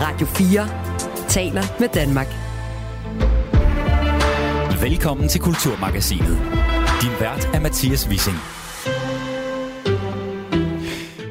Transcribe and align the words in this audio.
Radio 0.00 0.26
4 0.26 0.68
taler 1.28 1.62
med 1.80 1.88
Danmark. 1.88 2.26
Velkommen 4.82 5.28
til 5.28 5.40
Kulturmagasinet. 5.40 6.38
Din 7.02 7.10
vært 7.20 7.50
er 7.54 7.60
Mathias 7.60 8.08
Wissing. 8.08 8.36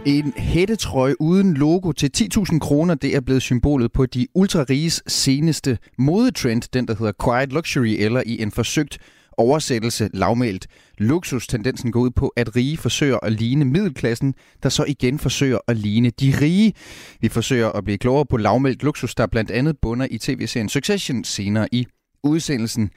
En 0.06 0.34
hættetrøje 0.38 1.22
uden 1.22 1.54
logo 1.54 1.92
til 1.92 2.12
10.000 2.18 2.60
kroner, 2.60 2.96
det 2.96 3.16
er 3.16 3.22
blevet 3.22 3.42
symbolet 3.42 3.92
på 3.92 4.06
de 4.06 4.28
ultrariges 4.34 5.04
seneste 5.08 5.78
modetrend, 5.98 6.62
den 6.74 6.88
der 6.88 6.96
hedder 7.00 7.14
Quiet 7.24 7.54
Luxury, 7.54 7.96
eller 8.00 8.24
i 8.26 8.42
en 8.42 8.52
forsøgt 8.52 8.98
oversættelse 9.38 10.10
lavmælt. 10.14 10.68
Luksustendensen 10.98 11.92
går 11.92 12.00
ud 12.00 12.12
på, 12.12 12.28
at 12.36 12.56
rige 12.56 12.78
forsøger 12.78 13.18
at 13.24 13.32
ligne 13.32 13.66
middelklassen, 13.66 14.34
der 14.64 14.70
så 14.70 14.84
igen 14.88 15.20
forsøger 15.20 15.58
at 15.68 15.78
ligne 15.78 16.10
de 16.10 16.34
rige. 16.42 16.74
Vi 17.22 17.30
forsøger 17.30 17.70
at 17.70 17.84
blive 17.84 17.98
klogere 17.98 18.26
på 18.26 18.38
lavmælt 18.38 18.84
luksus, 18.84 19.16
der 19.16 19.28
blandt 19.28 19.52
andet 19.52 19.78
bunder 19.82 20.08
i 20.12 20.18
tv-serien 20.18 20.70
Succession 20.70 21.24
senere 21.24 21.68
i 21.72 21.88
udsendelsen. 22.26 22.90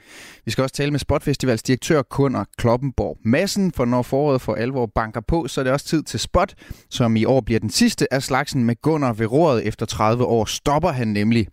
Vi 0.45 0.51
skal 0.51 0.61
også 0.61 0.75
tale 0.75 0.91
med 0.91 0.99
Spotfestivals 0.99 1.63
direktør 1.63 2.01
Kunder 2.01 2.43
Kloppenborg 2.57 3.17
Massen, 3.25 3.71
for 3.71 3.85
når 3.85 4.01
foråret 4.01 4.41
for 4.41 4.55
alvor 4.55 4.91
banker 4.95 5.21
på, 5.27 5.47
så 5.47 5.61
er 5.61 5.63
det 5.63 5.73
også 5.73 5.85
tid 5.85 6.03
til 6.03 6.19
Spot, 6.19 6.55
som 6.89 7.15
i 7.15 7.25
år 7.25 7.41
bliver 7.41 7.59
den 7.59 7.69
sidste 7.69 8.13
af 8.13 8.23
slagsen 8.23 8.63
med 8.63 8.75
Gunnar 8.81 9.13
ved 9.13 9.31
roret. 9.31 9.67
Efter 9.67 9.85
30 9.85 10.25
år 10.25 10.45
stopper 10.45 10.89
han 10.89 11.07
nemlig. 11.07 11.47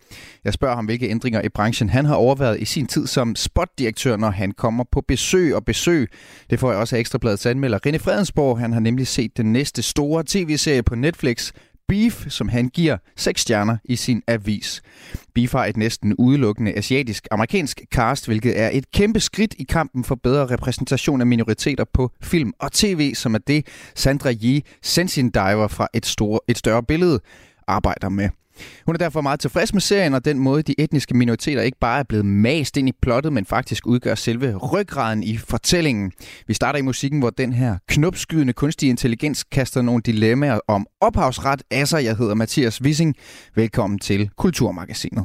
Jeg 0.44 0.52
spørger 0.52 0.74
ham, 0.74 0.84
hvilke 0.84 1.08
ændringer 1.08 1.42
i 1.42 1.48
branchen 1.48 1.88
han 1.88 2.04
har 2.04 2.14
overvejet 2.14 2.60
i 2.60 2.64
sin 2.64 2.86
tid 2.86 3.06
som 3.06 3.36
Spot-direktør, 3.36 4.16
når 4.16 4.30
han 4.30 4.52
kommer 4.52 4.84
på 4.92 5.00
besøg 5.08 5.54
og 5.54 5.64
besøg. 5.64 6.10
Det 6.50 6.60
får 6.60 6.70
jeg 6.70 6.80
også 6.80 6.96
af 6.96 7.00
Ekstrabladets 7.00 7.46
anmelder 7.46 7.78
René 7.86 7.96
Fredensborg. 7.96 8.58
Han 8.58 8.72
har 8.72 8.80
nemlig 8.80 9.06
set 9.06 9.36
den 9.36 9.52
næste 9.52 9.82
store 9.82 10.24
tv-serie 10.26 10.82
på 10.82 10.94
Netflix, 10.94 11.52
Beef, 11.88 12.26
som 12.28 12.48
han 12.48 12.68
giver 12.68 12.96
seks 13.16 13.40
stjerner 13.40 13.76
i 13.84 13.96
sin 13.96 14.22
avis. 14.26 14.82
Beef 15.34 15.52
har 15.52 15.64
et 15.64 15.76
næsten 15.76 16.14
udelukkende 16.14 16.72
asiatisk-amerikansk 16.76 17.80
cast, 17.94 18.26
hvilket 18.26 18.60
er 18.60 18.70
et 18.72 18.90
kæmpe 18.90 19.20
skridt 19.20 19.54
i 19.58 19.64
kampen 19.64 20.04
for 20.04 20.14
bedre 20.14 20.46
repræsentation 20.46 21.20
af 21.20 21.26
minoriteter 21.26 21.84
på 21.92 22.12
film 22.22 22.52
og 22.58 22.72
tv, 22.72 23.14
som 23.14 23.34
er 23.34 23.38
det 23.38 23.66
Sandra 23.94 24.32
Yee, 24.32 24.62
Sensin 24.82 25.30
Diver 25.30 25.68
fra 25.68 25.88
et, 25.94 26.06
store, 26.06 26.40
et 26.48 26.58
større 26.58 26.82
billede, 26.82 27.20
arbejder 27.66 28.08
med. 28.08 28.28
Hun 28.86 28.94
er 28.94 28.98
derfor 28.98 29.20
meget 29.20 29.40
tilfreds 29.40 29.72
med 29.72 29.80
serien 29.80 30.14
og 30.14 30.24
den 30.24 30.38
måde, 30.38 30.62
de 30.62 30.74
etniske 30.78 31.16
minoriteter 31.16 31.62
ikke 31.62 31.78
bare 31.80 31.98
er 31.98 32.02
blevet 32.02 32.24
mast 32.24 32.76
ind 32.76 32.88
i 32.88 32.92
plottet, 33.02 33.32
men 33.32 33.46
faktisk 33.46 33.86
udgør 33.86 34.14
selve 34.14 34.56
ryggraden 34.56 35.22
i 35.22 35.36
fortællingen. 35.36 36.12
Vi 36.46 36.54
starter 36.54 36.78
i 36.78 36.82
musikken, 36.82 37.18
hvor 37.18 37.30
den 37.30 37.52
her 37.52 37.78
knopskydende 37.88 38.52
kunstig 38.52 38.88
intelligens 38.88 39.44
kaster 39.44 39.82
nogle 39.82 40.02
dilemmaer 40.02 40.58
om 40.68 40.86
ophavsret 41.00 41.62
Asser. 41.70 41.98
Jeg 41.98 42.16
hedder 42.16 42.34
Mathias 42.34 42.82
Wissing. 42.82 43.14
Velkommen 43.54 43.98
til 43.98 44.30
Kulturmagasinet. 44.36 45.24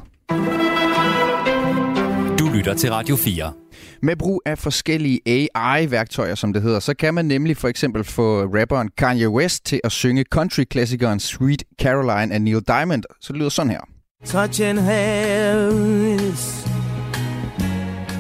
Du 2.40 2.50
lytter 2.54 2.74
til 2.78 2.92
Radio 2.92 3.16
4. 3.16 3.61
Med 4.04 4.16
brug 4.16 4.42
af 4.46 4.58
forskellige 4.58 5.20
AI-værktøjer, 5.26 6.36
som 6.36 6.54
det 6.54 6.62
hedder, 6.62 6.80
så 6.80 6.94
kan 6.94 7.14
man 7.14 7.26
nemlig 7.26 7.58
for 7.58 7.68
eksempel 7.68 8.04
få 8.04 8.44
rapperen 8.44 8.90
Kanye 8.98 9.30
West 9.30 9.66
til 9.66 9.82
at 9.84 9.92
synge 9.92 10.24
country-klassikeren 10.24 11.20
Sweet 11.20 11.64
Caroline 11.82 12.34
af 12.34 12.42
Neil 12.42 12.62
Diamond. 12.68 13.04
Så 13.22 13.34
det 13.34 13.38
lyder 13.40 13.50
sådan 13.50 13.72
her. 13.72 13.80
Touching 14.26 14.82
hands, 14.82 16.68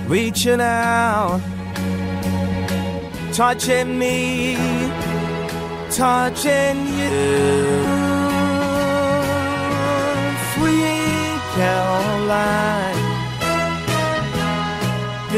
reaching 0.09 0.61
out, 0.61 1.41
touching 3.33 3.97
me, 3.97 4.55
touching 5.89 6.79
you. 6.99 7.81
Sweet 10.53 11.41
Caroline, 11.55 12.80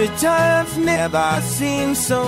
which 0.03 0.23
I've 0.25 0.77
never 0.85 1.41
seen 1.41 1.95
so 1.95 2.21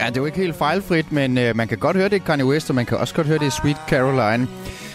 Ja, 0.00 0.06
det 0.06 0.16
er 0.16 0.20
jo 0.20 0.26
ikke 0.26 0.38
helt 0.38 0.56
fejlfrit, 0.56 1.12
men 1.12 1.38
øh, 1.38 1.56
man 1.56 1.68
kan 1.68 1.78
godt 1.78 1.96
høre 1.96 2.08
det 2.08 2.16
i 2.16 2.18
Kanye 2.18 2.46
West, 2.46 2.70
og 2.70 2.74
man 2.74 2.86
kan 2.86 2.98
også 2.98 3.14
godt 3.14 3.26
høre 3.26 3.38
det 3.38 3.46
i 3.46 3.50
Sweet 3.50 3.76
Caroline. 3.88 4.48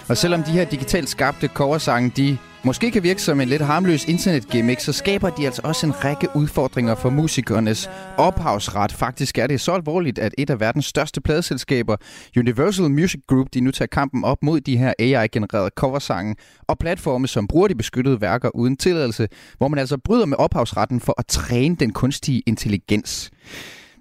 Og 0.09 0.18
selvom 0.18 0.44
de 0.44 0.52
her 0.52 0.66
digitalt 0.66 1.09
skabte 1.09 1.48
coversange, 1.48 2.12
de 2.18 2.38
måske 2.66 2.92
kan 2.92 3.03
virke 3.03 3.22
som 3.22 3.42
en 3.42 3.48
lidt 3.48 3.62
harmløs 3.62 4.06
internetgimmick, 4.06 4.80
så 4.80 4.94
skaber 4.94 5.30
de 5.30 5.46
altså 5.46 5.62
også 5.64 5.86
en 5.86 6.03
række 6.06 6.28
udfordringer 6.36 6.96
for 6.96 7.09
musikernes 7.09 7.90
ophavsret. 8.18 8.92
Faktisk 8.92 9.38
er 9.38 9.48
det 9.48 9.62
så 9.62 9.72
alvorligt, 9.72 10.20
at 10.20 10.36
et 10.38 10.50
af 10.50 10.59
verdens 10.59 10.86
største 10.86 11.22
pladeselskaber, 11.22 11.96
Universal 12.38 12.92
Music 12.92 13.22
Group, 13.28 13.48
de 13.54 13.62
nu 13.62 13.72
tager 13.72 13.88
kampen 13.88 14.24
op 14.24 14.38
mod 14.44 14.62
de 14.62 14.78
her 14.78 14.94
AI-genererede 15.00 15.72
coversange 15.75 16.36
og 16.68 16.78
platforme, 16.80 17.28
som 17.28 17.48
bruger 17.48 17.68
de 17.68 17.75
beskyttede 17.75 18.22
værker 18.22 18.56
uden 18.56 18.78
tilladelse, 18.78 19.28
hvor 19.58 19.68
man 19.68 19.80
altså 19.80 19.98
bryder 19.98 20.25
med 20.25 20.38
ophavsretten 20.38 21.00
for 21.00 21.16
at 21.18 21.25
træne 21.28 21.75
den 21.75 21.94
kunstige 21.94 22.44
intelligens. 22.46 23.31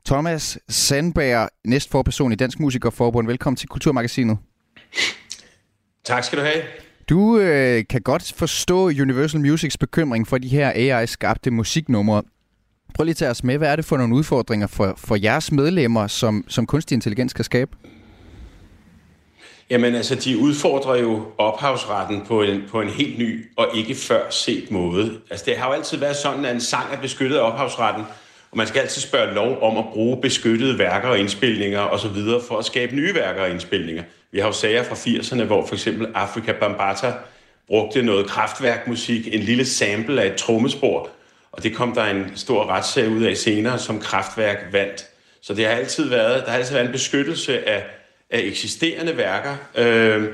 Thomas 0.06 0.58
Sandberg, 0.68 1.48
næstforperson 1.64 2.32
i 2.32 2.34
Dansk 2.34 2.60
Musikerforbund. 2.60 3.26
Velkommen 3.26 3.56
til 3.56 3.68
Kulturmagasinet. 3.68 4.38
Tak 6.04 6.24
skal 6.24 6.38
du 6.38 6.44
have. 6.44 6.62
Du 7.08 7.38
øh, 7.38 7.84
kan 7.90 8.00
godt 8.00 8.32
forstå 8.36 8.86
Universal 8.86 9.40
Musics 9.40 9.78
bekymring 9.78 10.28
for 10.28 10.38
de 10.38 10.48
her 10.48 10.72
AI-skabte 10.74 11.50
musiknumre. 11.50 12.22
Prøv 12.94 13.04
lige 13.04 13.12
at 13.12 13.16
tage 13.16 13.30
os 13.30 13.44
med. 13.44 13.58
Hvad 13.58 13.68
er 13.68 13.76
det 13.76 13.84
for 13.84 13.96
nogle 13.96 14.14
udfordringer 14.14 14.66
for, 14.66 14.94
for 14.96 15.16
jeres 15.16 15.52
medlemmer, 15.52 16.06
som, 16.06 16.44
som 16.48 16.66
kunstig 16.66 16.94
intelligens 16.94 17.32
kan 17.32 17.44
skabe? 17.44 17.70
Jamen 19.70 19.94
altså, 19.94 20.14
de 20.14 20.38
udfordrer 20.38 20.96
jo 20.96 21.26
ophavsretten 21.38 22.22
på 22.26 22.42
en, 22.42 22.62
på 22.70 22.80
en 22.80 22.88
helt 22.88 23.18
ny 23.18 23.46
og 23.56 23.68
ikke 23.74 23.94
før 23.94 24.30
set 24.30 24.70
måde. 24.70 25.20
Altså, 25.30 25.46
det 25.46 25.56
har 25.56 25.66
jo 25.66 25.72
altid 25.72 25.98
været 25.98 26.16
sådan, 26.16 26.44
at 26.44 26.54
en 26.54 26.60
sang 26.60 26.86
er 26.92 27.00
beskyttet 27.00 27.36
af 27.36 27.52
ophavsretten, 27.52 28.04
og 28.50 28.56
man 28.56 28.66
skal 28.66 28.80
altid 28.80 29.02
spørge 29.02 29.34
lov 29.34 29.62
om 29.62 29.76
at 29.76 29.84
bruge 29.92 30.22
beskyttede 30.22 30.78
værker 30.78 31.08
og 31.08 31.18
indspilninger 31.18 31.80
osv. 31.80 32.16
for 32.48 32.58
at 32.58 32.64
skabe 32.64 32.96
nye 32.96 33.14
værker 33.14 33.42
og 33.42 33.50
indspilninger. 33.50 34.02
Vi 34.34 34.38
har 34.40 34.46
jo 34.46 34.52
sager 34.52 34.82
fra 34.82 34.94
80'erne, 34.94 35.44
hvor 35.44 35.66
for 35.66 35.74
eksempel 35.74 36.08
Afrika 36.14 36.52
Bambata 36.52 37.12
brugte 37.66 38.02
noget 38.02 38.26
kraftværkmusik, 38.26 39.34
en 39.34 39.40
lille 39.40 39.64
sample 39.64 40.22
af 40.22 40.26
et 40.26 40.36
trommespor, 40.36 41.08
og 41.52 41.62
det 41.62 41.74
kom 41.74 41.92
der 41.92 42.04
en 42.04 42.32
stor 42.34 42.66
retssag 42.66 43.08
ud 43.08 43.22
af 43.22 43.36
senere, 43.36 43.78
som 43.78 44.00
kraftværk 44.00 44.58
vandt. 44.72 45.06
Så 45.42 45.54
det 45.54 45.66
har 45.66 45.72
altid 45.72 46.08
været, 46.08 46.44
der 46.44 46.50
har 46.50 46.58
altid 46.58 46.72
været 46.74 46.86
en 46.86 46.92
beskyttelse 46.92 47.68
af, 47.68 47.84
af 48.30 48.40
eksisterende 48.40 49.16
værker 49.16 49.56
øh, 49.76 50.24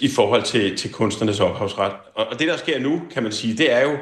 i 0.00 0.08
forhold 0.08 0.42
til, 0.42 0.76
til 0.76 0.92
kunstnernes 0.92 1.40
ophavsret. 1.40 1.92
Og, 2.14 2.26
og 2.26 2.38
det, 2.38 2.48
der 2.48 2.56
sker 2.56 2.78
nu, 2.78 3.02
kan 3.14 3.22
man 3.22 3.32
sige, 3.32 3.56
det 3.58 3.72
er 3.72 3.82
jo, 3.82 3.96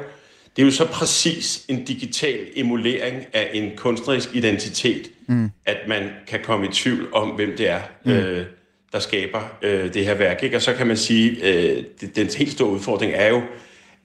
det 0.55 0.61
er 0.61 0.65
jo 0.65 0.71
så 0.71 0.85
præcis 0.85 1.65
en 1.67 1.85
digital 1.85 2.47
emulering 2.55 3.25
af 3.33 3.49
en 3.53 3.71
kunstnerisk 3.77 4.35
identitet, 4.35 5.07
mm. 5.27 5.51
at 5.65 5.77
man 5.87 6.09
kan 6.27 6.39
komme 6.43 6.65
i 6.65 6.69
tvivl 6.71 7.13
om, 7.13 7.29
hvem 7.29 7.57
det 7.57 7.69
er, 7.69 7.81
mm. 8.05 8.11
øh, 8.11 8.45
der 8.91 8.99
skaber 8.99 9.41
øh, 9.61 9.93
det 9.93 10.05
her 10.05 10.13
værk. 10.13 10.43
Ikke? 10.43 10.55
Og 10.55 10.61
så 10.61 10.73
kan 10.73 10.87
man 10.87 10.97
sige, 10.97 11.37
øh, 11.43 11.83
det, 12.01 12.15
den 12.15 12.27
helt 12.37 12.51
store 12.51 12.69
udfordring 12.69 13.13
er 13.15 13.29
jo, 13.29 13.41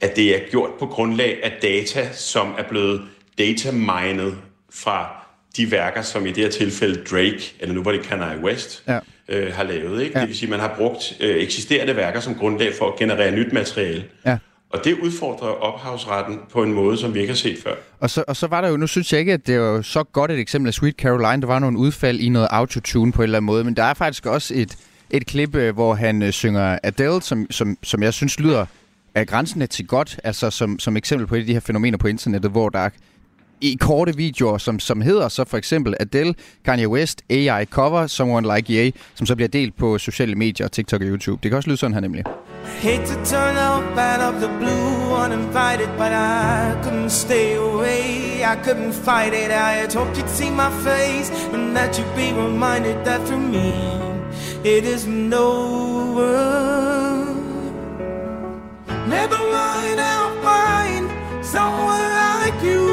at 0.00 0.16
det 0.16 0.36
er 0.36 0.50
gjort 0.50 0.70
på 0.78 0.86
grundlag 0.86 1.38
af 1.42 1.52
data, 1.62 2.08
som 2.12 2.54
er 2.58 2.62
blevet 2.68 3.02
datamined 3.38 4.32
fra 4.70 5.26
de 5.56 5.70
værker, 5.70 6.02
som 6.02 6.26
i 6.26 6.28
det 6.28 6.44
her 6.44 6.50
tilfælde 6.50 7.04
Drake, 7.04 7.54
eller 7.60 7.74
nu 7.74 7.82
var 7.82 7.92
det 7.92 8.02
Kanye 8.02 8.44
West, 8.44 8.84
ja. 8.88 8.98
øh, 9.28 9.54
har 9.54 9.62
lavet. 9.62 10.02
Ikke? 10.02 10.12
Ja. 10.14 10.20
Det 10.20 10.28
vil 10.28 10.36
sige, 10.36 10.46
at 10.46 10.50
man 10.50 10.60
har 10.60 10.74
brugt 10.76 11.16
øh, 11.20 11.36
eksisterende 11.36 11.96
værker 11.96 12.20
som 12.20 12.34
grundlag 12.34 12.74
for 12.74 12.92
at 12.92 12.98
generere 12.98 13.30
nyt 13.30 13.52
materiale. 13.52 14.04
Ja. 14.26 14.38
Og 14.70 14.84
det 14.84 14.98
udfordrer 15.02 15.48
ophavsretten 15.48 16.38
på 16.52 16.62
en 16.62 16.72
måde, 16.72 16.98
som 16.98 17.14
vi 17.14 17.20
ikke 17.20 17.32
har 17.32 17.36
set 17.36 17.58
før. 17.62 17.74
Og 18.00 18.10
så, 18.10 18.24
og 18.28 18.36
så 18.36 18.46
var 18.46 18.60
der 18.60 18.68
jo, 18.68 18.76
nu 18.76 18.86
synes 18.86 19.12
jeg 19.12 19.20
ikke, 19.20 19.32
at 19.32 19.46
det 19.46 19.60
var 19.60 19.82
så 19.82 20.02
godt 20.02 20.30
et 20.30 20.38
eksempel 20.38 20.68
af 20.68 20.74
Sweet 20.74 20.94
Caroline. 20.94 21.42
Der 21.42 21.46
var 21.46 21.58
nogle 21.58 21.78
udfald 21.78 22.20
i 22.20 22.28
noget 22.28 22.48
autotune 22.50 23.12
på 23.12 23.22
en 23.22 23.24
eller 23.24 23.38
anden 23.38 23.46
måde, 23.46 23.64
men 23.64 23.76
der 23.76 23.82
er 23.82 23.94
faktisk 23.94 24.26
også 24.26 24.54
et, 24.56 24.76
et 25.10 25.26
klip, 25.26 25.54
øh, 25.54 25.74
hvor 25.74 25.94
han 25.94 26.22
øh, 26.22 26.30
synger 26.30 26.78
Adele, 26.82 27.22
som, 27.22 27.46
som, 27.50 27.78
som 27.82 28.02
jeg 28.02 28.14
synes 28.14 28.40
lyder 28.40 28.66
af 29.14 29.26
grænsen 29.26 29.68
til 29.68 29.86
godt, 29.86 30.20
altså 30.24 30.50
som, 30.50 30.78
som 30.78 30.96
eksempel 30.96 31.26
på 31.26 31.34
et 31.34 31.40
af 31.40 31.46
de 31.46 31.52
her 31.52 31.60
fænomener 31.60 31.98
på 31.98 32.08
internettet, 32.08 32.50
hvor 32.50 32.68
der 32.68 32.88
i 33.60 33.76
korte 33.80 34.16
videoer, 34.16 34.58
som, 34.58 34.78
som 34.78 35.00
hedder 35.00 35.28
så 35.28 35.44
for 35.44 35.56
eksempel 35.56 35.94
Adele, 36.00 36.34
Kanye 36.64 36.88
West, 36.88 37.22
AI 37.30 37.64
Cover, 37.64 38.06
Someone 38.06 38.54
Like 38.56 38.72
Ye, 38.72 38.92
som 39.14 39.26
så 39.26 39.36
bliver 39.36 39.48
delt 39.48 39.76
på 39.76 39.98
sociale 39.98 40.34
medier, 40.34 40.68
TikTok 40.68 41.00
og 41.00 41.06
YouTube. 41.06 41.42
Det 41.42 41.50
kan 41.50 41.56
også 41.56 41.68
lyde 41.68 41.76
sådan 41.76 41.94
her 41.94 42.00
nemlig. 42.00 42.24
Hate 42.80 43.06
to 43.06 43.16
turn 43.24 43.56
up 43.56 43.96
out 43.96 44.20
of 44.20 44.40
the 44.40 44.48
blue 44.48 45.14
uninvited, 45.14 45.88
but 45.96 46.12
I 46.12 46.78
couldn't 46.82 47.10
stay 47.10 47.54
away. 47.54 48.44
I 48.44 48.56
couldn't 48.56 48.92
fight 48.92 49.32
it. 49.32 49.50
I 49.50 49.72
had 49.80 49.92
hoped 49.92 50.16
you'd 50.18 50.28
see 50.28 50.50
my 50.50 50.70
face 50.70 51.30
and 51.54 51.76
that 51.76 51.98
you'd 51.98 52.14
be 52.14 52.32
reminded 52.32 53.04
that 53.04 53.20
for 53.28 53.38
me 53.38 53.72
it 54.64 54.84
isn't 54.84 55.32
over. 55.32 56.34
Never 59.08 59.40
mind, 59.58 59.98
I'll 60.00 60.34
find 60.42 61.04
someone 61.44 62.06
like 62.18 62.58
you. 62.68 62.84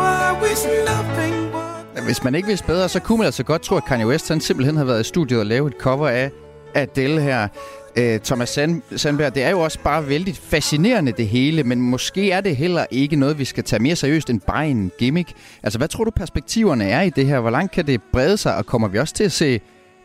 I 0.00 0.38
wish 0.42 0.64
nothing 0.90 1.52
but. 1.52 2.04
Hvis 2.04 2.24
man 2.24 2.34
ikke 2.34 2.48
vidste 2.48 2.66
bedre, 2.66 2.88
så 2.88 3.00
kunne 3.00 3.18
man 3.18 3.24
altså 3.24 3.42
godt 3.44 3.62
tro, 3.62 3.76
at 3.76 3.84
Kanye 3.84 4.06
West 4.06 4.28
han 4.28 4.40
simpelthen 4.40 4.76
havde 4.76 4.88
været 4.88 5.00
i 5.00 5.04
studiet 5.04 5.40
og 5.40 5.46
lavet 5.46 5.74
et 5.74 5.80
cover 5.80 6.08
af 6.08 6.30
Adele 6.74 7.20
her. 7.20 7.48
Øh, 7.96 8.20
Thomas 8.20 8.48
Sand 8.48 8.82
Sandberg, 8.96 9.34
det 9.34 9.42
er 9.42 9.50
jo 9.50 9.60
også 9.60 9.78
bare 9.84 10.08
vældig 10.08 10.36
fascinerende 10.36 11.12
det 11.12 11.28
hele, 11.28 11.64
men 11.64 11.80
måske 11.80 12.30
er 12.30 12.40
det 12.40 12.56
heller 12.56 12.86
ikke 12.90 13.16
noget, 13.16 13.38
vi 13.38 13.44
skal 13.44 13.64
tage 13.64 13.82
mere 13.82 13.96
seriøst 13.96 14.30
end 14.30 14.40
bare 14.40 14.68
en 14.68 14.92
gimmick. 14.98 15.32
Altså, 15.62 15.78
hvad 15.78 15.88
tror 15.88 16.04
du 16.04 16.10
perspektiverne 16.10 16.84
er 16.84 17.02
i 17.02 17.10
det 17.10 17.26
her? 17.26 17.40
Hvor 17.40 17.50
langt 17.50 17.72
kan 17.72 17.86
det 17.86 18.00
brede 18.12 18.36
sig, 18.36 18.56
og 18.56 18.66
kommer 18.66 18.88
vi 18.88 18.98
også 18.98 19.14
til 19.14 19.24
at 19.24 19.32
se 19.32 19.60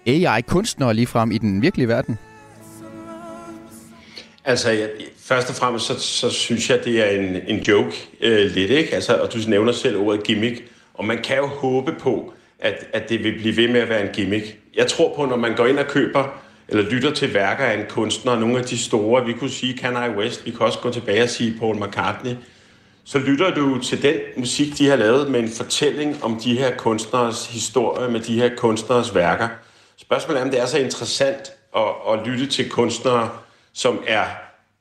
AI-kunstnere 0.07 0.93
lige 0.93 1.07
frem 1.07 1.31
i 1.31 1.37
den 1.37 1.61
virkelige 1.61 1.87
verden? 1.87 2.17
Altså, 4.45 4.69
jeg, 4.69 4.89
først 5.19 5.49
og 5.49 5.55
fremmest, 5.55 5.85
så, 5.85 5.99
så 5.99 6.29
synes 6.29 6.69
jeg, 6.69 6.85
det 6.85 7.01
er 7.01 7.19
en, 7.19 7.35
en 7.47 7.59
joke 7.59 8.09
øh, 8.21 8.51
lidt, 8.51 8.71
ikke? 8.71 8.95
Altså, 8.95 9.15
og 9.15 9.33
du 9.33 9.37
nævner 9.47 9.71
selv 9.71 9.97
ordet 9.97 10.23
gimmick, 10.23 10.63
og 10.93 11.05
man 11.05 11.17
kan 11.23 11.37
jo 11.37 11.47
håbe 11.47 11.91
på, 11.99 12.33
at, 12.59 12.85
at 12.93 13.09
det 13.09 13.23
vil 13.23 13.39
blive 13.39 13.57
ved 13.57 13.67
med 13.67 13.79
at 13.79 13.89
være 13.89 14.01
en 14.01 14.13
gimmick. 14.13 14.57
Jeg 14.75 14.87
tror 14.87 15.15
på, 15.15 15.25
når 15.25 15.37
man 15.37 15.55
går 15.55 15.65
ind 15.65 15.79
og 15.79 15.87
køber 15.87 16.41
eller 16.69 16.83
lytter 16.83 17.11
til 17.11 17.33
værker 17.33 17.63
af 17.63 17.79
en 17.79 17.85
kunstner, 17.89 18.39
nogle 18.39 18.59
af 18.59 18.65
de 18.65 18.77
store, 18.77 19.25
vi 19.25 19.33
kunne 19.33 19.49
sige 19.49 19.77
Kanye 19.77 20.17
West, 20.17 20.45
vi 20.45 20.51
kan 20.51 20.59
også 20.59 20.79
gå 20.79 20.91
tilbage 20.91 21.23
og 21.23 21.29
sige 21.29 21.55
Paul 21.59 21.75
McCartney, 21.75 22.31
så 23.03 23.19
lytter 23.19 23.53
du 23.53 23.79
til 23.79 24.01
den 24.01 24.15
musik, 24.37 24.77
de 24.77 24.87
har 24.87 24.95
lavet 24.95 25.31
med 25.31 25.39
en 25.39 25.49
fortælling 25.49 26.23
om 26.23 26.39
de 26.43 26.57
her 26.57 26.75
kunstners 26.77 27.45
historie, 27.45 28.11
med 28.11 28.19
de 28.19 28.33
her 28.33 28.49
kunstners 28.57 29.15
værker. 29.15 29.47
Spørgsmålet 29.97 30.39
er, 30.39 30.45
om 30.45 30.51
det 30.51 30.59
er 30.59 30.65
så 30.65 30.77
interessant 30.77 31.51
at, 31.75 31.83
at 32.13 32.27
lytte 32.27 32.47
til 32.47 32.69
kunstnere, 32.69 33.29
som 33.73 34.03
er, 34.07 34.23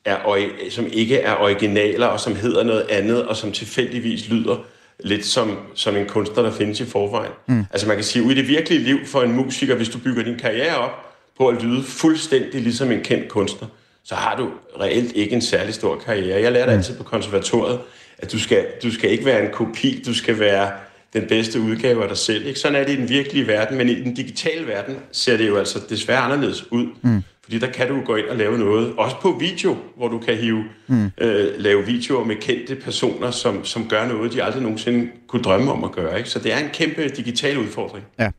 er 0.05 0.49
som 0.71 0.87
ikke 0.93 1.19
er 1.19 1.37
originaler, 1.37 2.07
og 2.07 2.21
som 2.21 2.37
hedder 2.37 2.65
noget 2.65 2.87
andet, 2.91 3.27
og 3.27 3.37
som 3.37 3.53
tilfældigvis 3.53 4.29
lyder 4.29 4.57
lidt 5.05 5.27
som, 5.27 5.59
som 5.75 5.97
en 5.97 6.07
kunstner, 6.07 6.43
der 6.43 6.51
findes 6.51 6.81
i 6.81 6.87
forvejen. 6.87 7.33
Mm. 7.47 7.65
Altså 7.71 7.87
man 7.87 7.97
kan 7.97 8.05
sige, 8.05 8.25
ud 8.25 8.33
i 8.33 8.35
det 8.35 8.49
virkelige 8.49 8.83
liv 8.83 9.07
for 9.07 9.23
en 9.23 9.33
musiker, 9.33 9.75
hvis 9.75 9.89
du 9.89 9.99
bygger 9.99 10.23
din 10.23 10.39
karriere 10.39 10.77
op 10.77 11.08
på 11.39 11.49
at 11.49 11.63
lyde 11.63 11.83
fuldstændig 11.83 12.63
ligesom 12.63 12.93
en 12.93 13.01
kendt 13.01 13.29
kunstner, 13.29 13.69
så 14.05 14.15
har 14.15 14.37
du 14.37 14.51
reelt 14.81 15.13
ikke 15.13 15.35
en 15.35 15.43
særlig 15.43 15.75
stor 15.75 15.97
karriere. 16.07 16.41
Jeg 16.41 16.53
lærte 16.53 16.73
mm. 16.73 16.79
altid 16.79 16.97
på 16.97 17.05
konservatoriet, 17.05 17.81
at 18.19 18.33
du 18.33 18.39
skal, 18.39 18.67
du 18.83 18.91
skal 18.91 19.11
ikke 19.11 19.25
være 19.25 19.45
en 19.45 19.53
kopi, 19.53 20.03
du 20.07 20.15
skal 20.15 20.39
være 20.39 20.71
den 21.13 21.27
bedste 21.29 21.61
udgave 21.61 22.03
af 22.03 22.09
dig 22.09 22.17
selv. 22.17 22.47
Ikke? 22.47 22.61
Sådan 22.61 22.81
er 22.81 22.85
det 22.85 22.93
i 22.93 22.97
den 22.97 23.09
virkelige 23.09 23.47
verden, 23.47 23.79
men 23.79 23.89
i 23.89 23.95
den 23.95 24.15
digitale 24.15 24.67
verden 24.67 24.97
ser 25.13 25.37
det 25.37 25.49
jo 25.49 25.57
altså 25.57 25.81
desværre 25.89 26.21
anderledes 26.21 26.73
ud. 26.73 26.87
Mm. 27.03 27.23
Fordi 27.43 27.59
der 27.59 27.71
kan 27.71 27.89
du 27.89 28.01
gå 28.05 28.17
ind 28.17 28.27
og 28.27 28.37
lave 28.37 28.59
noget, 28.59 28.93
også 28.97 29.17
på 29.23 29.37
video, 29.41 29.77
hvor 29.97 30.09
du 30.09 30.19
kan 30.19 30.37
hive, 30.37 30.65
mm. 30.87 31.11
øh, 31.19 31.61
lave 31.61 31.87
videoer 31.87 32.25
med 32.25 32.37
kendte 32.37 32.77
personer, 32.77 33.31
som, 33.31 33.65
som 33.65 33.89
gør 33.89 34.09
noget, 34.09 34.33
de 34.33 34.43
aldrig 34.43 34.63
nogensinde 34.63 35.11
kunne 35.27 35.43
drømme 35.43 35.73
om 35.73 35.85
at 35.85 35.93
gøre. 35.93 36.19
Ikke? 36.19 36.31
Så 36.31 36.39
det 36.39 36.53
er 36.53 36.59
en 36.59 36.69
kæmpe 36.73 37.09
digital 37.09 37.59
udfordring. 37.59 38.05
Ja. 38.19 38.31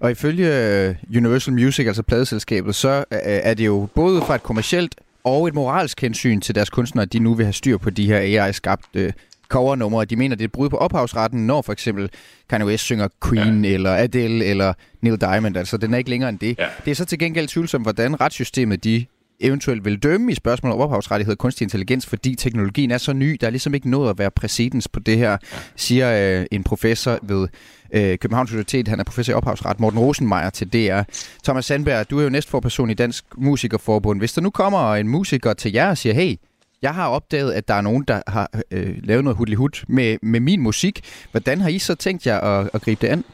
Og 0.00 0.10
ifølge 0.10 0.56
øh, 0.56 0.94
Universal 1.16 1.54
Music, 1.54 1.86
altså 1.86 2.02
pladeselskabet, 2.02 2.74
så 2.74 3.04
øh, 3.10 3.18
er 3.22 3.54
det 3.54 3.66
jo 3.66 3.88
både 3.94 4.20
fra 4.20 4.34
et 4.34 4.42
kommercielt 4.42 4.94
og 5.24 5.48
et 5.48 5.54
moralsk 5.54 6.00
hensyn 6.00 6.40
til 6.40 6.54
deres 6.54 6.70
kunstnere, 6.70 7.02
at 7.02 7.12
de 7.12 7.18
nu 7.18 7.34
vil 7.34 7.46
have 7.46 7.52
styr 7.52 7.76
på 7.78 7.90
de 7.90 8.06
her 8.06 8.18
AI-skabte 8.18 9.12
covernumre. 9.48 10.04
De 10.04 10.16
mener, 10.16 10.36
det 10.36 10.44
er 10.44 10.48
brud 10.48 10.68
på 10.68 10.76
ophavsretten, 10.76 11.46
når 11.46 11.62
for 11.62 11.72
eksempel 11.72 12.10
Kanye 12.50 12.66
West 12.66 12.84
synger 12.84 13.08
Queen, 13.28 13.64
ja. 13.64 13.70
eller 13.70 13.94
Adele, 13.94 14.44
eller 14.44 14.72
Neil 15.00 15.20
Diamond. 15.20 15.56
Altså, 15.56 15.76
den 15.76 15.94
er 15.94 15.98
ikke 15.98 16.10
længere 16.10 16.28
end 16.28 16.38
det. 16.38 16.58
Ja. 16.58 16.66
Det 16.84 16.90
er 16.90 16.94
så 16.94 17.04
til 17.04 17.18
gengæld 17.18 17.48
tvivlsomt, 17.48 17.84
hvordan 17.84 18.20
retssystemet 18.20 18.84
de 18.84 19.06
eventuelt 19.40 19.84
vil 19.84 20.02
dømme 20.02 20.32
i 20.32 20.34
spørgsmålet 20.34 20.74
om 20.74 20.80
ophavsrettighed 20.80 21.32
og 21.32 21.38
kunstig 21.38 21.64
intelligens, 21.64 22.06
fordi 22.06 22.34
teknologien 22.34 22.90
er 22.90 22.98
så 22.98 23.12
ny. 23.12 23.36
Der 23.40 23.46
er 23.46 23.50
ligesom 23.50 23.74
ikke 23.74 23.90
nået 23.90 24.10
at 24.10 24.18
være 24.18 24.30
præcedens 24.30 24.88
på 24.88 25.00
det 25.00 25.18
her, 25.18 25.36
siger 25.76 26.40
øh, 26.40 26.46
en 26.50 26.64
professor 26.64 27.18
ved 27.22 27.48
øh, 27.94 28.18
Københavns 28.18 28.50
Universitet. 28.50 28.88
Han 28.88 29.00
er 29.00 29.04
professor 29.04 29.32
i 29.32 29.34
ophavsret, 29.34 29.80
Morten 29.80 29.98
Rosenmeier 29.98 30.50
til 30.50 30.72
DR. 30.72 31.02
Thomas 31.44 31.64
Sandberg, 31.64 32.10
du 32.10 32.18
er 32.18 32.22
jo 32.22 32.28
næstforperson 32.28 32.90
i 32.90 32.94
Dansk 32.94 33.24
Musikerforbund. 33.36 34.20
Hvis 34.20 34.32
der 34.32 34.40
nu 34.40 34.50
kommer 34.50 34.94
en 34.94 35.08
musiker 35.08 35.52
til 35.52 35.72
jer 35.72 35.90
og 35.90 35.98
siger, 35.98 36.14
hey, 36.14 36.36
jeg 36.82 36.94
har 36.94 37.08
opdaget, 37.08 37.52
at 37.52 37.68
der 37.68 37.74
er 37.74 37.80
nogen, 37.80 38.04
der 38.08 38.22
har 38.26 38.50
øh, 38.70 38.96
lavet 39.02 39.24
noget 39.24 39.36
hudlig 39.36 39.58
med, 39.88 40.16
med 40.22 40.40
min 40.40 40.60
musik. 40.60 41.00
Hvordan 41.30 41.60
har 41.60 41.68
I 41.68 41.78
så 41.78 41.94
tænkt 41.94 42.26
jer 42.26 42.40
at, 42.40 42.70
at 42.72 42.82
gribe 42.82 43.06
det 43.06 43.12
an? 43.12 43.24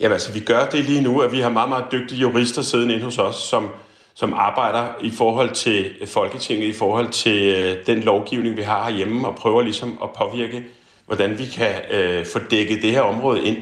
Jamen 0.00 0.12
altså, 0.12 0.32
vi 0.32 0.40
gør 0.40 0.66
det 0.66 0.84
lige 0.84 1.00
nu, 1.00 1.20
at 1.20 1.32
vi 1.32 1.40
har 1.40 1.48
meget, 1.48 1.68
meget 1.68 1.84
dygtige 1.92 2.20
jurister 2.20 2.62
siddende 2.62 2.94
inde 2.94 3.04
hos 3.04 3.18
os, 3.18 3.36
som, 3.36 3.68
som 4.14 4.34
arbejder 4.34 4.86
i 5.02 5.10
forhold 5.10 5.50
til 5.50 5.90
Folketinget, 6.06 6.66
i 6.66 6.72
forhold 6.72 7.08
til 7.08 7.42
øh, 7.42 7.86
den 7.86 8.00
lovgivning, 8.00 8.56
vi 8.56 8.62
har 8.62 8.84
herhjemme, 8.84 9.28
og 9.28 9.36
prøver 9.36 9.62
ligesom 9.62 9.98
at 10.02 10.08
påvirke, 10.18 10.64
hvordan 11.06 11.38
vi 11.38 11.46
kan 11.46 11.74
øh, 11.90 12.26
få 12.26 12.38
dækket 12.50 12.82
det 12.82 12.90
her 12.90 13.00
område 13.00 13.44
ind. 13.44 13.56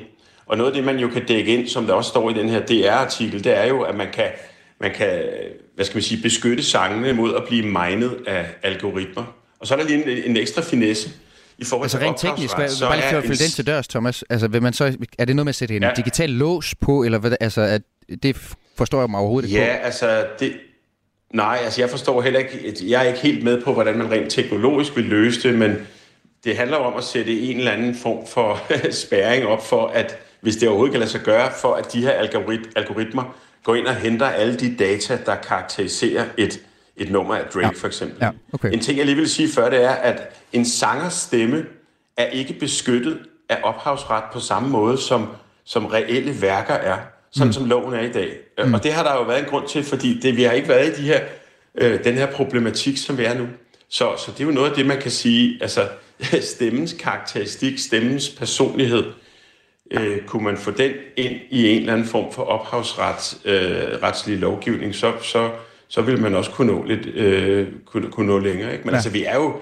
Og 0.47 0.57
noget 0.57 0.71
af 0.71 0.75
det, 0.75 0.85
man 0.85 0.99
jo 0.99 1.09
kan 1.09 1.27
dække 1.27 1.55
ind, 1.55 1.69
som 1.69 1.87
der 1.87 1.95
også 1.95 2.11
står 2.11 2.31
i 2.31 2.33
den 2.33 2.49
her 2.49 2.61
DR-artikel, 2.61 3.45
det 3.45 3.59
er 3.59 3.67
jo, 3.67 3.83
at 3.83 3.95
man 3.95 4.07
kan, 4.13 4.31
man 4.81 4.91
kan 4.95 5.23
hvad 5.75 5.85
skal 5.85 5.97
man 5.97 6.03
sige, 6.03 6.23
beskytte 6.23 6.63
sangene 6.63 7.13
mod 7.13 7.35
at 7.35 7.43
blive 7.49 7.63
minet 7.63 8.17
af 8.27 8.47
algoritmer. 8.63 9.25
Og 9.61 9.67
så 9.67 9.75
er 9.75 9.79
der 9.79 9.87
lige 9.87 10.25
en, 10.25 10.31
en 10.31 10.37
ekstra 10.37 10.63
finesse, 10.63 11.11
i 11.59 11.65
forhold 11.65 11.85
altså 11.85 11.99
til 11.99 12.07
rent 12.07 12.19
teknisk, 12.19 12.57
hvad, 12.57 12.69
så 12.69 12.87
bare 12.87 12.97
lige 12.97 13.11
for 13.11 13.17
at 13.17 13.23
følge 13.23 13.37
den 13.37 13.51
til 13.51 13.67
dørs, 13.67 13.89
Thomas. 13.89 14.25
Altså, 14.31 14.49
vil 14.49 14.63
man 14.63 14.73
så, 14.73 14.97
er 15.19 15.25
det 15.25 15.37
noget 15.37 15.45
med 15.45 15.51
at 15.51 15.55
sætte 15.55 15.77
en 15.77 15.83
ja. 15.83 15.91
digital 15.97 16.31
lås 16.31 16.75
på, 16.75 17.03
eller 17.03 17.19
hvad, 17.19 17.33
altså, 17.41 17.61
at 17.61 17.83
det 18.23 18.55
forstår 18.79 19.01
jeg 19.01 19.11
mig 19.11 19.21
overhovedet 19.21 19.49
ikke 19.49 19.61
ja, 19.61 19.77
på? 19.77 19.85
Altså, 19.85 20.27
det, 20.41 20.53
nej, 21.35 21.59
altså 21.65 21.81
jeg 21.83 21.91
forstår 21.91 22.23
heller 22.23 22.41
ikke, 22.41 22.75
jeg 22.89 23.05
er 23.05 23.09
ikke 23.09 23.21
helt 23.21 23.45
med 23.45 23.63
på, 23.63 23.73
hvordan 23.73 23.99
man 23.99 24.11
rent 24.11 24.33
teknologisk 24.33 24.97
vil 24.97 25.05
løse 25.05 25.49
det, 25.49 25.59
men 25.59 25.87
det 26.45 26.57
handler 26.57 26.77
om 26.77 26.97
at 26.97 27.05
sætte 27.05 27.41
en 27.41 27.59
eller 27.59 27.71
anden 27.71 27.95
form 27.95 28.27
for 28.27 28.61
spæring 29.07 29.47
op 29.47 29.67
for, 29.67 29.87
at 29.87 30.19
hvis 30.41 30.57
det 30.57 30.69
overhovedet 30.69 30.93
kan 30.93 31.01
lade 31.01 31.11
sig 31.11 31.21
gøre, 31.21 31.51
for 31.61 31.75
at 31.75 31.93
de 31.93 32.03
her 32.03 32.13
algorit- 32.13 32.73
algoritmer 32.77 33.37
går 33.65 33.75
ind 33.75 33.87
og 33.87 33.95
henter 33.95 34.27
alle 34.27 34.57
de 34.57 34.77
data, 34.77 35.19
der 35.27 35.35
karakteriserer 35.35 36.25
et, 36.37 36.61
et 36.97 37.11
nummer 37.11 37.35
af 37.35 37.45
Drake 37.55 37.67
ja. 37.67 37.73
for 37.77 37.87
eksempel. 37.87 38.17
Ja. 38.21 38.31
Okay. 38.53 38.73
En 38.73 38.81
ting, 38.81 38.99
jeg 38.99 39.07
lige 39.07 39.17
vil 39.17 39.29
sige 39.29 39.49
før, 39.49 39.71
det 39.71 39.85
er, 39.85 39.91
at 39.91 40.37
en 40.53 40.65
sangers 40.65 41.13
stemme 41.13 41.65
er 42.17 42.27
ikke 42.27 42.53
beskyttet 42.53 43.19
af 43.49 43.59
ophavsret 43.63 44.25
på 44.33 44.41
samme 44.41 44.69
måde, 44.69 44.99
som, 44.99 45.29
som 45.65 45.87
reelle 45.87 46.43
værker 46.43 46.75
er, 46.75 46.97
sådan 47.31 47.47
mm. 47.47 47.53
som 47.53 47.65
loven 47.65 47.95
er 47.95 48.01
i 48.01 48.13
dag. 48.13 48.37
Mm. 48.65 48.75
Og 48.75 48.83
det 48.83 48.93
har 48.93 49.03
der 49.03 49.15
jo 49.15 49.23
været 49.23 49.39
en 49.39 49.45
grund 49.45 49.69
til, 49.69 49.85
fordi 49.85 50.21
det, 50.21 50.37
vi 50.37 50.43
har 50.43 50.53
ikke 50.53 50.69
været 50.69 50.99
i 50.99 51.03
de 51.03 51.07
her, 51.07 51.21
øh, 51.75 52.05
den 52.05 52.15
her 52.15 52.27
problematik, 52.27 52.97
som 52.97 53.19
vi 53.19 53.25
er 53.25 53.39
nu. 53.39 53.47
Så, 53.89 54.11
så 54.19 54.33
det 54.33 54.41
er 54.41 54.45
jo 54.45 54.51
noget 54.51 54.71
af 54.71 54.77
det, 54.77 54.87
man 54.87 55.01
kan 55.01 55.11
sige, 55.11 55.59
altså 55.61 55.89
stemmens 56.55 56.93
karakteristik, 56.93 57.79
stemmens 57.79 58.29
personlighed, 58.29 59.05
øh, 59.91 60.23
kunne 60.27 60.45
man 60.45 60.57
få 60.57 60.71
den 60.71 60.93
ind 61.17 61.35
i 61.51 61.69
en 61.69 61.81
eller 61.81 61.93
anden 61.93 62.07
form 62.07 62.33
for 62.33 62.43
ophavsretslig 62.43 64.35
øh, 64.35 64.41
lovgivning, 64.41 64.95
så, 64.95 65.13
så, 65.23 65.51
så 65.89 66.03
vil 66.03 66.21
man 66.21 66.35
også 66.35 66.51
kunne 66.51 66.73
nå, 66.73 66.85
lidt, 66.85 67.07
øh, 67.07 67.69
kunne, 67.87 68.11
kunne 68.11 68.27
nå 68.27 68.39
længere. 68.39 68.73
Ikke? 68.73 68.85
Men 68.85 68.91
ja. 68.91 68.97
altså, 68.97 69.11
vi 69.11 69.25
er 69.25 69.35
jo, 69.35 69.57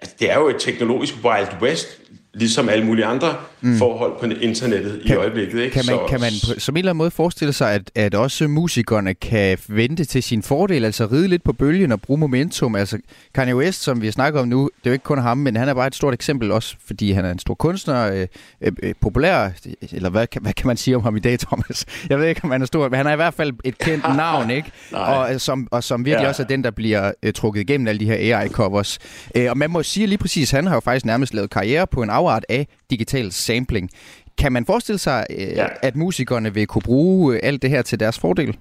altså, 0.00 0.16
det 0.20 0.30
er 0.30 0.38
jo 0.38 0.48
et 0.48 0.56
teknologisk 0.58 1.14
Wild 1.24 1.62
West, 1.62 2.00
ligesom 2.38 2.68
alle 2.68 2.84
mulige 2.84 3.04
andre 3.04 3.34
mm. 3.60 3.78
forhold 3.78 4.12
på 4.20 4.26
internettet 4.26 5.02
kan, 5.06 5.16
i 5.16 5.18
øjeblikket. 5.18 5.60
Ikke? 5.60 5.74
Kan 5.74 5.84
man, 5.86 5.98
så, 5.98 6.06
kan 6.08 6.20
man 6.20 6.32
på, 6.46 6.60
som 6.60 6.76
en 6.76 6.78
eller 6.78 6.90
anden 6.90 6.98
måde 6.98 7.10
forestille 7.10 7.52
sig, 7.52 7.72
at, 7.72 7.90
at 7.94 8.14
også 8.14 8.48
musikerne 8.48 9.14
kan 9.14 9.58
vente 9.68 10.04
til 10.04 10.22
sin 10.22 10.42
fordel, 10.42 10.84
altså 10.84 11.06
ride 11.06 11.28
lidt 11.28 11.44
på 11.44 11.52
bølgen 11.52 11.92
og 11.92 12.00
bruge 12.00 12.18
momentum? 12.18 12.74
Altså 12.74 12.98
Kanye 13.34 13.56
West, 13.56 13.82
som 13.82 14.02
vi 14.02 14.10
snakker 14.10 14.40
om 14.40 14.48
nu, 14.48 14.70
det 14.78 14.86
er 14.86 14.90
jo 14.90 14.92
ikke 14.92 15.04
kun 15.04 15.18
ham, 15.18 15.38
men 15.38 15.56
han 15.56 15.68
er 15.68 15.74
bare 15.74 15.86
et 15.86 15.94
stort 15.94 16.14
eksempel 16.14 16.52
også, 16.52 16.76
fordi 16.86 17.12
han 17.12 17.24
er 17.24 17.30
en 17.30 17.38
stor 17.38 17.54
kunstner, 17.54 18.12
øh, 18.12 18.26
øh, 18.60 18.72
øh 18.82 18.94
populær, 19.00 19.50
eller 19.92 20.10
hvad, 20.10 20.26
hvad 20.40 20.52
kan 20.52 20.66
man 20.66 20.76
sige 20.76 20.96
om 20.96 21.02
ham 21.02 21.16
i 21.16 21.20
dag, 21.20 21.38
Thomas? 21.48 21.86
Jeg 22.10 22.18
ved 22.18 22.26
ikke, 22.26 22.40
om 22.44 22.50
han 22.50 22.62
er 22.62 22.66
stor, 22.66 22.88
men 22.88 22.96
han 22.96 23.06
er 23.06 23.12
i 23.12 23.16
hvert 23.16 23.34
fald 23.34 23.52
et 23.64 23.78
kendt 23.78 24.04
navn, 24.16 24.50
ikke? 24.50 24.70
og, 24.92 25.34
øh, 25.34 25.40
som, 25.40 25.68
og 25.70 25.84
som 25.84 26.04
virkelig 26.04 26.24
ja. 26.24 26.28
også 26.28 26.42
er 26.42 26.46
den, 26.46 26.64
der 26.64 26.70
bliver 26.70 27.12
øh, 27.22 27.32
trukket 27.32 27.60
igennem 27.60 27.88
alle 27.88 28.00
de 28.00 28.06
her 28.06 28.40
AI-covers. 28.40 28.98
Øh, 29.34 29.50
og 29.50 29.58
man 29.58 29.70
må 29.70 29.82
sige 29.82 30.06
lige 30.06 30.18
præcis, 30.18 30.50
han 30.50 30.66
har 30.66 30.74
jo 30.74 30.80
faktisk 30.80 31.06
nærmest 31.06 31.34
lavet 31.34 31.50
karriere 31.50 31.86
på 31.86 32.02
en 32.02 32.10
afart 32.28 32.44
af 32.48 32.66
digital 32.90 33.32
sampling. 33.32 33.90
Kan 34.38 34.52
man 34.52 34.66
forestille 34.66 34.98
sig, 34.98 35.26
øh, 35.30 35.38
ja. 35.38 35.66
at 35.82 35.96
musikerne 35.96 36.54
vil 36.54 36.66
kunne 36.66 36.82
bruge 36.82 37.34
øh, 37.34 37.40
alt 37.42 37.62
det 37.62 37.70
her 37.70 37.82
til 37.82 38.00
deres 38.00 38.18
fordel? 38.18 38.56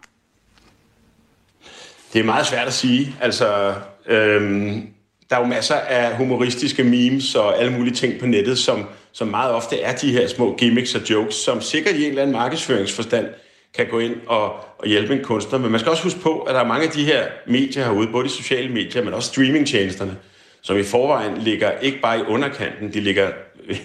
Det 2.13 2.19
er 2.19 2.23
meget 2.23 2.45
svært 2.45 2.67
at 2.67 2.73
sige. 2.73 3.15
Altså, 3.21 3.73
øhm, 4.05 4.87
der 5.29 5.35
er 5.35 5.39
jo 5.39 5.45
masser 5.45 5.75
af 5.75 6.17
humoristiske 6.17 6.83
memes 6.83 7.35
og 7.35 7.59
alle 7.59 7.73
mulige 7.73 7.93
ting 7.93 8.19
på 8.19 8.25
nettet, 8.25 8.57
som, 8.57 8.85
som 9.11 9.27
meget 9.27 9.51
ofte 9.51 9.81
er 9.81 9.95
de 9.95 10.11
her 10.11 10.27
små 10.27 10.55
gimmicks 10.55 10.95
og 10.95 11.09
jokes, 11.09 11.35
som 11.35 11.61
sikkert 11.61 11.95
i 11.95 12.03
en 12.03 12.09
eller 12.09 12.21
anden 12.21 12.35
markedsføringsforstand 12.35 13.27
kan 13.75 13.87
gå 13.91 13.99
ind 13.99 14.15
og, 14.27 14.51
og 14.79 14.87
hjælpe 14.87 15.13
en 15.13 15.23
kunstner. 15.23 15.59
Men 15.59 15.71
man 15.71 15.79
skal 15.79 15.89
også 15.89 16.03
huske 16.03 16.19
på, 16.19 16.39
at 16.39 16.55
der 16.55 16.61
er 16.61 16.67
mange 16.67 16.85
af 16.85 16.91
de 16.91 17.05
her 17.05 17.23
medier 17.47 17.83
herude, 17.83 18.07
både 18.11 18.25
de 18.25 18.29
sociale 18.29 18.73
medier, 18.73 19.03
men 19.03 19.13
også 19.13 19.29
streamingtjenesterne, 19.29 20.17
som 20.61 20.77
i 20.77 20.83
forvejen 20.83 21.37
ligger 21.37 21.71
ikke 21.71 22.01
bare 22.01 22.19
i 22.19 22.21
underkanten, 22.21 22.93
de 22.93 22.99
ligger 22.99 23.31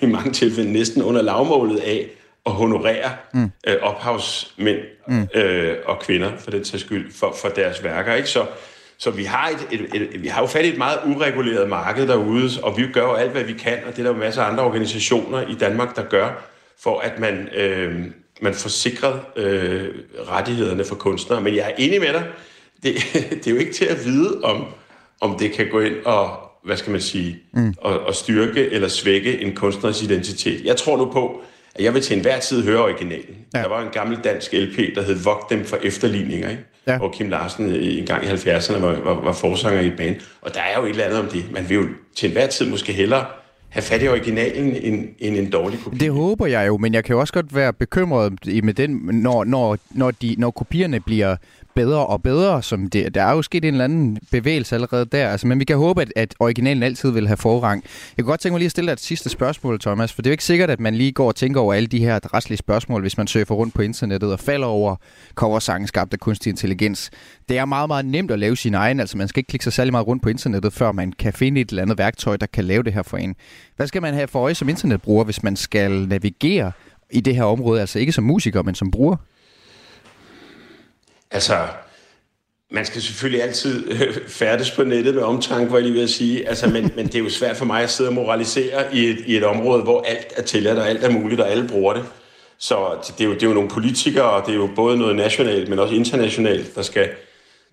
i 0.03 0.07
mange 0.07 0.33
tilfælde 0.33 0.73
næsten 0.73 1.03
under 1.03 1.23
lavmålet 1.23 1.79
af 1.79 2.11
at 2.47 2.53
honorere 2.53 3.11
mm. 3.35 3.51
øh, 3.67 3.77
ophavsmænd 3.83 4.79
mm. 5.09 5.29
øh, 5.35 5.77
og 5.87 5.99
kvinder, 6.01 6.31
for 6.39 6.51
den 6.51 6.65
sags 6.65 6.85
skyld, 6.85 7.13
for, 7.13 7.35
for 7.41 7.49
deres 7.49 7.85
værker. 7.85 8.15
Ikke? 8.15 8.29
Så, 8.29 8.47
så 8.99 9.11
vi 9.11 9.25
har, 9.25 9.49
et, 9.49 9.81
et, 9.81 10.03
et, 10.03 10.23
vi 10.23 10.29
har 10.29 10.41
jo 10.41 10.47
fat 10.47 10.65
i 10.65 10.69
et 10.69 10.79
meget 10.79 10.99
ureguleret 11.07 11.69
marked 11.69 12.09
derude, 12.09 12.51
og 12.63 12.77
vi 12.77 12.87
gør 12.93 13.03
jo 13.03 13.15
alt, 13.15 13.31
hvad 13.31 13.45
vi 13.45 13.53
kan, 13.53 13.79
og 13.87 13.91
det 13.93 13.99
er 13.99 14.03
der 14.03 14.11
jo 14.11 14.19
masser 14.19 14.43
af 14.43 14.51
andre 14.51 14.65
organisationer 14.65 15.49
i 15.49 15.55
Danmark, 15.55 15.97
der 15.97 16.03
gør, 16.03 16.43
for 16.83 17.01
at 17.01 17.19
man, 17.19 17.49
øh, 17.55 18.05
man 18.41 18.55
får 18.55 18.69
sikret 18.69 19.21
øh, 19.37 19.89
rettighederne 20.29 20.85
for 20.85 20.95
kunstnere. 20.95 21.41
Men 21.41 21.57
jeg 21.57 21.71
er 21.71 21.75
enig 21.79 22.01
med 22.01 22.13
dig, 22.13 22.25
det, 22.83 22.95
det 23.31 23.47
er 23.47 23.51
jo 23.51 23.57
ikke 23.57 23.73
til 23.73 23.85
at 23.85 24.05
vide, 24.05 24.41
om, 24.45 24.67
om 25.21 25.39
det 25.39 25.53
kan 25.53 25.69
gå 25.71 25.81
ind 25.81 25.95
og, 26.05 26.52
hvad 26.65 26.77
skal 26.77 26.91
man 26.91 27.01
sige, 27.01 27.39
mm. 27.53 27.75
og, 27.79 28.01
og 28.01 28.15
styrke 28.15 28.71
eller 28.71 28.89
svække 28.89 29.43
en 29.43 29.55
kunstners 29.55 30.03
identitet. 30.03 30.65
Jeg 30.65 30.77
tror 30.77 30.97
nu 30.97 31.05
på, 31.05 31.41
at 31.75 31.85
jeg 31.85 31.95
vil 31.95 32.03
til 32.03 32.17
enhver 32.17 32.41
tid 32.41 32.65
høre 32.65 32.83
originalen. 32.83 33.37
Ja. 33.55 33.59
Der 33.59 33.69
var 33.69 33.83
en 33.83 33.91
gammel 33.93 34.19
dansk 34.25 34.53
LP, 34.53 34.95
der 34.95 35.03
hed 35.03 35.15
Vogt 35.25 35.51
dem 35.51 35.65
for 35.65 35.77
efterligninger, 35.83 36.51
ikke? 36.51 36.63
Ja. 36.87 36.99
hvor 36.99 37.11
Kim 37.11 37.29
Larsen 37.29 37.75
en 37.75 38.07
gang 38.07 38.25
i 38.25 38.27
70'erne 38.27 38.79
var, 38.79 39.01
var, 39.01 39.21
var 39.21 39.33
forsanger 39.33 39.81
i 39.81 39.87
et 39.87 39.97
band. 39.97 40.17
Og 40.41 40.55
der 40.55 40.61
er 40.61 40.81
jo 40.81 40.85
et 40.85 40.91
eller 40.91 41.05
andet 41.05 41.19
om 41.19 41.27
det. 41.27 41.45
Man 41.53 41.69
vil 41.69 41.77
jo 41.77 41.85
til 42.17 42.27
enhver 42.27 42.47
tid 42.47 42.71
måske 42.71 42.93
hellere 42.93 43.25
have 43.69 43.83
fat 43.83 44.03
i 44.03 44.09
originalen 44.09 44.75
end, 44.75 45.09
end 45.19 45.37
en 45.37 45.51
dårlig 45.51 45.79
kopi. 45.85 45.99
Det 45.99 46.11
håber 46.11 46.47
jeg 46.47 46.67
jo, 46.67 46.77
men 46.77 46.95
jeg 46.95 47.05
kan 47.05 47.15
jo 47.15 47.21
også 47.21 47.33
godt 47.33 47.55
være 47.55 47.73
bekymret 47.73 48.33
med 48.63 48.75
den, 48.75 48.91
når, 49.13 49.45
når, 49.45 49.79
når, 49.91 50.11
de, 50.11 50.35
når 50.39 50.51
kopierne 50.51 51.01
bliver 51.01 51.37
bedre 51.75 52.07
og 52.07 52.23
bedre. 52.23 52.63
Som 52.63 52.87
det, 52.87 53.15
der 53.15 53.23
er 53.23 53.33
jo 53.33 53.43
sket 53.43 53.65
en 53.65 53.75
eller 53.75 53.85
anden 53.85 54.19
bevægelse 54.31 54.75
allerede 54.75 55.05
der. 55.05 55.29
Altså, 55.29 55.47
men 55.47 55.61
vi 55.61 55.65
kan 55.65 55.77
håbe, 55.77 56.03
at, 56.03 56.13
at 56.17 56.35
originalen 56.41 56.83
altid 56.83 57.11
vil 57.11 57.27
have 57.27 57.37
forrang. 57.37 57.85
Jeg 58.17 58.25
kunne 58.25 58.31
godt 58.31 58.41
tænke 58.41 58.53
mig 58.53 58.59
lige 58.59 58.67
at 58.67 58.71
stille 58.71 58.87
dig 58.87 58.93
et 58.93 59.01
sidste 59.01 59.29
spørgsmål, 59.29 59.81
Thomas, 59.81 60.13
for 60.13 60.23
det 60.23 60.29
er 60.29 60.31
jo 60.31 60.33
ikke 60.33 60.45
sikkert, 60.45 60.71
at 60.71 60.81
man 60.81 60.95
lige 60.95 61.13
går 61.13 61.29
og 61.29 61.37
tænker 61.37 61.61
over 61.61 61.75
alle 61.75 61.87
de 61.87 61.99
her 61.99 62.35
retslige 62.35 62.59
spørgsmål, 62.59 63.01
hvis 63.01 63.17
man 63.17 63.27
søger 63.27 63.47
rundt 63.47 63.75
på 63.75 63.83
internettet 63.83 64.33
og 64.33 64.41
falder 64.41 64.67
over 64.67 64.97
coversangen 65.35 65.89
skabt 65.89 66.13
af 66.13 66.21
kunstig 66.21 66.51
intelligens. 66.51 67.11
Det 67.49 67.59
er 67.59 67.65
meget, 67.65 67.89
meget 67.89 68.05
nemt 68.05 68.31
at 68.31 68.39
lave 68.39 68.57
sin 68.57 68.75
egen. 68.75 69.01
Altså, 69.01 69.19
man 69.19 69.29
skal 69.29 69.41
ikke 69.41 69.49
klikke 69.49 69.65
sig 69.65 69.73
særlig 69.73 69.93
meget 69.93 70.07
rundt 70.07 70.23
på 70.23 70.29
internettet, 70.29 70.73
før 70.73 70.93
man 70.93 71.13
kan 71.13 71.33
finde 71.33 71.61
et 71.61 71.69
eller 71.71 71.83
andet 71.83 71.99
værktøj, 71.99 72.37
der 72.37 72.47
kan 72.47 72.65
lave 72.65 72.83
det 72.83 72.93
her 72.93 73.03
for 73.03 73.17
en. 73.17 73.35
Hvad 73.77 73.87
skal 73.87 74.03
man 74.03 74.15
have 74.15 74.29
for 74.29 74.41
øje 74.41 74.55
som 74.55 74.69
internetbruger, 74.69 75.25
hvis 75.25 75.43
man 75.43 75.57
skal 75.57 76.09
navigere 76.09 76.73
i 77.11 77.21
det 77.21 77.37
her 77.37 77.45
område? 77.45 77.81
Altså 77.81 77.99
ikke 77.99 78.13
som 78.13 78.25
musiker, 78.25 78.63
men 78.63 78.75
som 78.75 78.91
bruger? 78.91 79.17
Altså, 81.33 81.67
man 82.71 82.87
skal 82.87 83.03
selvfølgelig 83.03 83.43
altid 83.43 83.91
øh, 83.91 84.29
færdes 84.29 84.71
på 84.71 84.85
nettet 84.85 85.15
med 85.15 85.23
omtanke, 85.23 85.69
hvor 85.69 85.79
jeg 85.79 85.87
lige 85.87 86.01
vil 86.01 86.09
sige. 86.09 86.49
Altså, 86.49 86.69
men, 86.69 86.93
men 86.97 87.07
det 87.07 87.15
er 87.15 87.19
jo 87.19 87.31
svært 87.31 87.57
for 87.57 87.65
mig 87.65 87.83
at 87.83 87.91
sidde 87.91 88.11
og 88.11 88.15
moralisere 88.15 88.95
i 88.95 89.07
et, 89.07 89.19
i 89.27 89.37
et 89.37 89.45
område, 89.45 89.83
hvor 89.83 90.03
alt 90.03 90.33
er 90.37 90.43
tilladt, 90.43 90.79
og 90.79 90.89
alt 90.89 91.05
er 91.05 91.11
muligt, 91.11 91.41
og 91.41 91.51
alle 91.51 91.69
bruger 91.69 91.93
det. 91.93 92.05
Så 92.59 92.77
det 93.19 93.25
er, 93.25 93.29
jo, 93.29 93.35
det 93.35 93.43
er 93.43 93.47
jo 93.47 93.55
nogle 93.55 93.69
politikere, 93.71 94.31
og 94.31 94.47
det 94.47 94.53
er 94.53 94.57
jo 94.57 94.71
både 94.77 94.99
noget 94.99 95.17
nationalt, 95.17 95.69
men 95.69 95.79
også 95.79 95.95
internationalt, 95.95 96.75
der 96.75 96.83
skal, 96.83 97.11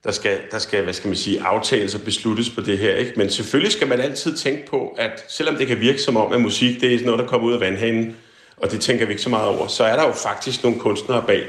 der 0.04 0.12
skal, 0.12 0.38
der 0.52 0.60
skal 0.60 0.84
hvad 0.84 0.94
skal 0.94 1.08
man 1.08 1.18
sige, 1.18 1.42
aftales 1.42 1.96
og 1.96 2.02
besluttes 2.02 2.50
på 2.50 2.62
det 2.62 2.78
her. 2.78 2.96
Ikke? 2.96 3.14
Men 3.16 3.30
selvfølgelig 3.30 3.72
skal 3.72 3.88
man 3.88 4.00
altid 4.00 4.38
tænke 4.38 4.66
på, 4.66 4.96
at 4.98 5.26
selvom 5.28 5.56
det 5.56 5.68
kan 5.68 5.80
virke 5.80 6.02
som 6.02 6.18
om, 6.18 6.34
at 6.34 6.42
musik 6.42 6.82
det 6.82 6.94
er 6.94 7.06
noget, 7.06 7.20
der 7.20 7.28
kommer 7.28 7.48
ud 7.48 7.54
af 7.54 7.60
vandhanen, 7.60 8.16
og 8.58 8.72
det 8.72 8.82
tænker 8.82 9.06
vi 9.06 9.12
ikke 9.12 9.24
så 9.24 9.30
meget 9.30 9.48
over, 9.48 9.68
så 9.68 9.84
er 9.84 9.96
der 9.96 10.08
jo 10.08 10.12
faktisk 10.12 10.64
nogle 10.64 10.80
kunstnere 10.80 11.24
bag, 11.28 11.44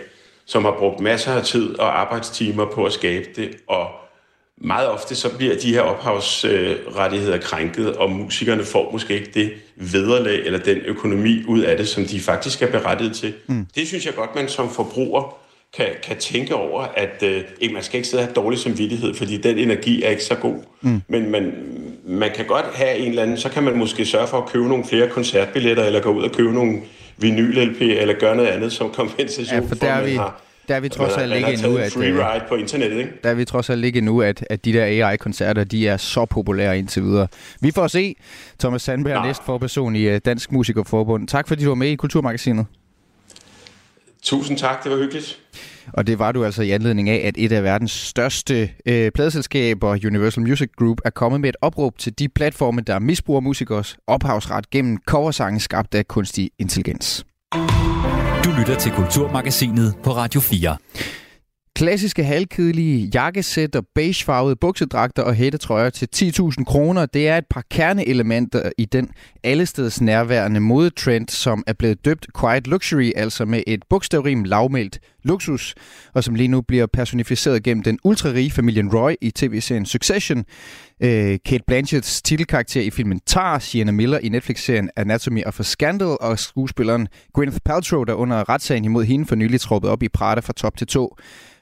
som 0.50 0.64
har 0.64 0.74
brugt 0.78 1.00
masser 1.00 1.32
af 1.32 1.44
tid 1.44 1.78
og 1.78 2.00
arbejdstimer 2.00 2.64
på 2.64 2.84
at 2.84 2.92
skabe 2.92 3.26
det, 3.36 3.50
og 3.68 3.86
meget 4.56 4.88
ofte 4.88 5.14
så 5.14 5.36
bliver 5.36 5.58
de 5.58 5.72
her 5.72 5.80
ophavsrettigheder 5.80 7.38
krænket, 7.38 7.96
og 7.96 8.10
musikerne 8.10 8.64
får 8.64 8.92
måske 8.92 9.14
ikke 9.14 9.30
det 9.34 9.52
vederlag 9.76 10.46
eller 10.46 10.58
den 10.58 10.76
økonomi 10.76 11.44
ud 11.48 11.60
af 11.60 11.76
det, 11.76 11.88
som 11.88 12.04
de 12.04 12.20
faktisk 12.20 12.62
er 12.62 12.70
berettiget 12.70 13.16
til. 13.16 13.32
Mm. 13.46 13.66
Det 13.74 13.88
synes 13.88 14.06
jeg 14.06 14.14
godt, 14.14 14.34
man 14.34 14.48
som 14.48 14.70
forbruger 14.70 15.36
kan, 15.76 15.86
kan 16.02 16.16
tænke 16.16 16.54
over, 16.54 16.82
at 16.96 17.22
øh, 17.22 17.42
ikke, 17.60 17.74
man 17.74 17.82
skal 17.82 17.96
ikke 17.96 18.08
sidde 18.08 18.20
og 18.20 18.26
have 18.26 18.34
dårlig 18.34 18.58
samvittighed, 18.58 19.14
fordi 19.14 19.36
den 19.36 19.58
energi 19.58 20.02
er 20.02 20.10
ikke 20.10 20.24
så 20.24 20.34
god. 20.34 20.56
Mm. 20.80 21.02
Men 21.08 21.30
man, 21.30 21.52
man 22.04 22.30
kan 22.34 22.46
godt 22.46 22.66
have 22.74 22.96
en 22.96 23.08
eller 23.08 23.22
anden, 23.22 23.36
så 23.36 23.48
kan 23.48 23.62
man 23.62 23.78
måske 23.78 24.06
sørge 24.06 24.26
for 24.26 24.38
at 24.38 24.48
købe 24.48 24.68
nogle 24.68 24.84
flere 24.84 25.08
koncertbilletter, 25.08 25.84
eller 25.84 26.00
gå 26.00 26.12
ud 26.12 26.22
og 26.22 26.32
købe 26.32 26.52
nogle 26.52 26.80
vinyl-LP, 27.20 27.80
eller 27.80 28.14
gøre 28.20 28.36
noget 28.36 28.48
andet 28.48 28.72
som 28.72 28.90
kompensation 28.90 29.62
ja, 29.62 29.68
for, 29.68 29.74
der 29.74 29.80
for 29.80 29.86
at 29.86 30.02
man 30.02 30.10
vi... 30.10 30.16
har 30.16 30.40
der 30.70 30.76
er 30.76 30.80
vi 30.80 30.88
trods 30.88 31.16
alt 31.16 31.34
ikke 31.34 31.52
endnu, 31.52 31.76
at... 31.76 31.92
Free 31.92 32.08
øh, 32.08 32.18
ride 32.18 32.44
på 32.48 32.54
internettet, 32.54 32.98
ikke? 32.98 33.12
Der 33.24 33.30
er 33.30 33.34
vi 33.34 33.44
trods 33.44 33.70
alt 33.70 33.84
ikke 33.84 33.98
endnu, 33.98 34.22
at, 34.22 34.46
at 34.50 34.64
de 34.64 34.72
der 34.72 34.84
AI-koncerter, 34.84 35.64
de 35.64 35.88
er 35.88 35.96
så 35.96 36.24
populære 36.24 36.78
indtil 36.78 37.02
videre. 37.02 37.26
Vi 37.60 37.70
får 37.70 37.86
se. 37.86 38.16
Thomas 38.58 38.82
Sandberg, 38.82 39.26
næstforperson 39.26 39.96
i 39.96 40.02
øh, 40.02 40.20
Dansk 40.24 40.52
Musikerforbund. 40.52 41.28
Tak 41.28 41.48
fordi 41.48 41.64
du 41.64 41.70
var 41.70 41.74
med 41.74 41.88
i 41.88 41.94
Kulturmagasinet. 41.94 42.66
Tusind 44.22 44.58
tak, 44.58 44.84
det 44.84 44.92
var 44.92 44.98
hyggeligt. 44.98 45.38
Og 45.92 46.06
det 46.06 46.18
var 46.18 46.32
du 46.32 46.44
altså 46.44 46.62
i 46.62 46.70
anledning 46.70 47.08
af, 47.08 47.26
at 47.26 47.34
et 47.38 47.52
af 47.52 47.64
verdens 47.64 47.92
største 47.92 48.70
øh, 48.86 49.10
pladeselskaber, 49.10 49.90
Universal 50.06 50.42
Music 50.42 50.70
Group, 50.78 50.98
er 51.04 51.10
kommet 51.10 51.40
med 51.40 51.48
et 51.48 51.56
opråb 51.60 51.98
til 51.98 52.18
de 52.18 52.28
platforme, 52.28 52.80
der 52.80 52.98
misbruger 52.98 53.40
musikers 53.40 53.96
ophavsret 54.06 54.70
gennem 54.70 54.98
coversange 55.06 55.60
skabt 55.60 55.94
af 55.94 56.08
kunstig 56.08 56.50
intelligens. 56.58 57.24
Du 58.44 58.50
lytter 58.58 58.76
til 58.78 58.92
Kulturmagasinet 58.92 59.94
på 60.02 60.10
Radio 60.10 60.40
4. 60.40 60.76
Klassiske 61.80 62.24
halvkedelige 62.24 63.10
jakkesæt 63.14 63.76
og 63.76 63.86
beigefarvede 63.94 64.56
buksedragter 64.56 65.22
og 65.22 65.34
hættetrøjer 65.34 65.90
til 65.90 66.08
10.000 66.16 66.64
kroner, 66.64 67.06
det 67.06 67.28
er 67.28 67.38
et 67.38 67.44
par 67.50 67.64
kerneelementer 67.70 68.70
i 68.78 68.84
den 68.84 69.08
allesteds 69.44 70.00
nærværende 70.00 70.60
modetrend, 70.60 71.28
som 71.28 71.64
er 71.66 71.72
blevet 71.72 72.04
døbt 72.04 72.26
Quiet 72.40 72.66
Luxury, 72.66 73.12
altså 73.16 73.44
med 73.44 73.62
et 73.66 73.82
bogstavrim 73.90 74.44
lavmældt 74.44 74.98
luksus, 75.22 75.74
og 76.14 76.24
som 76.24 76.34
lige 76.34 76.48
nu 76.48 76.60
bliver 76.60 76.86
personificeret 76.86 77.62
gennem 77.62 77.82
den 77.82 77.98
ultrarige 78.04 78.50
familien 78.50 78.94
Roy 78.94 79.14
i 79.20 79.30
tv-serien 79.30 79.86
Succession. 79.86 80.44
Øh, 81.02 81.38
Kate 81.44 81.64
Blanchetts 81.66 82.22
titelkarakter 82.22 82.80
i 82.80 82.90
filmen 82.90 83.20
Tar, 83.26 83.58
Sienna 83.58 83.92
Miller 83.92 84.18
i 84.18 84.28
Netflix-serien 84.28 84.90
Anatomy 84.96 85.44
of 85.44 85.60
a 85.60 85.62
Scandal, 85.62 86.16
og 86.20 86.38
skuespilleren 86.38 87.08
Gwyneth 87.34 87.58
Paltrow, 87.64 88.04
der 88.04 88.14
under 88.14 88.48
retssagen 88.48 88.84
imod 88.84 89.04
hende 89.04 89.26
for 89.26 89.34
nylig 89.34 89.60
troppet 89.60 89.90
op 89.90 90.02
i 90.02 90.08
Prada 90.08 90.40
fra 90.40 90.52
top 90.52 90.76
til 90.76 90.86
to. 90.86 91.16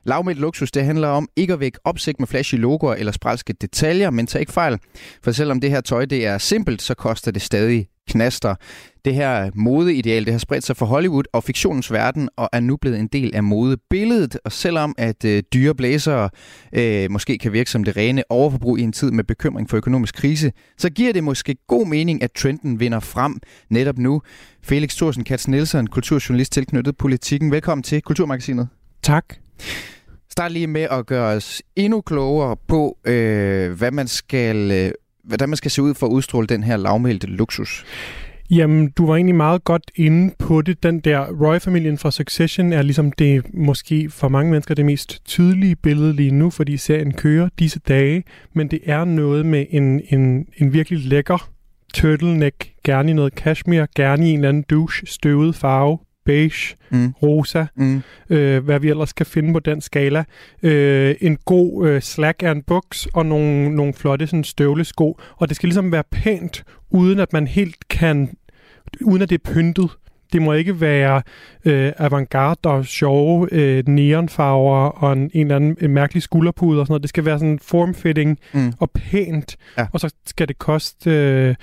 Lavmældt 0.09 0.41
luksus, 0.41 0.71
det 0.71 0.85
handler 0.85 1.09
om 1.09 1.29
ikke 1.37 1.53
at 1.53 1.61
vække 1.61 1.79
opsigt 1.85 2.21
med 2.21 2.27
flashy 2.29 2.55
logoer 2.55 2.95
eller 2.95 3.13
spralske 3.13 3.53
detaljer, 3.53 4.11
men 4.11 4.27
tag 4.27 4.41
ikke 4.41 4.53
fejl. 4.53 4.79
For 5.23 5.33
selvom 5.33 5.61
det 5.61 5.71
her 5.71 5.81
tøj 5.81 6.05
det 6.05 6.27
er 6.27 6.39
simpelt, 6.39 6.83
så 6.83 6.95
koster 6.95 7.31
det 7.31 7.43
stadig 7.43 7.89
knaster. 8.09 8.55
Det 9.05 9.15
her 9.15 9.51
modeideal, 9.55 10.25
det 10.25 10.33
har 10.33 10.39
spredt 10.39 10.65
sig 10.65 10.77
fra 10.77 10.87
Hollywood 10.87 11.25
og 11.33 11.45
fiktionens 11.45 11.93
verden, 11.93 12.29
og 12.37 12.49
er 12.53 12.61
nu 12.61 12.77
blevet 12.77 12.99
en 12.99 13.07
del 13.07 13.35
af 13.35 13.43
modebilledet. 13.43 14.39
Og 14.45 14.53
selvom 14.53 14.95
at 14.99 15.25
øh, 15.25 15.43
dyre 15.53 15.75
blæsere 15.75 16.31
øh, 16.73 17.11
måske 17.11 17.39
kan 17.39 17.53
virke 17.53 17.71
som 17.71 17.85
det 17.85 17.97
rene 17.97 18.23
overforbrug 18.29 18.79
i 18.79 18.83
en 18.83 18.93
tid 18.93 19.11
med 19.11 19.25
bekymring 19.25 19.71
for 19.71 19.77
økonomisk 19.77 20.15
krise, 20.15 20.53
så 20.79 20.91
giver 20.91 21.13
det 21.13 21.25
måske 21.25 21.57
god 21.67 21.87
mening, 21.87 22.23
at 22.23 22.33
trenden 22.33 22.81
vinder 22.81 23.01
frem 23.01 23.37
netop 23.71 23.99
nu. 23.99 24.23
Felix 24.63 24.97
Thorsen 24.97 25.25
Katz 25.25 25.49
Nielsen, 25.49 25.87
kulturjournalist 25.87 26.53
tilknyttet 26.53 26.97
politikken. 26.97 27.51
Velkommen 27.51 27.83
til 27.83 28.03
Kulturmagasinet. 28.03 28.69
Tak. 29.03 29.25
Start 30.39 30.53
lige 30.53 30.67
med 30.67 30.87
at 30.91 31.07
gøre 31.07 31.37
os 31.37 31.63
endnu 31.77 32.01
klogere 32.01 32.57
på, 32.67 32.99
øh, 33.05 33.73
hvad 33.73 33.91
man 33.91 34.09
skal... 34.09 34.71
Øh, 34.71 34.91
hvordan 35.25 35.49
man 35.49 35.57
skal 35.57 35.71
se 35.71 35.83
ud 35.83 35.95
for 35.95 36.07
at 36.07 36.11
udstråle 36.11 36.47
den 36.47 36.63
her 36.63 36.77
lavmælte 36.77 37.27
luksus? 37.27 37.85
Jamen, 38.51 38.91
du 38.91 39.07
var 39.07 39.17
egentlig 39.17 39.35
meget 39.35 39.65
godt 39.65 39.91
inde 39.95 40.35
på 40.39 40.63
det. 40.63 40.83
Den 40.83 41.01
der 41.01 41.27
Roy-familien 41.33 41.99
fra 41.99 42.11
Succession 42.11 42.73
er 42.73 42.83
ligesom 42.83 43.13
det, 43.13 43.55
måske 43.55 44.11
for 44.11 44.29
mange 44.29 44.51
mennesker, 44.51 44.75
det 44.75 44.85
mest 44.85 45.25
tydelige 45.25 45.77
billede 45.77 46.13
lige 46.13 46.31
nu, 46.31 46.51
fordi 46.51 46.77
serien 46.77 47.13
kører 47.13 47.49
disse 47.59 47.81
dage. 47.89 48.25
Men 48.53 48.69
det 48.69 48.81
er 48.85 49.05
noget 49.05 49.47
med 49.47 49.67
en, 49.71 50.01
en, 50.09 50.47
en 50.57 50.73
virkelig 50.73 50.99
lækker 50.99 51.51
turtleneck, 51.95 52.73
gerne 52.85 53.11
i 53.11 53.15
noget 53.15 53.33
cashmere, 53.33 53.87
gerne 53.97 54.29
i 54.29 54.31
en 54.31 54.39
eller 54.39 54.49
anden 54.49 54.65
douche, 54.71 55.07
støvet 55.07 55.55
farve, 55.55 55.99
beige, 56.29 56.77
mm. 56.91 57.15
rosa, 57.23 57.67
mm. 57.77 58.03
Øh, 58.31 58.65
hvad 58.65 58.81
vi 58.81 58.89
ellers 58.89 59.13
kan 59.13 59.27
finde 59.27 59.53
på 59.53 59.59
den 59.59 59.81
skala. 59.81 60.25
Øh, 60.63 61.15
en 61.21 61.39
god 61.45 61.89
øh, 61.89 62.03
slack 62.03 62.43
af 62.43 62.51
en 62.51 62.63
buks 62.63 63.07
og 63.07 63.27
nogle, 63.27 63.77
nogle 63.77 63.93
flotte 63.95 64.27
sådan, 64.27 64.45
støvlesko. 64.45 65.19
Og 65.37 65.49
det 65.49 65.57
skal 65.57 65.67
ligesom 65.67 65.93
være 65.93 66.05
pænt, 66.11 66.65
uden 66.91 67.19
at 67.19 67.33
man 67.33 67.47
helt 67.47 67.89
kan, 67.89 68.31
uden 69.03 69.23
at 69.23 69.31
det 69.31 69.41
er 69.45 69.53
pyntet. 69.53 69.91
Det 70.33 70.43
må 70.43 70.53
ikke 70.53 70.81
være 70.81 71.23
øh, 71.65 71.93
avantgarde 71.99 72.71
og 72.71 72.87
sjove 72.87 73.49
øh, 73.53 73.89
neonfarver 73.89 74.77
og 74.77 75.13
en, 75.13 75.31
en 75.35 75.47
eller 75.47 75.57
anden 75.57 75.77
en 75.81 75.91
mærkelig 75.91 76.23
skulderpude 76.23 76.81
og 76.81 76.87
sådan 76.87 76.93
noget. 76.93 77.03
Det 77.03 77.09
skal 77.09 77.25
være 77.25 77.39
sådan 77.39 77.59
formfitting 77.63 78.39
mm. 78.55 78.73
og 78.79 78.91
pænt. 78.91 79.57
Ja. 79.79 79.87
Og 79.93 80.01
så 80.01 80.15
skal 80.27 80.49
det 80.49 80.59
koste 80.59 81.11
øh, 81.11 81.55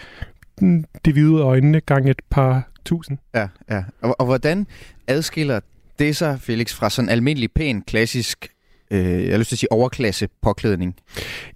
det 1.05 1.13
hvide 1.13 1.41
øjnene 1.41 1.79
gang 1.79 2.10
et 2.10 2.22
par 2.29 2.75
tusind. 2.86 3.18
Ja, 3.36 3.48
ja. 3.70 3.84
Og, 4.01 4.15
og 4.20 4.25
hvordan 4.25 4.68
adskiller 5.08 5.60
det 6.00 6.15
sig, 6.15 6.39
Felix, 6.42 6.74
fra 6.74 6.89
sådan 6.89 7.10
almindelig 7.10 7.51
pæn, 7.51 7.82
klassisk 7.82 8.48
øh, 8.92 9.24
jeg 9.25 9.32
har 9.32 9.38
lyst 9.38 9.50
til 9.50 9.56
at 9.56 9.60
sige 9.60 9.72
overklasse 9.72 10.27
påklædning? 10.42 10.96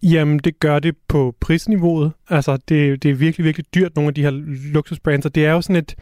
Jamen, 0.03 0.39
det 0.39 0.59
gør 0.59 0.79
det 0.79 0.95
på 1.07 1.36
prisniveauet. 1.39 2.12
Altså, 2.29 2.57
det, 2.69 3.03
det 3.03 3.12
er 3.12 3.15
virkelig, 3.15 3.45
virkelig 3.45 3.65
dyrt, 3.75 3.95
nogle 3.95 4.07
af 4.07 4.13
de 4.13 4.24
her 4.24 4.31
luksusbrands, 4.74 5.25
og 5.25 5.36
det 5.36 5.45
er 5.45 5.51
jo 5.51 5.62
sådan 5.62 5.75
et, 5.75 5.95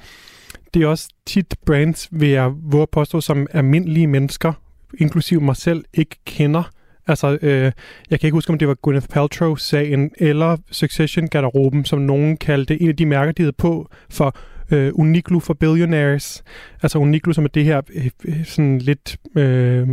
det 0.74 0.82
er 0.82 0.88
også 0.88 1.10
tit 1.26 1.56
brands, 1.66 2.08
vil 2.12 2.30
jeg 2.30 2.52
våge 2.64 2.88
påstå, 2.92 3.22
som 3.22 3.48
almindelige 3.52 4.08
mennesker, 4.08 4.54
inklusiv 4.98 5.42
mig 5.42 5.56
selv, 5.56 5.86
ikke 5.94 6.16
kender. 6.26 6.72
Altså, 7.08 7.38
øh, 7.42 7.72
jeg 8.10 8.20
kan 8.20 8.28
ikke 8.28 8.36
huske, 8.36 8.52
om 8.52 8.60
det 8.60 8.68
var 8.68 8.76
Gwyneth 8.76 9.08
Paltrow-sagen 9.08 10.12
eller 10.18 10.58
Succession-garderoben, 10.72 11.86
som 11.86 12.00
nogen 12.00 12.38
kaldte 12.38 12.82
en 12.82 12.90
af 12.90 12.96
de 12.96 13.06
mærker, 13.06 13.32
de 13.32 13.42
havde 13.42 13.54
på 13.54 13.90
for 14.10 14.36
øh, 14.72 14.92
Uniqlo 14.94 15.40
for 15.40 15.54
Billionaires. 15.54 16.44
Altså 16.82 17.00
Uniqlo, 17.00 17.34
som 17.34 17.44
er 17.44 17.48
det 17.48 17.66
her 17.66 17.82
øh, 17.94 18.10
øh 18.26 18.46
sådan 18.46 18.78
lidt 18.78 19.18
øh, 19.36 19.88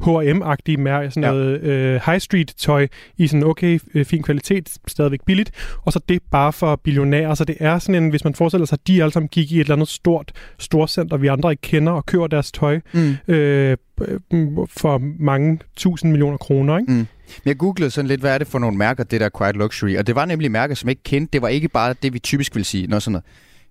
H&M-agtige 0.00 0.76
mærke, 0.76 1.10
sådan 1.10 1.24
ja. 1.24 1.30
noget 1.30 1.60
øh, 1.60 2.00
high 2.06 2.20
street 2.20 2.54
tøj 2.58 2.88
i 3.16 3.26
sådan 3.26 3.44
okay, 3.44 3.78
øh, 3.94 4.04
fin 4.04 4.22
kvalitet, 4.22 4.78
stadigvæk 4.88 5.20
billigt, 5.26 5.50
og 5.82 5.92
så 5.92 6.00
det 6.08 6.22
bare 6.30 6.52
for 6.52 6.76
billionærer. 6.76 7.34
Så 7.34 7.44
det 7.44 7.56
er 7.60 7.78
sådan 7.78 8.02
en, 8.02 8.10
hvis 8.10 8.24
man 8.24 8.34
forestiller 8.34 8.66
sig, 8.66 8.78
at 8.82 8.88
de 8.88 9.02
alle 9.02 9.12
sammen 9.12 9.28
gik 9.28 9.52
i 9.52 9.54
et 9.54 9.60
eller 9.60 9.74
andet 9.74 9.88
stort 9.88 10.32
storcenter, 10.58 11.16
vi 11.16 11.26
andre 11.26 11.50
ikke 11.50 11.60
kender, 11.60 11.92
og 11.92 12.06
køber 12.06 12.26
deres 12.26 12.52
tøj 12.52 12.80
mm. 12.94 13.16
øh, 13.28 13.76
for 14.68 15.02
mange 15.18 15.58
tusind 15.76 16.10
millioner 16.10 16.36
kroner, 16.36 16.78
ikke? 16.78 16.92
Mm. 16.92 17.06
Jeg 17.44 17.56
googlede 17.56 17.90
sådan 17.90 18.08
lidt, 18.08 18.20
hvad 18.20 18.34
er 18.34 18.38
det 18.38 18.46
for 18.46 18.58
nogle 18.58 18.76
mærker, 18.76 19.04
det 19.04 19.20
der 19.20 19.28
Quiet 19.38 19.56
Luxury, 19.56 19.96
og 19.96 20.06
det 20.06 20.14
var 20.14 20.24
nemlig 20.24 20.50
mærker, 20.50 20.74
som 20.74 20.88
ikke 20.88 21.02
kendte. 21.02 21.32
Det 21.32 21.42
var 21.42 21.48
ikke 21.48 21.68
bare 21.68 21.94
det, 22.02 22.12
vi 22.12 22.18
typisk 22.18 22.56
vil 22.56 22.64
sige, 22.64 22.86
noget 22.86 23.02
sådan 23.02 23.12
noget. 23.12 23.24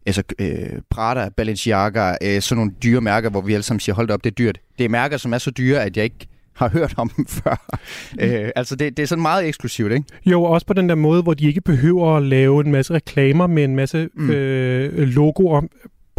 Altså 0.09 0.23
øh, 0.39 0.81
Prada, 0.89 1.29
Balenciaga, 1.37 2.15
øh, 2.23 2.41
sådan 2.41 2.57
nogle 2.57 2.71
dyre 2.83 3.01
mærker, 3.01 3.29
hvor 3.29 3.41
vi 3.41 3.53
alle 3.53 3.63
sammen 3.63 3.79
siger, 3.79 3.95
hold 3.95 4.09
op, 4.09 4.23
det 4.23 4.31
er 4.31 4.35
dyrt. 4.35 4.59
Det 4.77 4.85
er 4.85 4.89
mærker, 4.89 5.17
som 5.17 5.33
er 5.33 5.37
så 5.37 5.51
dyre, 5.51 5.83
at 5.83 5.97
jeg 5.97 6.03
ikke 6.03 6.27
har 6.55 6.69
hørt 6.69 6.93
om 6.97 7.09
dem 7.09 7.27
før. 7.43 7.77
øh, 8.19 8.49
altså, 8.55 8.75
det, 8.75 8.97
det 8.97 9.03
er 9.03 9.07
sådan 9.07 9.21
meget 9.21 9.47
eksklusivt, 9.47 9.91
ikke? 9.91 10.05
Jo, 10.25 10.43
også 10.43 10.67
på 10.67 10.73
den 10.73 10.89
der 10.89 10.95
måde, 10.95 11.21
hvor 11.23 11.33
de 11.33 11.47
ikke 11.47 11.61
behøver 11.61 12.17
at 12.17 12.23
lave 12.23 12.65
en 12.65 12.71
masse 12.71 12.93
reklamer 12.93 13.47
med 13.47 13.63
en 13.63 13.75
masse 13.75 14.09
mm. 14.13 14.29
øh, 14.29 15.07
logoer 15.07 15.61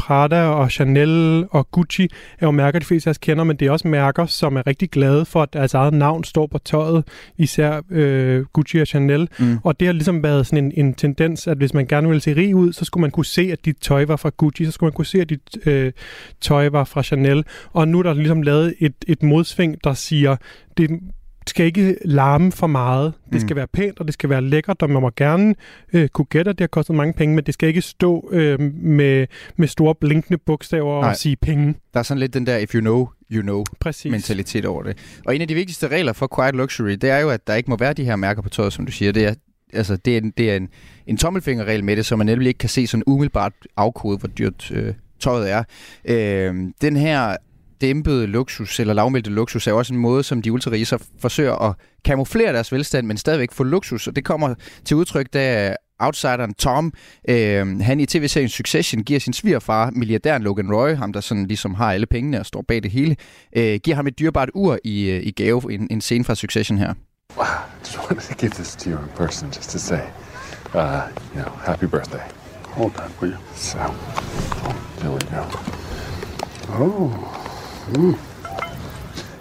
Prada 0.00 0.42
og 0.42 0.70
Chanel 0.70 1.44
og 1.50 1.70
Gucci 1.70 2.02
er 2.38 2.46
jo 2.46 2.50
mærker, 2.50 2.78
de 2.78 2.84
fleste 2.84 3.08
af 3.08 3.10
os 3.10 3.18
kender, 3.18 3.44
men 3.44 3.56
det 3.56 3.68
er 3.68 3.72
også 3.72 3.88
mærker, 3.88 4.26
som 4.26 4.56
er 4.56 4.66
rigtig 4.66 4.90
glade 4.90 5.24
for, 5.24 5.42
at 5.42 5.52
deres 5.52 5.74
eget 5.74 5.94
navn 5.94 6.24
står 6.24 6.46
på 6.46 6.58
tøjet, 6.58 7.04
især 7.38 7.80
øh, 7.90 8.44
Gucci 8.52 8.78
og 8.78 8.86
Chanel. 8.86 9.28
Mm. 9.38 9.58
Og 9.64 9.80
det 9.80 9.88
har 9.88 9.92
ligesom 9.92 10.22
været 10.22 10.46
sådan 10.46 10.64
en, 10.64 10.72
en 10.86 10.94
tendens, 10.94 11.46
at 11.46 11.56
hvis 11.56 11.74
man 11.74 11.86
gerne 11.86 12.08
ville 12.08 12.20
se 12.20 12.36
rig 12.36 12.56
ud, 12.56 12.72
så 12.72 12.84
skulle 12.84 13.00
man 13.00 13.10
kunne 13.10 13.26
se, 13.26 13.42
at 13.52 13.64
dit 13.64 13.76
tøj 13.80 14.04
var 14.04 14.16
fra 14.16 14.30
Gucci, 14.36 14.64
så 14.64 14.70
skulle 14.70 14.88
man 14.88 14.94
kunne 14.94 15.06
se, 15.06 15.20
at 15.20 15.30
dit 15.30 15.66
øh, 15.66 15.92
tøj 16.40 16.68
var 16.68 16.84
fra 16.84 17.02
Chanel. 17.02 17.44
Og 17.72 17.88
nu 17.88 17.98
er 17.98 18.02
der 18.02 18.14
ligesom 18.14 18.42
lavet 18.42 18.74
et, 18.78 18.94
et 19.06 19.22
modsving, 19.22 19.76
der 19.84 19.94
siger, 19.94 20.36
det 20.76 20.90
skal 21.50 21.66
ikke 21.66 21.96
larme 22.04 22.52
for 22.52 22.66
meget. 22.66 23.12
Det 23.24 23.34
mm. 23.34 23.40
skal 23.40 23.56
være 23.56 23.66
pænt, 23.66 24.00
og 24.00 24.06
det 24.06 24.14
skal 24.14 24.30
være 24.30 24.42
lækkert, 24.42 24.82
og 24.82 24.90
man 24.90 25.02
må 25.02 25.10
gerne 25.16 25.54
øh, 25.92 26.08
kunne 26.08 26.24
gætte, 26.24 26.48
at 26.48 26.58
det 26.58 26.62
har 26.62 26.68
kostet 26.68 26.96
mange 26.96 27.12
penge, 27.12 27.34
men 27.34 27.44
det 27.44 27.54
skal 27.54 27.68
ikke 27.68 27.82
stå 27.82 28.28
øh, 28.32 28.60
med, 28.74 29.26
med 29.56 29.68
store 29.68 29.94
blinkende 29.94 30.38
bogstaver 30.46 31.00
Nej. 31.00 31.10
og 31.10 31.16
sige 31.16 31.36
penge. 31.36 31.74
Der 31.94 32.00
er 32.00 32.04
sådan 32.04 32.18
lidt 32.18 32.34
den 32.34 32.46
der, 32.46 32.56
if 32.56 32.74
you 32.74 32.80
know, 32.80 33.08
you 33.32 33.42
know 33.42 33.64
Præcis. 33.80 34.10
mentalitet 34.10 34.66
over 34.66 34.82
det. 34.82 35.20
Og 35.26 35.34
en 35.34 35.40
af 35.40 35.48
de 35.48 35.54
vigtigste 35.54 35.88
regler 35.88 36.12
for 36.12 36.28
Quiet 36.36 36.54
Luxury, 36.54 36.90
det 36.90 37.04
er 37.04 37.18
jo, 37.18 37.30
at 37.30 37.46
der 37.46 37.54
ikke 37.54 37.70
må 37.70 37.76
være 37.76 37.92
de 37.92 38.04
her 38.04 38.16
mærker 38.16 38.42
på 38.42 38.48
tøjet, 38.48 38.72
som 38.72 38.86
du 38.86 38.92
siger. 38.92 39.12
Det 39.12 39.24
er, 39.24 39.34
altså, 39.72 39.96
det 39.96 40.14
er, 40.14 40.18
en, 40.18 40.32
det 40.38 40.50
er 40.50 40.56
en, 40.56 40.68
en 41.06 41.16
tommelfingerregel 41.16 41.84
med 41.84 41.96
det, 41.96 42.06
så 42.06 42.16
man 42.16 42.26
nemlig 42.26 42.48
ikke 42.48 42.58
kan 42.58 42.68
se 42.68 42.86
sådan 42.86 43.04
umiddelbart 43.06 43.52
afkode, 43.76 44.18
hvor 44.18 44.28
dyrt 44.28 44.70
øh, 44.74 44.94
tøjet 45.20 45.50
er. 45.50 45.64
Øh, 46.04 46.54
den 46.80 46.96
her 46.96 47.36
dæmpede 47.80 48.26
luksus 48.26 48.80
eller 48.80 48.94
lavmælte 48.94 49.30
luksus 49.30 49.66
er 49.66 49.72
også 49.72 49.94
en 49.94 50.00
måde, 50.00 50.22
som 50.22 50.42
de 50.42 50.52
ultrarige 50.52 50.86
så 50.86 51.04
forsøger 51.18 51.54
at 51.54 51.74
kamuflere 52.04 52.52
deres 52.52 52.72
velstand, 52.72 53.06
men 53.06 53.16
stadigvæk 53.16 53.52
få 53.52 53.64
luksus. 53.64 54.06
Og 54.06 54.16
det 54.16 54.24
kommer 54.24 54.54
til 54.84 54.96
udtryk, 54.96 55.26
da 55.32 55.76
outsideren 55.98 56.54
Tom, 56.54 56.92
øh, 57.28 57.80
han 57.80 58.00
i 58.00 58.06
tv-serien 58.06 58.48
Succession 58.48 59.02
giver 59.02 59.20
sin 59.20 59.32
svigerfar, 59.32 59.90
milliardæren 59.90 60.42
Logan 60.42 60.74
Roy, 60.74 60.94
ham 60.94 61.12
der 61.12 61.20
sådan 61.20 61.46
ligesom 61.46 61.74
har 61.74 61.92
alle 61.92 62.06
pengene 62.06 62.40
og 62.40 62.46
står 62.46 62.64
bag 62.68 62.82
det 62.82 62.90
hele, 62.90 63.16
øh, 63.56 63.80
giver 63.84 63.94
ham 63.94 64.06
et 64.06 64.18
dyrbart 64.18 64.50
ur 64.54 64.78
i, 64.84 65.10
øh, 65.10 65.22
i 65.22 65.30
gave, 65.30 65.72
en, 65.72 65.88
en 65.90 66.00
scene 66.00 66.24
fra 66.24 66.34
Succession 66.34 66.78
her. 66.78 66.94
Wow, 67.36 67.44
I 67.44 67.78
just 67.84 67.98
wanted 67.98 68.28
to 68.28 68.34
give 68.34 68.50
this 68.50 68.76
to 68.76 68.90
you 68.90 68.98
in 68.98 69.08
person 69.16 69.48
just 69.56 69.70
to 69.70 69.78
say, 69.78 70.00
uh, 70.74 71.02
you 71.34 71.42
know, 71.42 71.52
happy 71.64 71.86
birthday. 71.86 72.26
Hold 72.64 72.92
that, 72.94 73.10
will 73.20 73.30
you? 73.30 73.38
So, 73.54 73.78
there 74.98 75.10
we 75.10 75.18
go. 75.18 75.42
Oh. 76.68 77.39
Mm. 77.90 78.18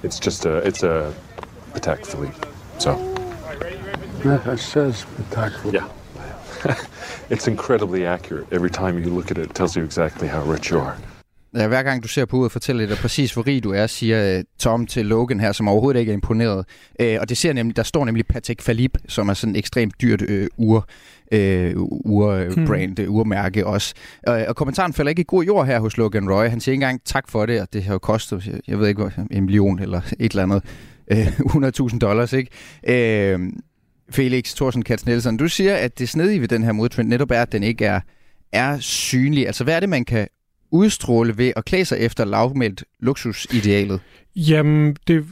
It's 0.03 0.19
just 0.19 0.45
a, 0.45 0.57
it's 0.57 0.83
a 0.83 1.13
Patek 1.73 2.05
Philippe. 2.05 2.47
So. 2.79 2.97
Yeah, 4.25 4.51
it 4.51 4.57
says 4.57 5.05
Patek 5.31 5.59
Philippe. 5.61 5.77
Yeah. 5.77 6.85
it's 7.29 7.47
incredibly 7.47 8.05
accurate. 8.05 8.47
Every 8.51 8.69
time 8.69 8.97
you 8.97 9.09
look 9.09 9.31
at 9.31 9.37
it, 9.37 9.49
it 9.49 9.55
tells 9.55 9.75
you 9.75 9.83
exactly 9.83 10.27
how 10.27 10.43
rich 10.43 10.71
you 10.71 10.79
are. 10.79 10.97
Ja, 11.55 11.67
hver 11.67 11.83
gang 11.83 12.03
du 12.03 12.07
ser 12.07 12.25
på 12.25 12.37
uret, 12.37 12.51
fortæller 12.51 12.81
det 12.81 12.89
dig 12.89 12.97
præcis, 12.97 13.33
hvor 13.33 13.47
rig 13.47 13.63
du 13.63 13.71
er, 13.71 13.87
siger 13.87 14.37
uh, 14.37 14.43
Tom 14.59 14.85
til 14.85 15.05
Logan 15.05 15.39
her, 15.39 15.51
som 15.51 15.67
overhovedet 15.67 15.99
ikke 15.99 16.09
er 16.09 16.13
imponeret. 16.13 16.65
Uh, 17.03 17.07
og 17.19 17.29
det 17.29 17.37
ser 17.37 17.53
nemlig, 17.53 17.75
der 17.75 17.83
står 17.83 18.05
nemlig 18.05 18.27
Patek 18.27 18.63
Philippe, 18.63 18.99
som 19.07 19.29
er 19.29 19.33
sådan 19.33 19.55
et 19.55 19.59
ekstremt 19.59 20.01
dyrt 20.01 20.21
uh, 20.21 20.45
ur, 20.57 20.87
uh, 21.35 21.39
urbrand, 22.05 22.97
hmm. 22.97 23.15
urmærke 23.15 23.67
også. 23.67 23.93
Uh, 24.29 24.33
og 24.47 24.55
kommentaren 24.55 24.93
falder 24.93 25.09
ikke 25.09 25.21
i 25.21 25.25
god 25.27 25.43
jord 25.43 25.65
her 25.65 25.79
hos 25.79 25.97
Logan 25.97 26.31
Roy. 26.31 26.47
Han 26.47 26.59
siger 26.59 26.73
ikke 26.73 26.83
engang 26.83 27.01
tak 27.05 27.29
for 27.29 27.45
det, 27.45 27.61
og 27.61 27.67
det 27.73 27.83
har 27.83 27.93
jo 27.93 27.99
kostet, 27.99 28.61
jeg 28.67 28.79
ved 28.79 28.87
ikke, 28.87 29.11
en 29.31 29.45
million 29.45 29.79
eller 29.79 30.01
et 30.19 30.31
eller 30.31 30.43
andet, 30.43 30.63
uh, 31.11 31.89
100.000 31.91 31.99
dollars, 31.99 32.33
ikke? 32.33 33.35
Uh, 33.35 33.47
Felix 34.11 34.55
Thorsen 34.55 34.83
Katz 34.83 35.05
Nielsen, 35.05 35.37
du 35.37 35.47
siger, 35.47 35.75
at 35.75 35.99
det 35.99 36.09
snedige 36.09 36.41
ved 36.41 36.47
den 36.47 36.63
her 36.63 36.71
modtrend 36.71 37.09
netop 37.09 37.31
er, 37.31 37.41
at 37.41 37.51
den 37.51 37.63
ikke 37.63 37.85
er, 37.85 37.99
er 38.51 38.79
synlig. 38.79 39.47
Altså, 39.47 39.63
hvad 39.63 39.75
er 39.75 39.79
det, 39.79 39.89
man 39.89 40.05
kan 40.05 40.27
udstråle 40.71 41.37
ved 41.37 41.53
at 41.55 41.65
klæde 41.65 41.85
sig 41.85 41.97
efter 41.97 42.25
lavmældt 42.25 42.83
luksusidealet? 42.99 43.99
Jamen, 44.35 44.95
det, 45.07 45.25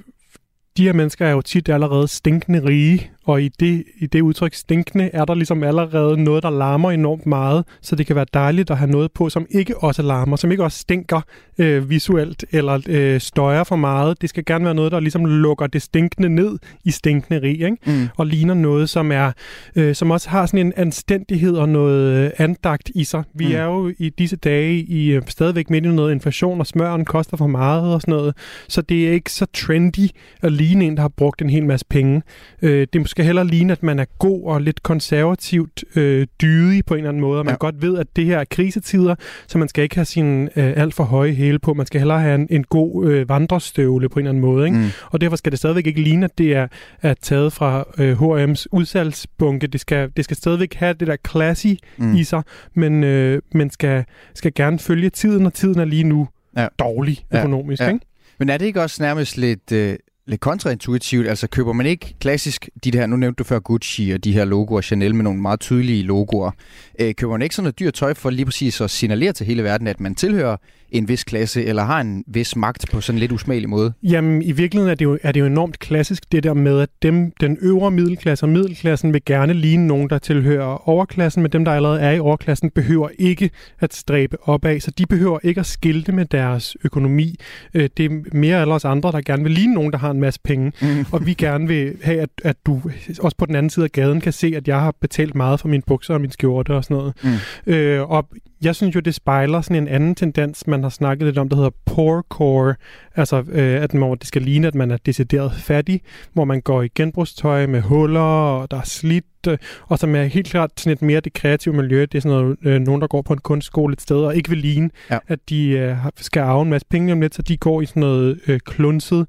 de 0.77 0.83
her 0.83 0.93
mennesker 0.93 1.25
er 1.25 1.31
jo 1.31 1.41
tit 1.41 1.69
allerede 1.69 2.07
stinkende 2.07 2.65
rige, 2.65 3.11
og 3.27 3.41
i 3.41 3.49
det, 3.59 3.83
i 3.99 4.05
det 4.05 4.21
udtryk 4.21 4.53
stinkende 4.53 5.09
er 5.13 5.25
der 5.25 5.33
ligesom 5.33 5.63
allerede 5.63 6.23
noget, 6.23 6.43
der 6.43 6.49
larmer 6.49 6.91
enormt 6.91 7.25
meget, 7.25 7.65
så 7.81 7.95
det 7.95 8.05
kan 8.05 8.15
være 8.15 8.25
dejligt 8.33 8.71
at 8.71 8.77
have 8.77 8.91
noget 8.91 9.11
på, 9.11 9.29
som 9.29 9.45
ikke 9.49 9.77
også 9.77 10.01
larmer, 10.01 10.35
som 10.35 10.51
ikke 10.51 10.63
også 10.63 10.79
stinker 10.79 11.21
øh, 11.57 11.89
visuelt 11.89 12.45
eller 12.51 12.79
øh, 12.87 13.21
støjer 13.21 13.63
for 13.63 13.75
meget. 13.75 14.21
Det 14.21 14.29
skal 14.29 14.45
gerne 14.45 14.65
være 14.65 14.75
noget, 14.75 14.91
der 14.91 14.99
ligesom 14.99 15.25
lukker 15.25 15.67
det 15.67 15.81
stinkende 15.81 16.29
ned 16.29 16.57
i 16.83 16.91
stinkende 16.91 17.41
rig, 17.41 17.61
ikke? 17.61 17.77
Mm. 17.85 18.07
og 18.17 18.27
ligner 18.27 18.53
noget, 18.53 18.89
som 18.89 19.11
er 19.11 19.31
øh, 19.75 19.95
som 19.95 20.11
også 20.11 20.29
har 20.29 20.45
sådan 20.45 20.65
en 20.65 20.73
anstændighed 20.75 21.55
og 21.55 21.69
noget 21.69 22.25
øh, 22.25 22.31
andagt 22.37 22.91
i 22.95 23.03
sig. 23.03 23.23
Vi 23.33 23.47
mm. 23.47 23.53
er 23.53 23.63
jo 23.63 23.93
i 23.99 24.09
disse 24.09 24.35
dage 24.35 24.73
i 24.73 25.11
øh, 25.11 25.21
stadigvæk 25.27 25.69
midt 25.69 25.85
i 25.85 25.87
noget 25.87 26.11
inflation, 26.11 26.59
og 26.59 26.67
smøren 26.67 27.05
koster 27.05 27.37
for 27.37 27.47
meget 27.47 27.93
og 27.93 28.01
sådan 28.01 28.11
noget, 28.11 28.35
så 28.67 28.81
det 28.81 29.07
er 29.07 29.11
ikke 29.11 29.31
så 29.31 29.45
trendy 29.53 30.07
at 30.41 30.51
ligne 30.51 30.85
en, 30.85 30.95
der 30.95 31.01
har 31.01 31.11
brugt 31.17 31.41
en 31.41 31.49
hel 31.49 31.65
masse 31.65 31.85
penge. 31.89 32.21
Øh, 32.61 32.79
det 32.79 32.95
er 32.95 32.99
skal 33.17 33.25
hellere 33.25 33.47
ligne, 33.47 33.73
at 33.73 33.83
man 33.83 33.99
er 33.99 34.05
god 34.19 34.43
og 34.43 34.61
lidt 34.61 34.83
konservativt 34.83 35.83
øh, 35.95 36.27
dydig 36.41 36.85
på 36.85 36.93
en 36.93 36.97
eller 36.97 37.09
anden 37.09 37.21
måde, 37.21 37.39
og 37.39 37.45
man 37.45 37.53
ja. 37.53 37.57
godt 37.57 37.81
ved, 37.81 37.97
at 37.97 38.07
det 38.15 38.25
her 38.25 38.39
er 38.39 38.43
krisetider, 38.49 39.15
så 39.47 39.57
man 39.57 39.67
skal 39.67 39.83
ikke 39.83 39.95
have 39.95 40.05
sin 40.05 40.43
øh, 40.43 40.49
alt 40.55 40.93
for 40.93 41.03
høje 41.03 41.33
hæle 41.33 41.59
på. 41.59 41.73
Man 41.73 41.85
skal 41.85 41.99
hellere 41.99 42.21
have 42.21 42.35
en, 42.35 42.47
en 42.49 42.63
god 42.63 43.07
øh, 43.07 43.29
vandrestøvle 43.29 44.09
på 44.09 44.19
en 44.19 44.25
eller 44.25 44.29
anden 44.29 44.41
måde. 44.41 44.65
Ikke? 44.65 44.77
Mm. 44.77 44.85
Og 45.11 45.21
derfor 45.21 45.35
skal 45.35 45.51
det 45.51 45.59
stadigvæk 45.59 45.87
ikke 45.87 46.01
ligne, 46.01 46.25
at 46.25 46.37
det 46.37 46.55
er, 46.55 46.67
er 47.01 47.13
taget 47.13 47.53
fra 47.53 47.85
øh, 47.97 48.21
H&M's 48.21 48.65
udsalgsbunke. 48.71 49.67
Det 49.67 49.79
skal, 49.81 50.09
det 50.17 50.25
skal 50.25 50.37
stadigvæk 50.37 50.73
have 50.73 50.93
det 50.93 51.07
der 51.07 51.15
classy 51.31 51.73
mm. 51.97 52.15
i 52.15 52.23
sig, 52.23 52.41
men, 52.73 53.03
øh, 53.03 53.41
men 53.53 53.69
skal, 53.69 54.05
skal 54.33 54.53
gerne 54.55 54.79
følge 54.79 55.09
tiden, 55.09 55.45
og 55.45 55.53
tiden 55.53 55.79
er 55.79 55.85
lige 55.85 56.03
nu 56.03 56.27
ja. 56.57 56.67
dårlig 56.79 57.25
økonomisk. 57.33 57.81
Ja. 57.81 57.87
Ikke? 57.87 58.05
Men 58.39 58.49
er 58.49 58.57
det 58.57 58.65
ikke 58.65 58.81
også 58.81 59.03
nærmest 59.03 59.37
lidt... 59.37 59.71
Øh 59.71 59.95
lidt 60.27 60.41
kontraintuitivt. 60.41 61.27
Altså 61.27 61.47
køber 61.47 61.73
man 61.73 61.85
ikke 61.85 62.15
klassisk 62.19 62.69
de 62.83 62.91
der, 62.91 63.05
nu 63.05 63.15
nævnte 63.15 63.37
du 63.37 63.43
før 63.43 63.59
Gucci 63.59 64.11
og 64.11 64.23
de 64.23 64.31
her 64.31 64.45
logoer, 64.45 64.81
Chanel 64.81 65.15
med 65.15 65.23
nogle 65.23 65.41
meget 65.41 65.59
tydelige 65.59 66.03
logoer. 66.03 66.51
Øh, 66.99 67.15
køber 67.15 67.33
man 67.33 67.41
ikke 67.41 67.55
sådan 67.55 67.63
noget 67.63 67.79
dyrt 67.79 67.93
tøj 67.93 68.13
for 68.13 68.29
lige 68.29 68.45
præcis 68.45 68.81
at 68.81 68.89
signalere 68.89 69.33
til 69.33 69.45
hele 69.45 69.63
verden, 69.63 69.87
at 69.87 69.99
man 69.99 70.15
tilhører 70.15 70.57
en 70.91 71.07
vis 71.07 71.23
klasse, 71.23 71.65
eller 71.65 71.83
har 71.83 72.01
en 72.01 72.23
vis 72.27 72.55
magt 72.55 72.85
på 72.91 73.01
sådan 73.01 73.15
en 73.15 73.19
lidt 73.19 73.31
usmagelig 73.31 73.69
måde? 73.69 73.93
Jamen, 74.03 74.41
i 74.41 74.51
virkeligheden 74.51 74.91
er 74.91 74.95
det, 74.95 75.05
jo, 75.05 75.17
er 75.23 75.31
det 75.31 75.39
jo 75.39 75.45
enormt 75.45 75.79
klassisk, 75.79 76.31
det 76.31 76.43
der 76.43 76.53
med, 76.53 76.79
at 76.79 76.89
dem, 77.01 77.31
den 77.41 77.57
øvre 77.61 77.91
middelklasse 77.91 78.45
og 78.45 78.49
middelklassen 78.49 79.13
vil 79.13 79.21
gerne 79.25 79.53
ligne 79.53 79.87
nogen, 79.87 80.09
der 80.09 80.17
tilhører 80.17 80.89
overklassen, 80.89 81.41
men 81.41 81.51
dem, 81.51 81.65
der 81.65 81.71
allerede 81.71 82.01
er 82.01 82.11
i 82.11 82.19
overklassen, 82.19 82.69
behøver 82.69 83.09
ikke 83.19 83.49
at 83.79 83.93
stræbe 83.93 84.37
opad, 84.41 84.79
så 84.79 84.91
de 84.91 85.05
behøver 85.05 85.39
ikke 85.43 85.59
at 85.59 85.65
skilte 85.65 86.11
med 86.11 86.25
deres 86.25 86.77
økonomi. 86.83 87.35
Øh, 87.73 87.89
det 87.97 88.05
er 88.05 88.09
mere 88.31 88.61
eller 88.61 88.85
andre, 88.85 89.11
der 89.11 89.21
gerne 89.21 89.43
vil 89.43 89.51
ligne 89.51 89.73
nogen, 89.73 89.91
der 89.91 89.97
har 89.97 90.13
en 90.17 90.21
masse 90.21 90.39
penge, 90.43 90.71
mm. 90.81 91.05
og 91.11 91.25
vi 91.25 91.33
gerne 91.33 91.67
vil 91.67 91.97
have, 92.03 92.19
at, 92.19 92.29
at 92.43 92.55
du 92.65 92.81
også 93.19 93.37
på 93.37 93.45
den 93.45 93.55
anden 93.55 93.69
side 93.69 93.85
af 93.85 93.91
gaden 93.91 94.21
kan 94.21 94.33
se, 94.33 94.53
at 94.55 94.67
jeg 94.67 94.79
har 94.79 94.93
betalt 95.01 95.35
meget 95.35 95.59
for 95.59 95.67
mine 95.67 95.83
bukser 95.87 96.13
og 96.13 96.21
min 96.21 96.31
skjorte 96.31 96.75
og 96.75 96.83
sådan 96.83 96.97
noget. 96.97 97.13
Mm. 97.23 97.73
Øh, 97.73 98.09
og 98.09 98.29
jeg 98.61 98.75
synes 98.75 98.95
jo, 98.95 98.99
det 98.99 99.15
spejler 99.15 99.61
sådan 99.61 99.83
en 99.83 99.87
anden 99.87 100.15
tendens, 100.15 100.67
man 100.67 100.83
har 100.83 100.89
snakket 100.89 101.25
lidt 101.25 101.37
om, 101.37 101.49
der 101.49 101.55
hedder 101.55 101.69
poor 101.85 102.25
core. 102.29 102.75
Altså, 103.15 103.43
øh, 103.51 103.83
at 103.83 103.93
man, 103.93 104.11
det 104.11 104.27
skal 104.27 104.41
ligne, 104.41 104.67
at 104.67 104.75
man 104.75 104.91
er 104.91 104.97
decideret 105.05 105.53
fattig, 105.53 106.01
hvor 106.33 106.45
man 106.45 106.61
går 106.61 106.81
i 106.81 106.87
genbrugstøj 106.95 107.65
med 107.65 107.81
huller, 107.81 108.19
og 108.21 108.71
der 108.71 108.77
er 108.77 108.85
slidt, 108.85 109.25
øh, 109.47 109.57
og 109.87 109.99
som 109.99 110.15
er 110.15 110.23
helt 110.23 110.47
klart 110.47 110.71
sådan 110.77 110.93
et 110.93 111.01
mere 111.01 111.19
det 111.19 111.33
kreative 111.33 111.75
miljø. 111.75 112.01
Det 112.01 112.15
er 112.15 112.21
sådan 112.21 112.37
noget, 112.37 112.57
øh, 112.63 112.79
nogen, 112.79 113.01
der 113.01 113.07
går 113.07 113.21
på 113.21 113.33
en 113.33 113.39
kunstskole 113.39 113.93
et 113.93 114.01
sted, 114.01 114.17
og 114.17 114.35
ikke 114.35 114.49
vil 114.49 114.57
ligne, 114.57 114.89
ja. 115.11 115.17
at 115.27 115.39
de 115.49 115.69
øh, 115.69 115.95
skal 116.15 116.41
arve 116.41 116.61
en 116.61 116.69
masse 116.69 116.87
penge 116.89 117.13
om 117.13 117.21
lidt, 117.21 117.35
så 117.35 117.41
de 117.41 117.57
går 117.57 117.81
i 117.81 117.85
sådan 117.85 117.99
noget 117.99 118.39
øh, 118.47 118.59
klunset 118.65 119.25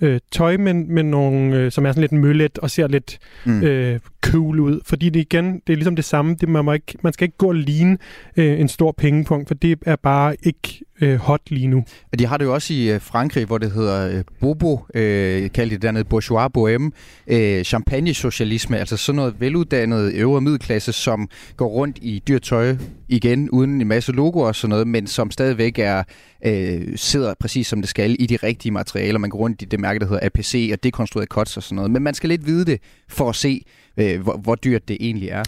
øh, 0.00 0.20
tøj, 0.32 0.56
men, 0.56 0.94
men 0.94 1.10
nogle, 1.10 1.56
øh, 1.56 1.72
som 1.72 1.86
er 1.86 1.92
sådan 1.92 2.00
lidt 2.00 2.12
møllet 2.12 2.58
og 2.58 2.70
ser 2.70 2.88
lidt 2.88 3.18
mm. 3.44 3.62
øh, 3.62 4.00
cool 4.24 4.60
ud. 4.60 4.80
Fordi 4.84 5.10
det 5.10 5.20
igen, 5.20 5.60
det 5.66 5.72
er 5.72 5.76
ligesom 5.76 5.96
det 5.96 6.04
samme. 6.04 6.36
Det, 6.40 6.48
man, 6.48 6.64
må 6.64 6.72
ikke, 6.72 6.98
man 7.02 7.12
skal 7.12 7.24
ikke 7.24 7.36
gå 7.36 7.48
og 7.48 7.54
ligne 7.54 7.98
øh, 8.36 8.60
en 8.60 8.68
stor 8.70 8.92
pengepunkt, 8.92 9.48
for 9.48 9.54
det 9.54 9.78
er 9.86 9.96
bare 9.96 10.36
ikke 10.42 10.80
øh, 11.00 11.16
hot 11.16 11.40
lige 11.50 11.66
nu. 11.66 11.84
De 12.18 12.26
har 12.26 12.36
det 12.36 12.44
jo 12.44 12.54
også 12.54 12.74
i 12.74 12.90
øh, 12.90 13.00
Frankrig, 13.00 13.44
hvor 13.44 13.58
det 13.58 13.70
hedder 13.72 14.16
øh, 14.16 14.24
Bobo, 14.40 14.86
øh, 14.94 15.50
kaldt 15.50 15.72
det 15.72 15.82
dernede 15.82 16.04
bourgeois 16.04 16.50
bohème, 16.58 16.90
øh, 17.26 17.64
champagne-socialisme, 17.64 18.78
altså 18.78 18.96
sådan 18.96 19.16
noget 19.16 19.40
veluddannet 19.40 20.14
øvre 20.14 20.40
middelklasse, 20.40 20.92
som 20.92 21.28
går 21.56 21.68
rundt 21.68 21.98
i 22.02 22.22
dyrt 22.28 22.42
tøj 22.42 22.76
igen, 23.08 23.50
uden 23.50 23.80
en 23.80 23.88
masse 23.88 24.12
logoer 24.12 24.46
og 24.46 24.56
sådan 24.56 24.70
noget, 24.70 24.86
men 24.86 25.06
som 25.06 25.30
stadigvæk 25.30 25.78
er 25.78 26.02
øh, 26.46 26.96
sidder 26.96 27.34
præcis 27.40 27.66
som 27.66 27.80
det 27.80 27.90
skal 27.90 28.16
i 28.18 28.26
de 28.26 28.36
rigtige 28.36 28.72
materialer. 28.72 29.18
Man 29.18 29.30
går 29.30 29.38
rundt 29.38 29.62
i 29.62 29.64
det 29.64 29.80
mærke, 29.80 30.00
der 30.00 30.06
hedder 30.06 30.26
APC 30.26 30.70
og 30.72 30.84
dekonstrueret 30.84 31.28
cuts 31.28 31.56
og 31.56 31.62
sådan 31.62 31.76
noget. 31.76 31.90
Men 31.90 32.02
man 32.02 32.14
skal 32.14 32.28
lidt 32.28 32.46
vide 32.46 32.64
det 32.64 32.80
for 33.08 33.28
at 33.28 33.36
se, 33.36 33.64
øh, 33.96 34.20
hvor, 34.20 34.36
hvor 34.36 34.54
dyrt 34.54 34.88
det 34.88 34.96
egentlig 35.00 35.28
er. 35.28 35.42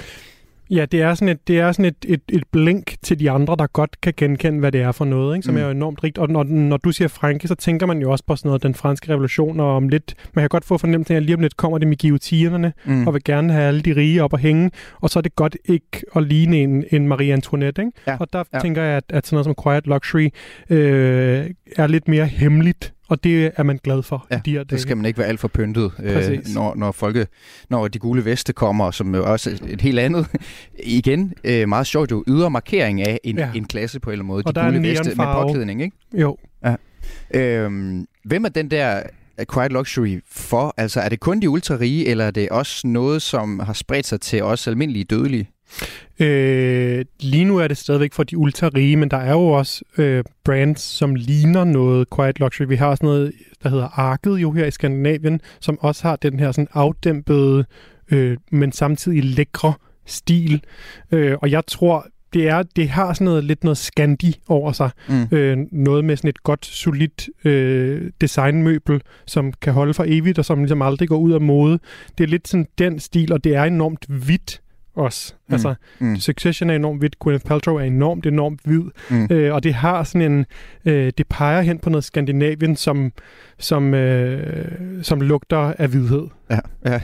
Ja, 0.72 0.84
det 0.84 1.02
er 1.02 1.14
sådan, 1.14 1.28
et, 1.28 1.48
det 1.48 1.58
er 1.58 1.72
sådan 1.72 1.84
et, 1.84 1.96
et, 2.08 2.20
et 2.28 2.42
blink 2.52 2.94
til 3.02 3.18
de 3.18 3.30
andre, 3.30 3.56
der 3.58 3.66
godt 3.66 4.00
kan 4.00 4.12
genkende, 4.16 4.60
hvad 4.60 4.72
det 4.72 4.80
er 4.80 4.92
for 4.92 5.04
noget, 5.04 5.36
ikke? 5.36 5.44
som 5.44 5.54
mm. 5.54 5.60
er 5.60 5.64
jo 5.64 5.70
enormt 5.70 6.04
rigt. 6.04 6.18
Og 6.18 6.28
når, 6.30 6.42
når 6.44 6.76
du 6.76 6.92
siger 6.92 7.08
Franke, 7.08 7.48
så 7.48 7.54
tænker 7.54 7.86
man 7.86 7.98
jo 7.98 8.10
også 8.10 8.24
på 8.26 8.36
sådan 8.36 8.48
noget, 8.48 8.62
den 8.62 8.74
franske 8.74 9.08
revolution, 9.12 9.60
og 9.60 9.76
om 9.76 9.88
lidt, 9.88 10.14
man 10.34 10.42
kan 10.42 10.48
godt 10.48 10.64
få 10.64 10.78
fornemmelsen 10.78 11.14
af, 11.14 11.16
at 11.16 11.22
lige 11.22 11.36
om 11.36 11.40
lidt 11.40 11.56
kommer 11.56 11.78
det 11.78 11.88
med 11.88 11.96
guillotinerne, 11.96 12.72
mm. 12.84 13.06
og 13.06 13.14
vil 13.14 13.24
gerne 13.24 13.52
have 13.52 13.64
alle 13.64 13.80
de 13.80 13.96
rige 13.96 14.22
op 14.24 14.34
at 14.34 14.40
hænge, 14.40 14.70
og 15.00 15.10
så 15.10 15.18
er 15.18 15.20
det 15.20 15.36
godt 15.36 15.56
ikke 15.64 16.02
at 16.16 16.22
ligne 16.22 16.56
en, 16.56 16.84
en 16.92 17.08
Marie 17.08 17.32
Antoinette. 17.32 17.82
Ikke? 17.82 17.92
Ja. 18.06 18.16
Og 18.20 18.32
der 18.32 18.44
Ja. 18.54 18.58
tænker 18.58 18.82
jeg, 18.82 18.96
at, 18.96 19.04
at 19.08 19.26
sådan 19.26 19.34
noget 19.36 19.44
som 19.44 19.54
Quiet 19.64 19.86
Luxury 19.86 20.28
øh, 20.70 21.50
er 21.76 21.86
lidt 21.86 22.08
mere 22.08 22.26
hemmeligt, 22.26 22.92
og 23.08 23.24
det 23.24 23.50
er 23.56 23.62
man 23.62 23.78
glad 23.84 24.02
for 24.02 24.26
Ja, 24.30 24.36
i 24.36 24.40
de 24.44 24.50
her 24.50 24.58
det 24.58 24.70
dage. 24.70 24.80
skal 24.80 24.96
man 24.96 25.06
ikke 25.06 25.18
være 25.18 25.28
alt 25.28 25.40
for 25.40 25.48
pyntet, 25.48 25.92
øh, 26.02 26.38
når, 26.54 26.74
når, 26.74 26.92
folke, 26.92 27.26
når 27.70 27.88
de 27.88 27.98
gule 27.98 28.24
veste 28.24 28.52
kommer, 28.52 28.90
som 28.90 29.14
jo 29.14 29.32
også 29.32 29.58
et 29.68 29.80
helt 29.80 29.98
andet, 29.98 30.26
igen, 30.84 31.32
øh, 31.44 31.68
meget 31.68 31.86
sjovt 31.86 32.10
jo, 32.10 32.24
ydre 32.28 32.50
markering 32.50 33.00
af 33.02 33.20
en, 33.24 33.38
Ja. 33.38 33.46
ja. 33.46 33.52
en 33.54 33.64
klasse 33.64 34.00
på 34.00 34.10
en 34.10 34.12
eller 34.12 34.22
anden 34.22 34.28
måde. 34.28 34.42
Og 34.46 34.54
de 34.54 34.60
der 34.60 34.66
er 34.66 34.70
gule 34.72 34.88
veste 34.88 35.14
med 35.16 35.24
påklædning, 35.32 35.82
ikke? 35.82 35.96
Jo. 36.14 36.36
Øhm, 37.34 38.06
hvem 38.24 38.44
er 38.44 38.48
den 38.48 38.70
der 38.70 39.02
Quiet 39.54 39.72
Luxury 39.72 40.20
for? 40.30 40.74
Altså, 40.76 41.00
er 41.00 41.08
det 41.08 41.20
kun 41.20 41.40
de 41.40 41.50
ultra 41.50 41.76
rige, 41.76 42.08
eller 42.08 42.24
er 42.24 42.30
det 42.30 42.48
også 42.48 42.86
noget, 42.86 43.22
som 43.22 43.58
har 43.58 43.72
spredt 43.72 44.06
sig 44.06 44.20
til 44.20 44.42
os 44.42 44.66
almindelige 44.68 45.04
dødelige? 45.04 45.48
Øh, 46.20 47.04
lige 47.20 47.44
nu 47.44 47.56
er 47.56 47.68
det 47.68 47.76
stadigvæk 47.76 48.12
for 48.12 48.22
de 48.22 48.38
ultra 48.38 48.70
rige, 48.74 48.96
men 48.96 49.10
der 49.10 49.16
er 49.16 49.32
jo 49.32 49.46
også 49.46 49.84
øh, 49.98 50.24
brands, 50.44 50.80
som 50.80 51.14
ligner 51.14 51.64
noget 51.64 52.06
quiet 52.16 52.40
luxury. 52.40 52.66
Vi 52.66 52.76
har 52.76 52.86
også 52.86 53.04
noget, 53.04 53.32
der 53.62 53.68
hedder 53.68 53.98
Arket 53.98 54.36
jo 54.36 54.52
her 54.52 54.66
i 54.66 54.70
Skandinavien, 54.70 55.40
som 55.60 55.78
også 55.80 56.08
har 56.08 56.16
den 56.16 56.40
her 56.40 56.52
sådan 56.52 56.68
afdæmpede, 56.72 57.64
øh, 58.10 58.36
men 58.50 58.72
samtidig 58.72 59.24
lækre 59.24 59.72
stil. 60.06 60.62
Øh, 61.12 61.36
og 61.42 61.50
jeg 61.50 61.66
tror, 61.66 62.06
det, 62.32 62.48
er, 62.48 62.62
det 62.62 62.88
har 62.88 63.12
sådan 63.12 63.24
noget, 63.24 63.44
lidt 63.44 63.64
noget 63.64 63.78
skandi 63.78 64.40
over 64.48 64.72
sig. 64.72 64.90
Mm. 65.08 65.36
Øh, 65.36 65.58
noget 65.72 66.04
med 66.04 66.16
sådan 66.16 66.28
et 66.28 66.42
godt, 66.42 66.66
solidt 66.66 67.28
øh, 67.44 68.10
designmøbel, 68.20 69.00
som 69.26 69.52
kan 69.52 69.72
holde 69.72 69.94
for 69.94 70.04
evigt, 70.08 70.38
og 70.38 70.44
som 70.44 70.58
ligesom 70.58 70.82
aldrig 70.82 71.08
går 71.08 71.18
ud 71.18 71.32
af 71.32 71.40
mode. 71.40 71.78
Det 72.18 72.24
er 72.24 72.28
lidt 72.28 72.48
sådan 72.48 72.66
den 72.78 73.00
stil, 73.00 73.32
og 73.32 73.44
det 73.44 73.54
er 73.54 73.64
enormt 73.64 74.06
hvidt 74.08 74.60
også. 74.94 75.34
Mm. 75.48 75.52
Altså, 75.52 75.74
Mm. 75.98 76.16
Succession 76.16 76.70
er 76.70 76.74
enormt 76.76 76.98
hvidt, 77.00 77.18
Gwyneth 77.18 77.44
Paltrow 77.44 77.76
er 77.76 77.80
enormt, 77.80 78.26
enormt 78.26 78.60
hvid, 78.64 78.82
Mm. 79.10 79.28
øh, 79.30 79.54
og 79.54 79.62
det 79.62 79.74
har 79.74 80.04
sådan 80.04 80.32
en, 80.32 80.46
øh, 80.84 81.12
det 81.18 81.26
peger 81.28 81.62
hen 81.62 81.78
på 81.78 81.90
noget 81.90 82.04
Skandinavien, 82.04 82.76
som, 82.76 83.12
som, 83.58 83.94
øh, 83.94 84.72
som 85.02 85.20
lugter 85.20 85.74
af 85.78 85.88
hvidhed. 85.88 86.26
Ja, 86.50 86.58
ja. 86.86 87.00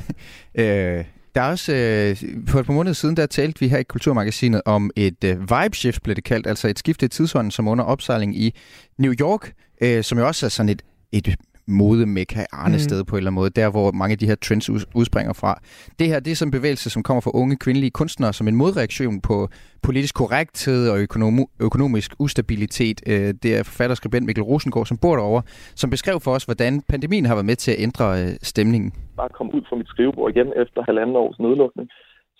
Øh, 0.98 1.04
der 1.34 1.40
er 1.44 1.50
også, 1.50 1.72
øh, 1.74 2.30
for 2.48 2.60
et 2.60 2.66
par 2.66 2.72
måneder 2.72 2.94
siden, 2.94 3.16
der 3.16 3.26
talte 3.26 3.60
vi 3.60 3.68
her 3.68 3.78
i 3.78 3.82
Kulturmagasinet 3.82 4.62
om 4.64 4.90
et 4.96 5.24
øh, 5.24 5.40
vibe 5.40 5.76
shift, 5.76 6.02
blev 6.02 6.16
det 6.16 6.24
kaldt, 6.24 6.46
altså 6.46 6.68
et 6.68 6.78
skifte 6.78 7.06
i 7.06 7.08
tidsånden, 7.08 7.50
som 7.50 7.66
er 7.66 7.70
under 7.70 7.84
opsejling 7.84 8.36
i 8.36 8.54
New 8.98 9.12
York, 9.20 9.52
øh, 9.82 10.04
som 10.04 10.18
jo 10.18 10.26
også 10.26 10.46
er 10.46 10.50
sådan 10.50 10.68
et, 10.68 10.82
et 11.12 11.36
modemekka 11.68 12.42
arnested 12.52 12.98
mm. 13.00 13.06
på 13.06 13.16
en 13.16 13.18
eller 13.18 13.30
anden 13.30 13.40
måde, 13.40 13.50
der 13.50 13.70
hvor 13.70 13.92
mange 13.92 14.12
af 14.12 14.18
de 14.18 14.26
her 14.26 14.34
trends 14.34 14.70
ud, 14.70 14.80
udspringer 14.94 15.32
fra. 15.32 15.52
Det 15.98 16.06
her, 16.06 16.20
det 16.20 16.30
er 16.30 16.34
sådan 16.36 16.48
en 16.48 16.58
bevægelse, 16.58 16.90
som 16.90 17.02
kommer 17.02 17.20
fra 17.20 17.30
unge 17.34 17.56
kvindelige 17.56 17.90
kunstnere, 17.90 18.32
som 18.32 18.48
en 18.48 18.56
modreaktion 18.56 19.20
på 19.20 19.48
politisk 19.82 20.14
korrekthed 20.14 20.90
og 20.90 20.96
økonom- 21.04 21.50
økonomisk 21.60 22.10
ustabilitet. 22.18 22.98
Øh, 23.06 23.34
det 23.42 23.50
er 23.58 23.62
forfatter 23.62 23.92
og 23.92 23.96
skribent 23.96 24.26
Mikkel 24.26 24.44
Rosengård, 24.44 24.86
som 24.86 24.98
bor 25.02 25.16
derovre, 25.16 25.42
som 25.80 25.90
beskrev 25.90 26.20
for 26.20 26.30
os, 26.30 26.44
hvordan 26.44 26.82
pandemien 26.88 27.26
har 27.26 27.34
været 27.34 27.46
med 27.46 27.56
til 27.56 27.70
at 27.74 27.80
ændre 27.86 28.06
øh, 28.22 28.28
stemningen. 28.42 28.92
bare 29.16 29.28
kom 29.38 29.50
ud 29.56 29.62
fra 29.68 29.76
mit 29.76 29.88
skrivebord 29.88 30.30
igen 30.34 30.48
efter 30.62 30.82
halvanden 30.88 31.16
års 31.16 31.38
nedlukning, 31.38 31.88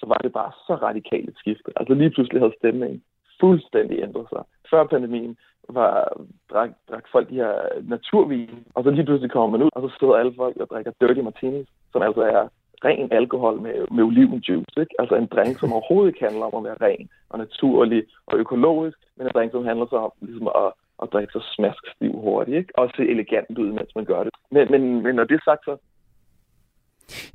så 0.00 0.04
var 0.12 0.18
det 0.24 0.32
bare 0.32 0.52
så 0.66 0.74
radikalt 0.88 1.28
et 1.28 1.36
skifte. 1.42 1.70
Altså 1.76 1.94
lige 1.94 2.10
pludselig 2.10 2.40
havde 2.42 2.54
stemningen 2.60 3.00
fuldstændig 3.40 3.96
ændret 4.06 4.26
sig. 4.32 4.42
Før 4.70 4.84
pandemien 4.84 5.36
var, 5.68 6.12
drak, 6.52 6.70
drak 6.90 7.04
folk 7.12 7.28
de 7.28 7.34
her 7.34 7.54
naturvin, 7.82 8.64
og 8.74 8.84
så 8.84 8.90
lige 8.90 9.04
pludselig 9.04 9.30
kommer 9.30 9.50
man 9.58 9.64
ud, 9.66 9.70
og 9.72 9.82
så 9.82 9.96
sidder 9.98 10.14
alle 10.14 10.34
folk 10.36 10.56
og 10.56 10.68
drikker 10.70 10.92
dirty 11.00 11.20
martinis, 11.20 11.68
som 11.92 12.02
altså 12.02 12.20
er 12.20 12.48
ren 12.84 13.12
alkohol 13.12 13.60
med, 13.60 13.76
med 13.90 14.04
olivenjuice. 14.04 14.80
Ikke? 14.80 14.94
Altså 14.98 15.14
en 15.14 15.26
drink, 15.26 15.58
som 15.58 15.72
overhovedet 15.72 16.08
ikke 16.08 16.24
handler 16.24 16.46
om 16.46 16.54
at 16.58 16.64
være 16.68 16.88
ren 16.88 17.08
og 17.30 17.38
naturlig 17.38 18.04
og 18.26 18.38
økologisk, 18.38 18.98
men 19.16 19.26
en 19.26 19.32
drink, 19.34 19.52
som 19.52 19.64
handler 19.64 19.86
så 19.86 19.96
om 19.96 20.12
ligesom 20.20 20.48
at, 20.48 20.72
at 21.02 21.08
drikke 21.12 21.32
så 21.32 21.42
smask 21.56 21.82
stiv 21.94 22.12
hurtigt, 22.12 22.56
ikke? 22.56 22.78
og 22.78 22.90
se 22.96 23.02
elegant 23.02 23.58
ud, 23.58 23.72
mens 23.72 23.94
man 23.94 24.04
gør 24.04 24.22
det. 24.22 24.32
Men, 24.50 24.70
men, 24.70 25.02
men 25.02 25.14
når 25.14 25.24
det 25.24 25.34
er 25.34 25.44
sagt, 25.44 25.64
så 25.64 25.76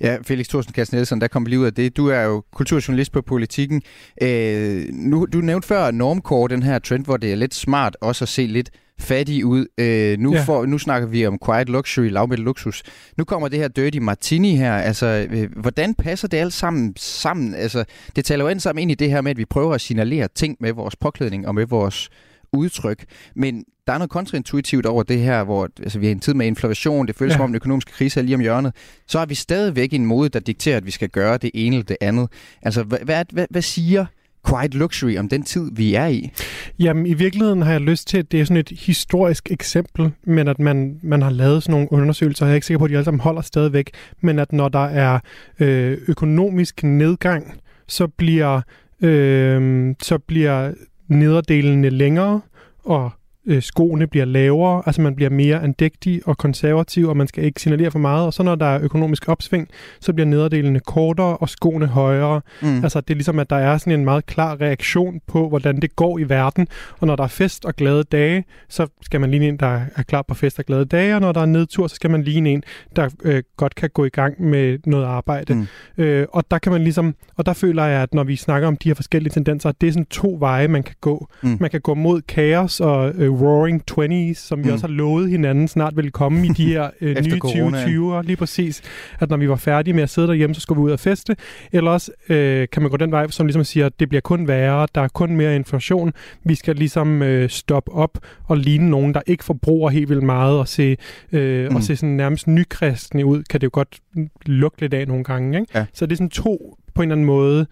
Ja, 0.01 0.17
Felix 0.23 0.47
Thorsen 0.47 0.73
Kassen 0.73 0.95
Nielsen, 0.97 1.21
der 1.21 1.27
kom 1.27 1.45
lige 1.45 1.59
ud 1.59 1.65
af 1.65 1.73
det. 1.73 1.97
Du 1.97 2.07
er 2.07 2.21
jo 2.21 2.43
kulturjournalist 2.53 3.11
på 3.11 3.21
Politikken. 3.21 3.81
Øh, 4.21 4.85
nu, 4.93 5.25
du 5.33 5.37
nævnte 5.37 5.67
før 5.67 5.91
normcore, 5.91 6.49
den 6.49 6.63
her 6.63 6.79
trend, 6.79 7.05
hvor 7.05 7.17
det 7.17 7.31
er 7.31 7.35
lidt 7.35 7.55
smart 7.55 7.97
også 8.01 8.25
at 8.25 8.29
se 8.29 8.45
lidt 8.45 8.69
fattig 8.99 9.45
ud. 9.45 9.65
Øh, 9.77 10.19
nu, 10.19 10.33
Ja. 10.33 10.43
for, 10.43 10.65
nu 10.65 10.77
snakker 10.77 11.07
vi 11.07 11.25
om 11.25 11.39
quiet 11.45 11.69
luxury, 11.69 12.09
lavmættet 12.09 12.45
luksus. 12.45 12.83
Nu 13.17 13.23
kommer 13.23 13.47
det 13.47 13.59
her 13.59 13.67
dirty 13.67 13.97
martini 13.97 14.55
her. 14.55 14.73
Altså, 14.75 15.27
øh, 15.31 15.49
hvordan 15.61 15.93
passer 15.95 16.27
det 16.27 16.37
alt 16.37 16.53
sammen 16.53 16.93
sammen? 16.97 17.55
Altså, 17.55 17.83
det 18.15 18.25
taler 18.25 18.43
jo 18.43 18.49
alt 18.49 18.61
sammen 18.61 18.81
ind 18.81 18.91
i 18.91 18.95
det 18.95 19.09
her 19.09 19.21
med, 19.21 19.31
at 19.31 19.37
vi 19.37 19.45
prøver 19.45 19.73
at 19.73 19.81
signalere 19.81 20.27
ting 20.35 20.57
med 20.59 20.71
vores 20.73 20.95
påklædning 20.95 21.47
og 21.47 21.55
med 21.55 21.65
vores 21.65 22.09
udtryk. 22.53 23.05
Men 23.35 23.63
der 23.87 23.93
er 23.93 23.97
noget 23.97 24.09
kontraintuitivt 24.09 24.85
over 24.85 25.03
det 25.03 25.19
her, 25.19 25.43
hvor 25.43 25.69
altså, 25.79 25.99
vi 25.99 26.05
har 26.05 26.11
en 26.11 26.19
tid 26.19 26.33
med 26.33 26.45
inflation, 26.45 27.07
det 27.07 27.15
føles 27.15 27.31
Ja. 27.31 27.37
som 27.37 27.43
om 27.43 27.49
den 27.49 27.55
økonomiske 27.55 27.91
krise 27.91 28.19
er 28.19 28.23
lige 28.23 28.35
om 28.35 28.41
hjørnet. 28.41 28.75
Så 29.07 29.19
har 29.19 29.25
vi 29.25 29.35
stadigvæk 29.35 29.93
en 29.93 30.05
mode, 30.05 30.29
der 30.29 30.39
dikterer, 30.39 30.77
at 30.77 30.85
vi 30.85 30.91
skal 30.91 31.09
gøre 31.09 31.37
det 31.37 31.51
ene 31.53 31.75
eller 31.75 31.85
det 31.85 31.97
andet. 32.01 32.27
Altså, 32.61 32.83
hvad, 32.83 32.99
hvad, 33.03 33.25
hvad, 33.31 33.45
hvad 33.49 33.61
siger 33.61 34.05
quiet 34.49 34.73
luxury 34.73 35.17
om 35.17 35.29
den 35.29 35.43
tid, 35.43 35.69
vi 35.73 35.93
er 35.95 36.07
i? 36.07 36.31
Jamen, 36.79 37.05
i 37.05 37.13
virkeligheden 37.13 37.61
har 37.61 37.71
jeg 37.71 37.81
lyst 37.81 38.07
til, 38.07 38.17
at 38.17 38.31
det 38.31 38.41
er 38.41 38.45
sådan 38.45 38.57
et 38.57 38.69
historisk 38.69 39.51
eksempel, 39.51 40.11
men 40.23 40.47
at 40.47 40.59
man, 40.59 40.99
man 41.01 41.21
har 41.21 41.29
lavet 41.29 41.63
sådan 41.63 41.71
nogle 41.71 41.87
undersøgelser, 41.91 42.45
jeg 42.45 42.51
er 42.51 42.55
ikke 42.55 42.67
sikker 42.67 42.79
på, 42.79 42.85
at 42.85 42.91
de 42.91 42.95
alle 42.95 43.05
sammen 43.05 43.19
holder 43.21 43.41
stadigvæk, 43.41 43.91
men 44.21 44.39
at 44.39 44.53
når 44.53 44.69
der 44.69 44.85
er 44.85 45.19
øh, 45.59 45.97
økonomisk 46.07 46.83
nedgang, 46.83 47.53
så 47.87 48.07
bliver, 48.07 48.61
øh, 49.01 49.95
så 50.01 50.17
bliver 50.17 50.73
nederdelene 51.07 51.89
længere, 51.89 52.41
og 52.83 53.11
øh, 53.45 53.61
skoene 53.61 54.07
bliver 54.07 54.25
lavere, 54.25 54.83
altså 54.85 55.01
man 55.01 55.15
bliver 55.15 55.29
mere 55.29 55.61
andægtig 55.61 56.21
og 56.25 56.37
konservativ, 56.37 57.07
og 57.09 57.17
man 57.17 57.27
skal 57.27 57.43
ikke 57.43 57.61
signalere 57.61 57.91
for 57.91 57.99
meget, 57.99 58.25
og 58.25 58.33
så 58.33 58.43
når 58.43 58.55
der 58.55 58.65
er 58.65 58.81
økonomisk 58.81 59.29
opsving, 59.29 59.67
så 59.99 60.13
bliver 60.13 60.27
nederdelene 60.27 60.79
kortere 60.79 61.37
og 61.37 61.49
skoene 61.49 61.87
højere. 61.87 62.41
Mm. 62.61 62.83
Altså 62.83 63.01
det 63.01 63.09
er 63.09 63.15
ligesom, 63.15 63.39
at 63.39 63.49
der 63.49 63.55
er 63.55 63.77
sådan 63.77 63.93
en 63.93 64.05
meget 64.05 64.25
klar 64.25 64.61
reaktion 64.61 65.21
på, 65.27 65.49
hvordan 65.49 65.81
det 65.81 65.95
går 65.95 66.19
i 66.19 66.23
verden, 66.23 66.67
og 66.99 67.07
når 67.07 67.15
der 67.15 67.23
er 67.23 67.27
fest 67.27 67.65
og 67.65 67.75
glade 67.75 68.03
dage, 68.03 68.43
så 68.69 68.87
skal 69.01 69.21
man 69.21 69.31
ligne 69.31 69.47
en, 69.47 69.57
der 69.57 69.81
er 69.95 70.03
klar 70.03 70.21
på 70.21 70.33
fest 70.33 70.59
og 70.59 70.65
glade 70.65 70.85
dage, 70.85 71.15
og 71.15 71.21
når 71.21 71.31
der 71.31 71.41
er 71.41 71.45
nedtur, 71.45 71.87
så 71.87 71.95
skal 71.95 72.11
man 72.11 72.23
ligne 72.23 72.49
en, 72.49 72.63
der 72.95 73.09
øh, 73.23 73.43
godt 73.57 73.75
kan 73.75 73.89
gå 73.93 74.05
i 74.05 74.09
gang 74.09 74.41
med 74.41 74.79
noget 74.85 75.05
arbejde. 75.05 75.53
Mm. 75.53 75.67
Øh, 75.97 76.27
og 76.29 76.43
der 76.51 76.57
kan 76.57 76.71
man 76.71 76.83
ligesom, 76.83 77.15
og 77.37 77.45
der 77.45 77.53
føler 77.53 77.85
jeg, 77.85 78.01
at 78.01 78.13
når 78.13 78.23
vi 78.23 78.35
snakker 78.35 78.67
om 78.67 78.77
de 78.77 78.89
her 78.89 78.93
forskellige 78.93 79.31
tendenser, 79.31 79.71
det 79.71 79.87
er 79.87 79.91
sådan 79.91 80.05
to 80.05 80.37
veje, 80.39 80.67
man 80.67 80.83
kan 80.83 80.95
gå. 81.01 81.27
Mm. 81.41 81.57
Man 81.59 81.69
kan 81.69 81.81
gå 81.81 81.93
mod 81.93 82.21
kaos 82.21 82.79
og 82.79 83.13
øh, 83.15 83.32
roaring 83.41 83.81
20s, 83.91 84.33
som 84.33 84.59
vi 84.59 84.63
Mm. 84.67 84.73
også 84.73 84.87
har 84.87 84.93
lovet 84.93 85.29
hinanden 85.29 85.67
snart 85.67 85.97
vil 85.97 86.11
komme 86.11 86.45
i 86.45 86.49
de 86.49 86.65
her 86.65 86.89
øh, 87.01 87.15
nye 87.25 87.37
coronaen. 87.39 87.73
2020'er, 88.19 88.21
lige 88.21 88.35
præcis. 88.37 88.81
At 89.19 89.29
når 89.29 89.37
vi 89.37 89.49
var 89.49 89.55
færdige 89.55 89.93
med 89.93 90.03
at 90.03 90.09
sidde 90.09 90.27
derhjemme, 90.27 90.55
så 90.55 90.61
skulle 90.61 90.79
vi 90.79 90.83
ud 90.85 90.91
og 90.91 90.99
feste. 90.99 91.35
Eller 91.71 91.91
også 91.91 92.11
øh, 92.29 92.67
kan 92.71 92.81
man 92.81 92.91
gå 92.91 92.97
den 92.97 93.11
vej, 93.11 93.27
som 93.29 93.45
ligesom 93.45 93.63
siger, 93.63 93.85
at 93.85 93.99
det 93.99 94.09
bliver 94.09 94.21
kun 94.21 94.47
værre, 94.47 94.87
der 94.95 95.01
er 95.01 95.07
kun 95.07 95.35
mere 95.35 95.55
inflation. 95.55 96.13
Vi 96.45 96.55
skal 96.55 96.75
ligesom 96.75 97.21
øh, 97.21 97.49
stoppe 97.49 97.91
op 97.91 98.17
og 98.47 98.57
ligne 98.57 98.89
nogen, 98.89 99.13
der 99.13 99.21
ikke 99.27 99.43
forbruger 99.43 99.89
helt 99.89 100.09
vildt 100.09 100.23
meget 100.23 100.59
og 100.59 100.67
se, 100.67 100.97
øh, 101.31 101.69
Mm. 101.69 101.75
og 101.75 101.83
se 101.83 101.95
sådan 101.95 102.15
nærmest 102.15 102.47
nykristne 102.47 103.25
ud, 103.25 103.43
kan 103.49 103.61
det 103.61 103.65
jo 103.65 103.69
godt 103.73 103.99
lugte 104.45 104.81
lidt 104.81 104.93
af 104.93 105.07
nogle 105.07 105.23
gange. 105.23 105.59
Ikke? 105.59 105.71
Ja. 105.79 105.85
Så 105.93 106.05
det 106.05 106.11
er 106.11 106.15
sådan 106.17 106.29
to 106.29 106.77
på 106.95 107.01
en 107.01 107.07
eller 107.11 107.15
anden 107.15 107.25
måde 107.25 107.65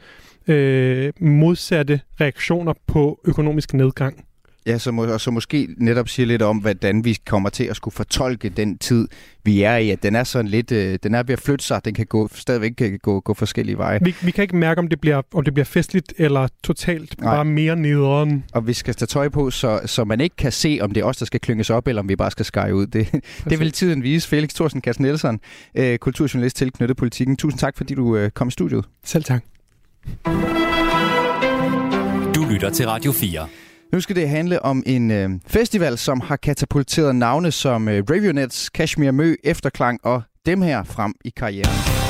øh, 0.48 1.14
modsatte 1.20 2.00
reaktioner 2.22 2.74
på 2.88 3.20
økonomisk 3.26 3.74
nedgang. 3.74 4.26
Ja, 4.66 4.78
så, 4.78 4.92
må, 4.92 5.06
og 5.06 5.22
så 5.22 5.32
måske 5.32 5.68
netop 5.78 6.10
sige 6.10 6.26
lidt 6.26 6.42
om, 6.42 6.58
hvordan 6.58 7.06
vi 7.06 7.18
kommer 7.26 7.50
til 7.50 7.64
at 7.64 7.76
skulle 7.76 7.96
fortolke 7.96 8.50
den 8.50 8.78
tid, 8.78 9.08
vi 9.44 9.64
er 9.64 9.76
i. 9.76 9.90
At 9.90 10.04
den 10.04 10.16
er 10.16 10.24
sådan 10.24 10.48
lidt, 10.48 10.72
øh, 10.72 11.00
den 11.04 11.16
er 11.16 11.24
ved 11.24 11.34
at 11.34 11.40
flytte 11.40 11.66
sig, 11.66 11.86
den 11.86 11.94
kan 11.94 12.06
gå, 12.06 12.30
stadigvæk 12.34 12.72
kan 12.72 13.00
gå, 13.04 13.20
gå 13.20 13.34
forskellige 13.34 13.78
veje. 13.78 14.00
Vi, 14.02 14.16
vi 14.22 14.32
kan 14.32 14.42
ikke 14.42 14.56
mærke, 14.56 14.80
om 14.80 14.88
det 14.88 15.02
bliver, 15.02 15.22
om 15.34 15.44
det 15.44 15.54
bliver 15.54 15.66
festligt 15.66 16.14
eller 16.18 16.48
totalt 16.64 17.22
Nej. 17.22 17.36
bare 17.36 17.46
mere 17.46 17.76
nederen. 17.76 18.44
Og 18.54 18.68
vi 18.68 18.74
skal 18.74 18.96
tage 18.96 19.08
tøj 19.08 19.30
på, 19.30 19.52
så, 19.52 19.82
så 19.86 20.04
man 20.04 20.22
ikke 20.22 20.36
kan 20.36 20.52
se, 20.52 20.80
om 20.82 20.92
det 20.92 21.02
er 21.02 21.06
os, 21.06 21.18
der 21.18 21.26
skal 21.26 21.40
klynges 21.40 21.70
op, 21.70 21.88
eller 21.88 22.02
om 22.02 22.10
vi 22.10 22.16
bare 22.16 22.32
skal 22.32 22.46
skære 22.46 22.76
ud. 22.76 22.88
Det, 22.88 23.08
det 23.50 23.60
vil 23.60 23.72
tiden 23.72 24.04
vise. 24.04 24.28
Felix 24.28 24.54
Thorsen 24.54 24.82
Kassen 24.82 25.06
Nielsen, 25.06 25.40
øh, 25.76 25.98
kulturjournalist 25.98 26.58
tilknyttet 26.58 26.98
politikken. 26.98 27.38
Tusind 27.38 27.60
tak, 27.60 27.78
fordi 27.78 27.96
du 27.96 28.18
øh, 28.18 28.32
kom 28.32 28.48
i 28.48 28.52
studiet. 28.52 28.86
Selv 29.06 29.24
tak. 29.24 29.44
Du 32.36 32.46
lytter 32.52 32.70
til 32.74 32.88
Radio 32.88 33.12
4. 33.12 33.48
Nu 33.92 34.02
skal 34.02 34.16
det 34.16 34.30
handle 34.30 34.62
om 34.62 34.84
en 34.86 35.12
øh, 35.12 35.30
festival, 35.48 35.98
som 35.98 36.22
har 36.22 36.36
katapulteret 36.36 37.16
navne 37.16 37.52
som 37.52 37.88
øh, 37.88 38.04
Ravionets, 38.10 38.70
Kashmir 38.70 39.12
Mø, 39.12 39.36
Efterklang 39.44 40.00
og 40.04 40.22
dem 40.46 40.62
her 40.62 40.84
frem 40.84 41.14
i 41.26 41.30
karrieren. 41.30 42.01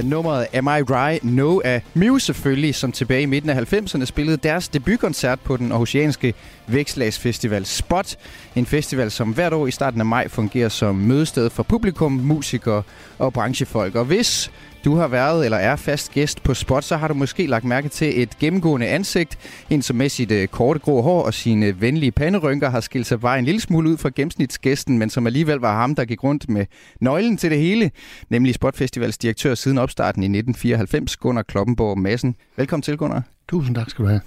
Ja, 0.00 0.04
nummeret 0.04 0.46
Am 0.54 0.66
I 0.66 0.70
Right? 0.70 1.24
No 1.24 1.60
af 1.64 1.82
Mew 1.94 2.18
selvfølgelig, 2.18 2.74
som 2.74 2.92
tilbage 2.92 3.22
i 3.22 3.26
midten 3.26 3.50
af 3.50 3.72
90'erne 3.72 4.04
spillede 4.04 4.36
deres 4.36 4.68
debutkoncert 4.68 5.40
på 5.40 5.56
den 5.56 5.72
aarhusianske 5.72 6.34
Vækslagsfestival 6.66 7.66
Spot. 7.66 8.16
En 8.56 8.66
festival, 8.66 9.10
som 9.10 9.32
hvert 9.32 9.52
år 9.52 9.66
i 9.66 9.70
starten 9.70 10.00
af 10.00 10.06
maj 10.06 10.28
fungerer 10.28 10.68
som 10.68 10.94
mødested 10.94 11.50
for 11.50 11.62
publikum, 11.62 12.12
musikere 12.12 12.82
og 13.18 13.32
branchefolk. 13.32 13.94
Og 13.94 14.04
hvis 14.04 14.50
du 14.84 14.94
har 14.94 15.08
været 15.08 15.44
eller 15.44 15.58
er 15.58 15.76
fast 15.76 16.12
gæst 16.12 16.42
på 16.42 16.54
Spot, 16.54 16.84
så 16.84 16.96
har 16.96 17.08
du 17.08 17.14
måske 17.14 17.46
lagt 17.46 17.64
mærke 17.64 17.88
til 17.88 18.22
et 18.22 18.38
gennemgående 18.38 18.86
ansigt. 18.86 19.38
En 19.70 19.82
som 19.82 19.96
med 19.96 20.08
sit 20.08 20.30
øh, 20.30 20.48
korte 20.48 20.80
grå 20.80 21.02
hår 21.02 21.22
og 21.22 21.34
sine 21.34 21.80
venlige 21.80 22.12
panderynker 22.12 22.70
har 22.70 22.80
skilt 22.80 23.06
sig 23.06 23.20
bare 23.20 23.38
en 23.38 23.44
lille 23.44 23.60
smule 23.60 23.90
ud 23.90 23.96
fra 23.96 24.10
gennemsnitsgæsten, 24.16 24.98
men 24.98 25.10
som 25.10 25.26
alligevel 25.26 25.56
var 25.58 25.80
ham, 25.80 25.94
der 25.94 26.04
gik 26.04 26.24
rundt 26.24 26.48
med 26.48 26.66
nøglen 27.00 27.36
til 27.36 27.50
det 27.50 27.58
hele, 27.58 27.90
nemlig 28.28 28.54
Spot 28.54 28.76
Festivals 28.76 29.18
direktør 29.18 29.54
siden 29.54 29.78
opstarten 29.78 30.22
i 30.22 30.26
1994, 30.26 31.16
Gunnar 31.16 31.42
Kloppenborg 31.42 31.98
Madsen. 31.98 32.34
Velkommen 32.56 32.82
til, 32.82 32.96
Gunnar. 32.96 33.22
Tusind 33.48 33.76
tak 33.76 33.90
skal 33.90 34.04
du 34.04 34.08
have. 34.08 34.20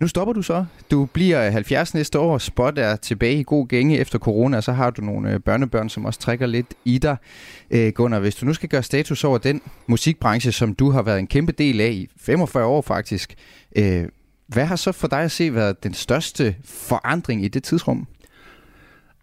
Nu 0.00 0.08
stopper 0.08 0.32
du 0.32 0.42
så. 0.42 0.64
Du 0.90 1.04
bliver 1.04 1.50
70 1.50 1.94
næste 1.94 2.18
år. 2.18 2.38
Spot 2.38 2.78
er 2.78 2.96
tilbage 2.96 3.40
i 3.40 3.42
god 3.46 3.68
gænge 3.68 3.98
efter 3.98 4.18
corona, 4.18 4.56
og 4.56 4.62
så 4.64 4.72
har 4.72 4.90
du 4.90 5.02
nogle 5.02 5.32
øh, 5.32 5.40
børnebørn, 5.40 5.88
som 5.88 6.04
også 6.04 6.20
trækker 6.20 6.46
lidt 6.46 6.74
i 6.84 6.98
dig. 6.98 7.16
Øh, 7.70 7.92
Gunnar, 7.92 8.18
hvis 8.18 8.34
du 8.34 8.46
nu 8.46 8.54
skal 8.54 8.68
gøre 8.68 8.82
status 8.82 9.24
over 9.24 9.38
den 9.38 9.60
musikbranche, 9.86 10.52
som 10.52 10.74
du 10.74 10.90
har 10.90 11.02
været 11.02 11.18
en 11.18 11.26
kæmpe 11.26 11.52
del 11.52 11.80
af 11.80 11.90
i 11.90 12.08
45 12.16 12.64
år 12.64 12.82
faktisk, 12.82 13.34
øh, 13.76 14.04
hvad 14.48 14.64
har 14.64 14.76
så 14.76 14.92
for 14.92 15.08
dig 15.08 15.20
at 15.20 15.30
se 15.30 15.54
været 15.54 15.84
den 15.84 15.94
største 15.94 16.56
forandring 16.64 17.44
i 17.44 17.48
det 17.48 17.62
tidsrum? 17.62 18.06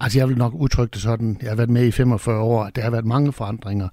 Altså 0.03 0.19
jeg 0.19 0.29
vil 0.29 0.37
nok 0.37 0.53
udtrykke 0.53 0.93
det 0.93 1.01
sådan, 1.01 1.37
jeg 1.41 1.49
har 1.49 1.55
været 1.55 1.69
med 1.69 1.85
i 1.85 1.91
45 1.91 2.39
år, 2.39 2.69
der 2.69 2.81
har 2.81 2.89
været 2.89 3.05
mange 3.05 3.33
forandringer, 3.33 3.87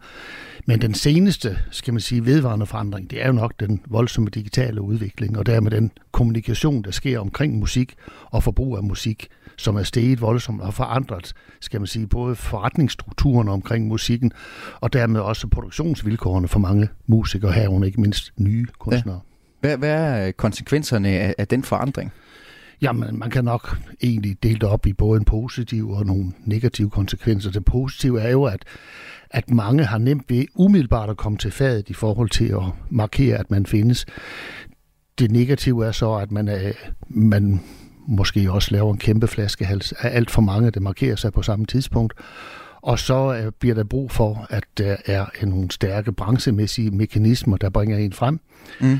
men 0.67 0.81
den 0.81 0.95
seneste, 0.95 1.59
skal 1.71 1.95
man 1.95 2.01
sige, 2.01 2.27
vedvarende 2.27 2.67
forandring, 2.67 3.11
det 3.11 3.23
er 3.23 3.27
jo 3.27 3.33
nok 3.33 3.53
den 3.61 3.81
voldsomme 3.89 4.31
digitale 4.31 4.83
udvikling, 4.83 5.39
og 5.39 5.47
dermed 5.47 5.71
den 5.71 5.91
kommunikation, 6.13 6.83
der 6.83 6.91
sker 6.91 7.21
omkring 7.21 7.59
musik 7.59 7.95
og 8.31 8.43
forbrug 8.43 8.77
af 8.77 8.83
musik, 8.83 9.29
som 9.57 9.77
er 9.77 9.83
steget 9.83 10.21
voldsomt 10.21 10.61
og 10.61 10.75
forandret, 10.75 11.33
skal 11.61 11.81
man 11.81 11.87
sige, 11.87 12.07
både 12.07 12.37
forretningsstrukturen 12.37 13.49
omkring 13.49 13.87
musikken, 13.87 14.33
og 14.81 14.93
dermed 14.93 15.21
også 15.21 15.47
produktionsvilkårene 15.47 16.49
for 16.49 16.59
mange 16.59 16.89
musikere 17.07 17.53
herunder, 17.53 17.87
ikke 17.87 18.01
mindst 18.01 18.33
nye 18.37 18.67
kunstnere. 18.79 19.21
Ja. 19.63 19.69
Hvad, 19.69 19.77
hvad 19.77 20.27
er 20.27 20.33
konsekvenserne 20.33 21.09
af, 21.09 21.35
af 21.39 21.49
den 21.49 21.63
forandring? 21.63 22.13
Jamen, 22.83 23.19
man 23.19 23.31
kan 23.31 23.45
nok 23.45 23.79
egentlig 24.03 24.43
dele 24.43 24.55
det 24.55 24.69
op 24.69 24.87
i 24.87 24.93
både 24.93 25.19
en 25.19 25.25
positiv 25.25 25.91
og 25.91 26.07
nogle 26.07 26.33
negative 26.45 26.91
konsekvenser. 26.91 27.51
Det 27.51 27.65
positive 27.65 28.21
er 28.21 28.31
jo, 28.31 28.45
at, 28.45 28.65
at 29.31 29.51
mange 29.51 29.85
har 29.85 29.99
nemt 29.99 30.25
ved 30.29 30.45
umiddelbart 30.55 31.11
at 31.11 31.17
komme 31.17 31.39
til 31.39 31.51
fadet 31.51 31.89
i 31.89 31.93
forhold 31.93 32.31
til 32.31 32.45
at 32.45 32.63
markere, 32.91 33.39
at 33.39 33.51
man 33.51 33.67
findes. 33.67 34.07
Det 35.19 35.31
negative 35.31 35.87
er 35.87 35.93
så, 35.93 36.13
at 36.15 36.33
man, 36.33 36.49
er, 36.49 36.73
man 37.09 37.61
måske 38.09 38.53
også 38.53 38.69
laver 38.73 38.93
en 38.93 38.99
kæmpe 38.99 39.27
flaskehals 39.27 39.93
af 39.93 40.17
alt 40.17 40.31
for 40.31 40.43
mange, 40.43 40.71
der 40.71 40.81
markerer 40.81 41.17
sig 41.17 41.33
på 41.33 41.43
samme 41.43 41.67
tidspunkt. 41.67 42.15
Og 42.83 42.99
så 42.99 43.35
øh, 43.35 43.53
bliver 43.59 43.75
der 43.75 43.85
brug 43.85 44.11
for, 44.11 44.47
at 44.51 44.65
der 44.79 44.97
er 45.07 45.47
nogle 45.47 45.71
stærke 45.71 46.13
branchemæssige 46.13 46.91
mekanismer, 46.91 47.57
der 47.57 47.71
bringer 47.71 47.99
en 47.99 48.13
frem. 48.13 48.41
Mm. 48.81 48.99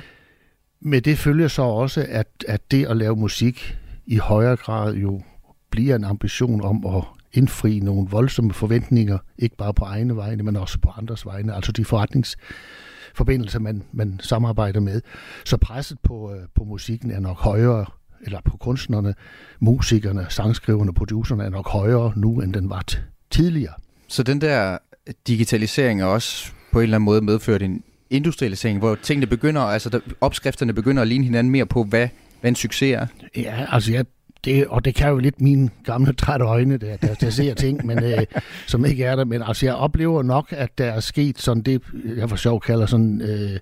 Med 0.83 1.01
det 1.01 1.19
følger 1.19 1.49
så 1.49 1.63
også, 1.63 2.07
at, 2.09 2.45
at 2.49 2.71
det 2.71 2.87
at 2.87 2.97
lave 2.97 3.17
musik 3.17 3.79
i 4.07 4.17
højere 4.17 4.57
grad 4.57 4.95
jo 4.95 5.23
bliver 5.71 5.97
en 5.97 6.05
ambition 6.05 6.61
om 6.61 6.87
at 6.87 7.05
indfri 7.33 7.81
nogle 7.81 8.09
voldsomme 8.11 8.53
forventninger, 8.53 9.19
ikke 9.39 9.57
bare 9.57 9.75
på 9.75 9.85
egne 9.85 10.17
vegne, 10.17 10.43
men 10.43 10.57
også 10.57 10.79
på 10.79 10.91
andres 10.97 11.27
vegne, 11.27 11.55
altså 11.55 11.73
de 11.73 11.85
forretningsforbindelser, 11.85 13.59
man, 13.59 13.83
man 13.93 14.21
samarbejder 14.23 14.81
med. 14.81 15.01
Så 15.45 15.57
presset 15.57 15.99
på, 16.03 16.33
øh, 16.33 16.41
på 16.55 16.65
musikken 16.65 17.11
er 17.11 17.21
nok 17.21 17.37
højere, 17.37 17.87
eller 18.23 18.41
på 18.45 18.57
kunstnerne, 18.57 19.15
musikerne, 19.61 20.27
sangskriverne, 20.29 20.95
producerne 20.95 21.45
er 21.45 21.51
nok 21.51 21.69
højere 21.69 22.13
nu, 22.17 22.41
end 22.41 22.55
den 22.55 22.71
var 22.71 22.85
tidligere. 23.31 23.75
Så 24.09 24.23
den 24.23 24.41
der 24.41 24.79
digitalisering 25.27 26.01
er 26.01 26.05
også 26.05 26.53
på 26.73 26.79
en 26.79 26.83
eller 26.83 26.97
anden 26.97 27.05
måde 27.05 27.21
medført 27.21 27.63
en 27.63 27.83
industrialisering, 28.11 28.79
hvor 28.79 28.95
tingene 28.95 29.27
begynder, 29.27 29.61
altså 29.61 29.91
der, 29.91 30.01
opskrifterne 30.21 30.73
begynder 30.73 31.03
at 31.03 31.09
ligne 31.09 31.25
hinanden 31.25 31.51
mere 31.51 31.67
på, 31.67 31.85
hvad, 31.85 32.09
hvad 32.41 32.49
en 32.49 32.55
succes 32.55 32.95
er? 32.95 33.07
Ja, 33.37 33.67
altså 33.69 33.93
jeg, 33.93 34.05
det, 34.45 34.67
og 34.67 34.85
det 34.85 34.95
kan 34.95 35.09
jo 35.09 35.19
lidt 35.19 35.41
mine 35.41 35.71
gamle 35.85 36.13
trætte 36.13 36.45
øjne, 36.45 36.77
der, 36.77 36.97
der, 36.97 37.15
der 37.15 37.31
ser 37.31 37.55
ting, 37.55 37.87
men, 37.87 38.05
øh, 38.05 38.27
som 38.67 38.85
ikke 38.85 39.05
er 39.05 39.17
der. 39.17 39.25
Men 39.25 39.43
altså 39.43 39.67
jeg 39.67 39.75
oplever 39.75 40.23
nok, 40.23 40.47
at 40.51 40.79
der 40.79 40.93
er 40.93 41.01
sket 41.01 41.39
sådan 41.39 41.63
det, 41.63 41.83
jeg 42.17 42.29
for 42.29 42.37
sjov 42.37 42.61
kalder 42.61 42.87
sådan 42.87 43.21
øh, 43.21 43.59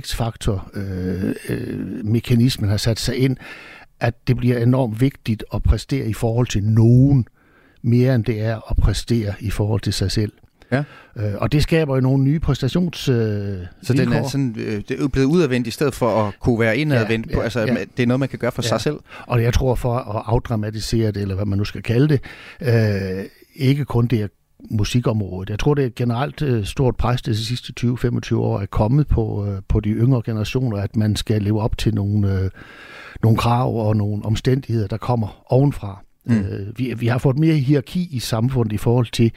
X-faktor 0.00 0.70
øh, 0.74 1.34
øh, 1.48 2.04
mekanismen 2.04 2.70
har 2.70 2.76
sat 2.76 3.00
sig 3.00 3.16
ind, 3.16 3.36
at 4.00 4.28
det 4.28 4.36
bliver 4.36 4.58
enormt 4.58 5.00
vigtigt 5.00 5.44
at 5.54 5.62
præstere 5.62 6.06
i 6.06 6.12
forhold 6.12 6.46
til 6.46 6.64
nogen, 6.64 7.26
mere 7.82 8.14
end 8.14 8.24
det 8.24 8.40
er 8.40 8.70
at 8.70 8.76
præstere 8.76 9.34
i 9.40 9.50
forhold 9.50 9.80
til 9.80 9.92
sig 9.92 10.10
selv. 10.10 10.32
Ja. 10.72 10.82
Øh, 11.16 11.34
og 11.34 11.52
det 11.52 11.62
skaber 11.62 11.94
jo 11.94 12.00
nogle 12.00 12.24
nye 12.24 12.40
præstations 12.40 13.08
øh, 13.08 13.16
Så 13.82 13.92
den 13.92 14.12
er 14.12 14.28
sådan, 14.28 14.56
øh, 14.58 14.82
det 14.88 15.00
er 15.00 15.08
blevet 15.08 15.26
udadvendt 15.26 15.66
i 15.66 15.70
stedet 15.70 15.94
for 15.94 16.26
at 16.26 16.34
kunne 16.40 16.60
være 16.60 16.76
indadvendt. 16.76 17.30
Ja, 17.30 17.36
ja, 17.36 17.42
altså, 17.42 17.60
ja. 17.60 17.76
Det 17.96 18.02
er 18.02 18.06
noget, 18.06 18.20
man 18.20 18.28
kan 18.28 18.38
gøre 18.38 18.52
for 18.52 18.62
ja. 18.62 18.68
sig 18.68 18.80
selv. 18.80 18.96
Og 19.26 19.42
jeg 19.42 19.54
tror 19.54 19.74
for 19.74 19.94
at 19.94 20.22
afdramatisere 20.26 21.10
det, 21.10 21.22
eller 21.22 21.34
hvad 21.34 21.44
man 21.44 21.58
nu 21.58 21.64
skal 21.64 21.82
kalde 21.82 22.08
det, 22.08 22.20
øh, 22.60 23.24
ikke 23.56 23.84
kun 23.84 24.06
det 24.06 24.30
musikområdet. 24.70 25.50
Jeg 25.50 25.58
tror, 25.58 25.74
det 25.74 25.82
er 25.82 25.86
et 25.86 25.94
generelt 25.94 26.42
øh, 26.42 26.64
stort 26.64 26.96
pres 26.96 27.22
de 27.22 27.36
sidste 27.36 27.72
20-25 27.80 28.36
år 28.36 28.60
er 28.60 28.66
kommet 28.66 29.08
på, 29.08 29.46
øh, 29.46 29.62
på 29.68 29.80
de 29.80 29.90
yngre 29.90 30.22
generationer, 30.24 30.76
at 30.76 30.96
man 30.96 31.16
skal 31.16 31.42
leve 31.42 31.60
op 31.60 31.78
til 31.78 31.94
nogle, 31.94 32.40
øh, 32.40 32.50
nogle 33.22 33.38
krav 33.38 33.86
og 33.88 33.96
nogle 33.96 34.24
omstændigheder, 34.24 34.86
der 34.86 34.96
kommer 34.96 35.44
ovenfra. 35.52 36.04
Mm. 36.24 36.38
Øh, 36.38 36.78
vi, 36.78 36.94
vi 36.96 37.06
har 37.06 37.18
fået 37.18 37.38
mere 37.38 37.54
hierarki 37.54 38.08
i 38.10 38.18
samfundet 38.18 38.72
i 38.72 38.76
forhold 38.76 39.06
til 39.12 39.32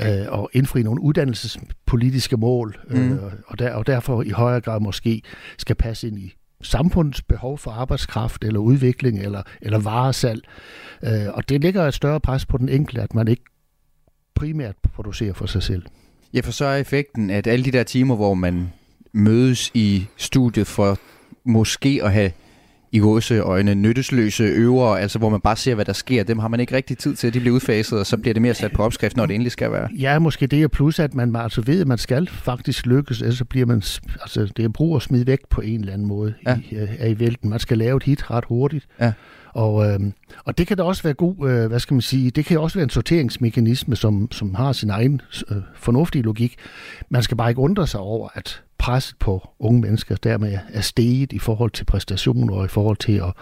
øh, 0.00 0.26
og 0.28 0.50
indfri 0.52 0.82
nogle 0.82 1.00
uddannelsespolitiske 1.00 2.36
mål, 2.36 2.78
øh, 2.90 3.10
mm. 3.10 3.18
og, 3.46 3.58
der, 3.58 3.74
og 3.74 3.86
derfor 3.86 4.22
i 4.22 4.30
højere 4.30 4.60
grad 4.60 4.80
måske 4.80 5.22
skal 5.58 5.76
passe 5.76 6.08
ind 6.08 6.18
i 6.18 6.34
samfundets 6.62 7.22
behov 7.22 7.58
for 7.58 7.70
arbejdskraft 7.70 8.44
eller 8.44 8.60
udvikling 8.60 9.18
eller, 9.18 9.42
eller 9.62 9.78
varesalg. 9.78 10.42
Øh, 11.02 11.26
og 11.34 11.48
det 11.48 11.60
ligger 11.60 11.86
et 11.86 11.94
større 11.94 12.20
pres 12.20 12.46
på 12.46 12.58
den 12.58 12.68
enkelte, 12.68 13.02
at 13.02 13.14
man 13.14 13.28
ikke 13.28 13.44
primært 14.34 14.74
producerer 14.94 15.32
for 15.32 15.46
sig 15.46 15.62
selv. 15.62 15.82
Ja, 16.34 16.40
for 16.40 16.52
så 16.52 16.64
er 16.64 16.76
effekten, 16.76 17.30
at 17.30 17.46
alle 17.46 17.64
de 17.64 17.70
der 17.70 17.82
timer, 17.82 18.16
hvor 18.16 18.34
man 18.34 18.72
mødes 19.12 19.70
i 19.74 20.06
studiet 20.16 20.66
for 20.66 20.98
måske 21.44 22.00
at 22.02 22.12
have 22.12 22.30
i 22.94 22.98
gåseøjne 22.98 23.74
nyttesløse 23.74 24.44
øver, 24.44 24.86
altså 24.86 25.18
hvor 25.18 25.28
man 25.28 25.40
bare 25.40 25.56
ser, 25.56 25.74
hvad 25.74 25.84
der 25.84 25.92
sker. 25.92 26.22
Dem 26.22 26.38
har 26.38 26.48
man 26.48 26.60
ikke 26.60 26.76
rigtig 26.76 26.98
tid 26.98 27.14
til. 27.14 27.34
De 27.34 27.40
bliver 27.40 27.54
udfaset, 27.54 27.98
og 27.98 28.06
så 28.06 28.16
bliver 28.16 28.32
det 28.32 28.42
mere 28.42 28.54
sat 28.54 28.72
på 28.72 28.82
opskrift, 28.82 29.16
når 29.16 29.26
det 29.26 29.34
endelig 29.34 29.52
skal 29.52 29.72
være. 29.72 29.88
Ja, 29.98 30.18
måske 30.18 30.46
det 30.46 30.62
er 30.62 30.68
plus, 30.68 30.98
at 30.98 31.14
man 31.14 31.36
altså 31.36 31.60
ved, 31.60 31.80
at 31.80 31.86
man 31.86 31.98
skal 31.98 32.28
faktisk 32.32 32.86
lykkes, 32.86 33.20
ellers 33.20 33.38
så 33.38 33.44
bliver 33.44 33.66
man, 33.66 33.76
altså 34.20 34.52
det 34.56 34.64
er 34.64 34.68
brug 34.68 34.96
at 34.96 35.02
smide 35.02 35.26
væk 35.26 35.38
på 35.50 35.60
en 35.60 35.80
eller 35.80 35.92
anden 35.92 36.08
måde 36.08 36.34
ja. 36.46 36.58
i, 36.70 36.76
er 36.98 37.06
i 37.06 37.18
vælten. 37.18 37.50
Man 37.50 37.58
skal 37.58 37.78
lave 37.78 37.96
et 37.96 38.02
hit 38.02 38.30
ret 38.30 38.44
hurtigt. 38.44 38.86
Ja. 39.00 39.12
Og, 39.48 39.86
øh, 39.86 40.00
og 40.44 40.58
det 40.58 40.66
kan 40.66 40.76
da 40.76 40.82
også 40.82 41.02
være 41.02 41.14
god, 41.14 41.50
øh, 41.50 41.66
hvad 41.66 41.78
skal 41.78 41.94
man 41.94 42.02
sige, 42.02 42.30
det 42.30 42.44
kan 42.44 42.58
også 42.58 42.78
være 42.78 42.84
en 42.84 42.90
sorteringsmekanisme, 42.90 43.96
som, 43.96 44.28
som 44.32 44.54
har 44.54 44.72
sin 44.72 44.90
egen 44.90 45.20
øh, 45.50 45.56
fornuftige 45.76 46.22
logik. 46.22 46.56
Man 47.08 47.22
skal 47.22 47.36
bare 47.36 47.48
ikke 47.48 47.60
undre 47.60 47.86
sig 47.86 48.00
over, 48.00 48.28
at 48.34 48.63
presset 48.78 49.16
på 49.18 49.48
unge 49.58 49.80
mennesker 49.80 50.16
dermed 50.16 50.58
er 50.72 50.80
steget 50.80 51.32
i 51.32 51.38
forhold 51.38 51.70
til 51.70 51.84
præstationer 51.84 52.54
og 52.54 52.64
i 52.64 52.68
forhold 52.68 52.96
til 52.96 53.12
at, 53.12 53.32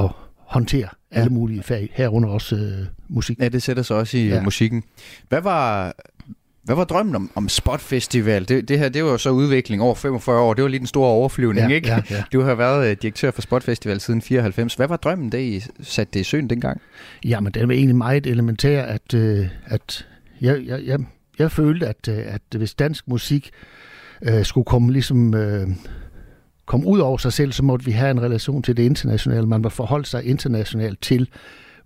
at 0.00 0.10
håndtere 0.36 0.88
alle 1.10 1.30
mulige 1.30 1.62
fag, 1.62 1.90
herunder 1.94 2.28
også 2.28 2.56
øh, 2.56 2.86
musik. 3.08 3.38
Ja, 3.40 3.48
det 3.48 3.62
sætter 3.62 3.82
sig 3.82 3.96
også 3.96 4.16
i 4.16 4.28
ja. 4.28 4.42
musikken. 4.42 4.82
Hvad 5.28 5.40
var, 5.40 5.94
hvad 6.62 6.76
var 6.76 6.84
drømmen 6.84 7.14
om, 7.14 7.30
om 7.34 7.48
Spot 7.48 7.80
Festival? 7.80 8.48
Det, 8.48 8.68
det 8.68 8.78
her 8.78 8.88
det 8.88 9.04
var 9.04 9.10
jo 9.10 9.18
så 9.18 9.30
udvikling 9.30 9.82
over 9.82 9.94
45 9.94 10.40
år. 10.40 10.54
Det 10.54 10.62
var 10.62 10.68
lige 10.68 10.78
den 10.78 10.86
store 10.86 11.08
overflyvning, 11.08 11.68
Ja, 11.68 11.74
ikke? 11.74 11.88
ja, 11.88 12.02
ja. 12.10 12.24
Du 12.32 12.40
har 12.40 12.54
været 12.54 12.90
øh, 12.90 12.96
direktør 13.02 13.30
for 13.30 13.42
Spot 13.42 13.62
Festival 13.62 14.00
siden 14.00 14.22
94. 14.22 14.74
Hvad 14.74 14.88
var 14.88 14.96
drømmen, 14.96 15.30
da 15.30 15.38
I 15.38 15.62
satte 15.80 16.10
det 16.14 16.20
i 16.20 16.24
søen 16.24 16.50
dengang? 16.50 16.80
Jamen, 17.24 17.52
den 17.52 17.68
var 17.68 17.74
egentlig 17.74 17.96
meget 17.96 18.26
elementær, 18.26 18.82
at, 18.82 19.14
øh, 19.14 19.46
at 19.66 20.06
jeg, 20.40 20.62
jeg, 20.66 20.80
jeg, 20.84 20.98
jeg 21.38 21.52
følte, 21.52 21.86
at, 21.86 22.08
øh, 22.08 22.18
at 22.26 22.42
hvis 22.56 22.74
dansk 22.74 23.08
musik 23.08 23.50
øh, 24.22 24.44
skulle 24.44 24.64
komme 24.64 24.92
ligesom... 24.92 25.34
Øh, 25.34 25.68
komme 26.66 26.86
ud 26.86 26.98
over 26.98 27.18
sig 27.18 27.32
selv, 27.32 27.52
så 27.52 27.64
måtte 27.64 27.84
vi 27.84 27.90
have 27.90 28.10
en 28.10 28.22
relation 28.22 28.62
til 28.62 28.76
det 28.76 28.82
internationale. 28.82 29.46
Man 29.46 29.62
må 29.62 29.68
forholde 29.68 30.06
sig 30.06 30.24
internationalt 30.24 31.02
til 31.02 31.28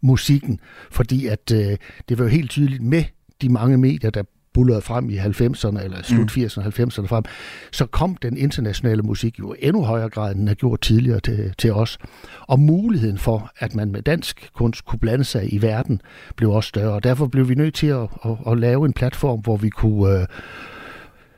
musikken, 0.00 0.60
fordi 0.90 1.26
at 1.26 1.52
øh, 1.54 1.76
det 2.08 2.18
var 2.18 2.24
jo 2.24 2.30
helt 2.30 2.50
tydeligt 2.50 2.82
med 2.82 3.04
de 3.42 3.48
mange 3.48 3.78
medier, 3.78 4.10
der 4.10 4.22
bullerede 4.54 4.82
frem 4.82 5.10
i 5.10 5.18
90'erne, 5.18 5.84
eller 5.84 6.02
slut 6.02 6.30
80'erne 6.30 6.66
og 6.66 6.66
90'erne 6.66 7.06
frem, 7.06 7.24
så 7.72 7.86
kom 7.86 8.16
den 8.16 8.36
internationale 8.36 9.02
musik 9.02 9.38
jo 9.38 9.54
endnu 9.58 9.82
højere 9.82 10.08
grad, 10.08 10.30
end 10.30 10.38
den 10.40 10.48
har 10.48 10.54
gjort 10.54 10.80
tidligere 10.80 11.20
til, 11.20 11.54
til 11.58 11.72
os. 11.72 11.98
Og 12.40 12.60
muligheden 12.60 13.18
for, 13.18 13.50
at 13.58 13.74
man 13.74 13.92
med 13.92 14.02
dansk 14.02 14.50
kunst 14.54 14.84
kunne 14.84 14.98
blande 14.98 15.24
sig 15.24 15.54
i 15.54 15.62
verden, 15.62 16.00
blev 16.36 16.50
også 16.50 16.68
større. 16.68 16.92
Og 16.92 17.04
derfor 17.04 17.26
blev 17.26 17.48
vi 17.48 17.54
nødt 17.54 17.74
til 17.74 17.86
at, 17.86 18.08
at, 18.24 18.36
at 18.46 18.58
lave 18.58 18.86
en 18.86 18.92
platform, 18.92 19.40
hvor 19.40 19.56
vi 19.56 19.68
kunne... 19.68 20.20
Øh, 20.20 20.26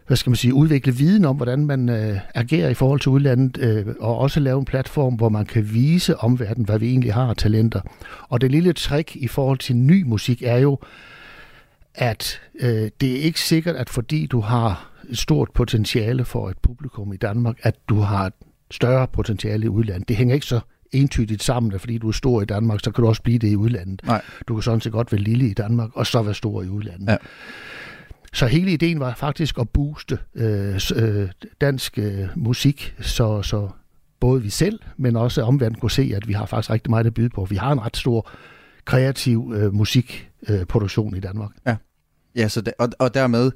hvad 0.06 0.16
skal 0.16 0.30
man 0.30 0.36
sige, 0.36 0.54
udvikle 0.54 0.94
viden 0.94 1.24
om, 1.24 1.36
hvordan 1.36 1.66
man 1.66 1.88
øh, 1.88 2.18
agerer 2.34 2.68
i 2.68 2.74
forhold 2.74 3.00
til 3.00 3.08
udlandet, 3.08 3.58
øh, 3.58 3.86
og 4.00 4.18
også 4.18 4.40
lave 4.40 4.58
en 4.58 4.64
platform, 4.64 5.14
hvor 5.14 5.28
man 5.28 5.46
kan 5.46 5.74
vise 5.74 6.16
omverdenen, 6.16 6.64
hvad 6.64 6.78
vi 6.78 6.88
egentlig 6.88 7.14
har 7.14 7.26
af 7.26 7.36
talenter. 7.36 7.80
Og 8.28 8.40
det 8.40 8.50
lille 8.50 8.72
trick 8.72 9.16
i 9.16 9.28
forhold 9.28 9.58
til 9.58 9.76
ny 9.76 10.02
musik 10.02 10.42
er 10.42 10.56
jo, 10.56 10.78
at 11.94 12.40
øh, 12.60 12.90
det 13.00 13.12
er 13.12 13.16
ikke 13.16 13.40
sikkert, 13.40 13.76
at 13.76 13.90
fordi 13.90 14.26
du 14.26 14.40
har 14.40 14.90
et 15.10 15.18
stort 15.18 15.48
potentiale 15.54 16.24
for 16.24 16.48
et 16.48 16.58
publikum 16.58 17.12
i 17.12 17.16
Danmark, 17.16 17.56
at 17.62 17.74
du 17.88 17.98
har 17.98 18.26
et 18.26 18.32
større 18.70 19.06
potentiale 19.06 19.64
i 19.64 19.68
udlandet. 19.68 20.08
Det 20.08 20.16
hænger 20.16 20.34
ikke 20.34 20.46
så 20.46 20.60
entydigt 20.92 21.42
sammen, 21.42 21.72
at 21.72 21.80
fordi 21.80 21.98
du 21.98 22.08
er 22.08 22.12
stor 22.12 22.42
i 22.42 22.44
Danmark, 22.44 22.80
så 22.84 22.90
kan 22.90 23.02
du 23.02 23.08
også 23.08 23.22
blive 23.22 23.38
det 23.38 23.48
i 23.48 23.56
udlandet. 23.56 24.00
Nej. 24.04 24.22
Du 24.48 24.54
kan 24.54 24.62
sådan 24.62 24.80
set 24.80 24.92
godt 24.92 25.12
være 25.12 25.20
lille 25.20 25.48
i 25.48 25.52
Danmark, 25.52 25.90
og 25.94 26.06
så 26.06 26.22
være 26.22 26.34
stor 26.34 26.62
i 26.62 26.68
udlandet. 26.68 27.08
Ja. 27.08 27.16
Så 28.34 28.46
hele 28.46 28.72
ideen 28.72 29.00
var 29.00 29.14
faktisk 29.14 29.58
at 29.58 29.68
booste 29.68 30.18
øh, 30.34 30.80
øh, 30.96 31.28
dansk 31.60 31.98
øh, 31.98 32.28
musik, 32.36 32.94
så, 33.00 33.42
så 33.42 33.68
både 34.20 34.42
vi 34.42 34.50
selv, 34.50 34.78
men 34.96 35.16
også 35.16 35.42
omverdenen 35.42 35.80
kunne 35.80 35.90
se, 35.90 36.12
at 36.16 36.28
vi 36.28 36.32
har 36.32 36.46
faktisk 36.46 36.70
rigtig 36.70 36.90
meget 36.90 37.06
at 37.06 37.14
byde 37.14 37.28
på. 37.30 37.44
Vi 37.44 37.56
har 37.56 37.72
en 37.72 37.80
ret 37.80 37.96
stor 37.96 38.30
kreativ 38.84 39.52
øh, 39.56 39.74
musikproduktion 39.74 41.14
øh, 41.14 41.18
i 41.18 41.20
Danmark. 41.20 41.50
Ja, 42.36 42.48
så 42.48 42.60
der, 42.60 42.72
og, 42.78 42.88
og 42.98 43.14
dermed 43.14 43.52